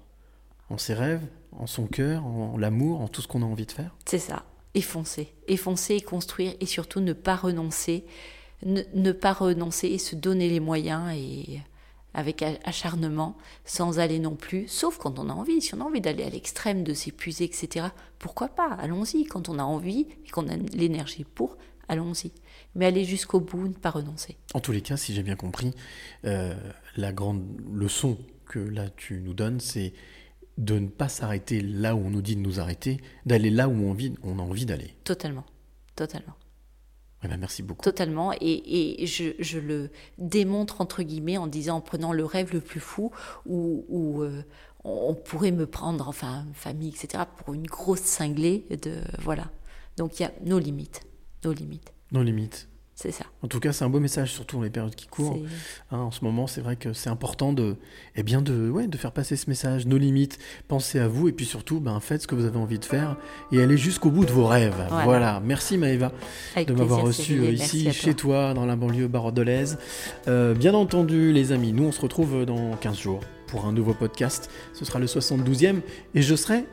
[0.70, 3.72] en ses rêves, en son cœur, en l'amour, en tout ce qu'on a envie de
[3.72, 4.46] faire C'est ça.
[4.72, 5.34] Et foncer.
[5.48, 8.06] Et foncer et construire et surtout ne pas renoncer.
[8.64, 11.60] Ne, ne, pas renoncer et se donner les moyens et
[12.14, 15.60] avec acharnement, sans aller non plus, sauf quand on a envie.
[15.62, 17.86] Si on a envie d'aller à l'extrême, de s'épuiser, etc.,
[18.18, 18.68] pourquoi pas?
[18.68, 19.24] Allons-y.
[19.24, 21.56] Quand on a envie et qu'on a l'énergie pour,
[21.88, 22.32] allons-y.
[22.74, 24.36] Mais aller jusqu'au bout, ne pas renoncer.
[24.54, 25.72] En tous les cas, si j'ai bien compris,
[26.24, 26.54] euh,
[26.96, 29.92] la grande leçon que là tu nous donnes, c'est
[30.58, 33.72] de ne pas s'arrêter là où on nous dit de nous arrêter, d'aller là où
[33.72, 34.94] on, vit, on a envie d'aller.
[35.04, 35.44] Totalement,
[35.96, 36.34] totalement.
[37.24, 37.82] Eh merci beaucoup.
[37.82, 42.52] Totalement, et, et je, je, le démontre entre guillemets en disant, en prenant le rêve
[42.52, 43.12] le plus fou,
[43.46, 44.42] où, où euh,
[44.84, 49.50] on pourrait me prendre, enfin, famille, etc., pour une grosse cinglée de, voilà.
[49.96, 51.02] Donc il y a nos limites,
[51.44, 51.92] nos limites.
[52.10, 52.68] Nos limites.
[52.94, 53.24] C'est ça.
[53.42, 55.38] En tout cas, c'est un beau message, surtout dans les périodes qui courent.
[55.90, 57.76] Hein, en ce moment, c'est vrai que c'est important de,
[58.16, 60.38] eh bien de, ouais, de faire passer ce message, nos limites.
[60.68, 63.16] Pensez à vous et puis surtout, ben, faites ce que vous avez envie de faire
[63.50, 64.74] et allez jusqu'au bout de vos rêves.
[64.88, 65.04] Voilà.
[65.04, 65.42] voilà.
[65.44, 66.12] Merci Maëva
[66.54, 67.92] Avec de m'avoir reçu Cyril, ici toi.
[67.92, 69.78] chez toi, dans la banlieue bordelaise.
[70.28, 73.94] Euh, bien entendu, les amis, nous on se retrouve dans 15 jours pour un nouveau
[73.94, 74.50] podcast.
[74.74, 75.80] Ce sera le 72e
[76.14, 76.66] et je serai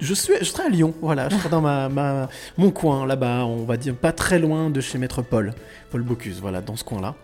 [0.00, 2.28] je, suis, je serai à Lyon, voilà, je serai dans ma, ma,
[2.58, 5.54] mon coin là-bas, on va dire pas très loin de chez Maître Paul,
[5.90, 7.14] Paul Bocuse, voilà, dans ce coin-là,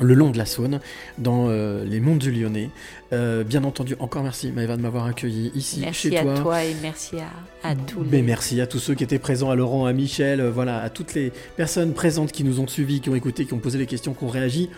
[0.00, 0.80] le long de la Saône,
[1.18, 2.70] dans euh, les monts du Lyonnais.
[3.12, 6.24] Euh, bien entendu, encore merci Maëva de m'avoir accueilli ici merci chez toi.
[6.24, 8.22] Merci à toi et merci à, à tous Mais les...
[8.22, 11.12] merci à tous ceux qui étaient présents, à Laurent, à Michel, euh, voilà, à toutes
[11.12, 14.14] les personnes présentes qui nous ont suivis, qui ont écouté, qui ont posé les questions,
[14.14, 14.70] qui ont réagi.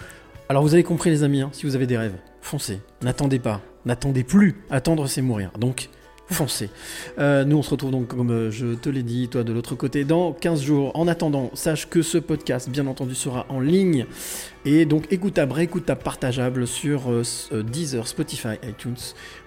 [0.49, 3.61] Alors vous avez compris les amis, hein, si vous avez des rêves, foncez, n'attendez pas,
[3.87, 5.53] n'attendez plus, attendre c'est mourir.
[5.59, 5.89] Donc
[6.31, 6.71] foncez.
[7.19, 9.75] Euh, nous, on se retrouve donc, comme euh, je te l'ai dit, toi de l'autre
[9.75, 10.93] côté, dans 15 jours.
[10.95, 14.07] En attendant, sache que ce podcast, bien entendu, sera en ligne.
[14.65, 17.23] Et donc, écoutable, réécoutable, partageable sur euh,
[17.63, 18.97] Deezer, Spotify, iTunes,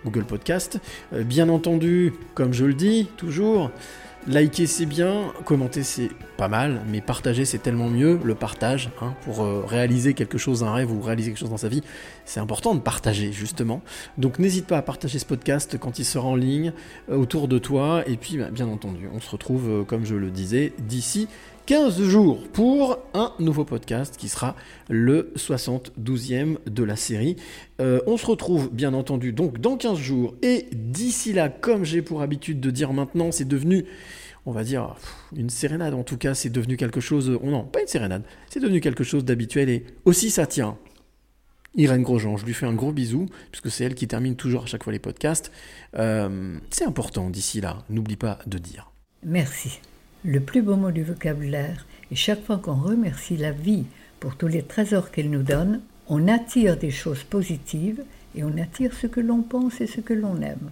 [0.06, 0.80] Google Podcast.
[1.12, 3.72] Bien entendu, comme je le dis toujours,
[4.28, 8.20] Liker c'est bien, commenter c'est pas mal, mais partager c'est tellement mieux.
[8.22, 11.56] Le partage, hein, pour euh, réaliser quelque chose, un rêve ou réaliser quelque chose dans
[11.56, 11.82] sa vie,
[12.26, 13.82] c'est important de partager justement.
[14.18, 16.74] Donc n'hésite pas à partager ce podcast quand il sera en ligne
[17.10, 18.04] euh, autour de toi.
[18.06, 21.30] Et puis bah, bien entendu, on se retrouve, euh, comme je le disais, d'ici
[21.68, 24.56] 15 jours pour un nouveau podcast qui sera
[24.88, 27.36] le 72e de la série.
[27.82, 32.02] Euh, on se retrouve bien entendu donc dans 15 jours et d'ici là, comme j'ai
[32.02, 33.84] pour habitude de dire maintenant, c'est devenu
[34.46, 34.96] on va dire,
[35.36, 35.94] une sérénade.
[35.94, 37.38] En tout cas, c'est devenu quelque chose.
[37.44, 38.24] Oh non, pas une sérénade.
[38.50, 40.78] C'est devenu quelque chose d'habituel et aussi ça tient.
[41.76, 44.66] Irène Grosjean, je lui fais un gros bisou, puisque c'est elle qui termine toujours à
[44.68, 45.52] chaque fois les podcasts.
[45.98, 48.90] Euh, c'est important d'ici là, n'oublie pas de dire.
[49.22, 49.82] Merci.
[50.24, 53.86] Le plus beau mot du vocabulaire, et chaque fois qu'on remercie la vie
[54.20, 58.04] pour tous les trésors qu'elle nous donne, on attire des choses positives
[58.36, 60.72] et on attire ce que l'on pense et ce que l'on aime.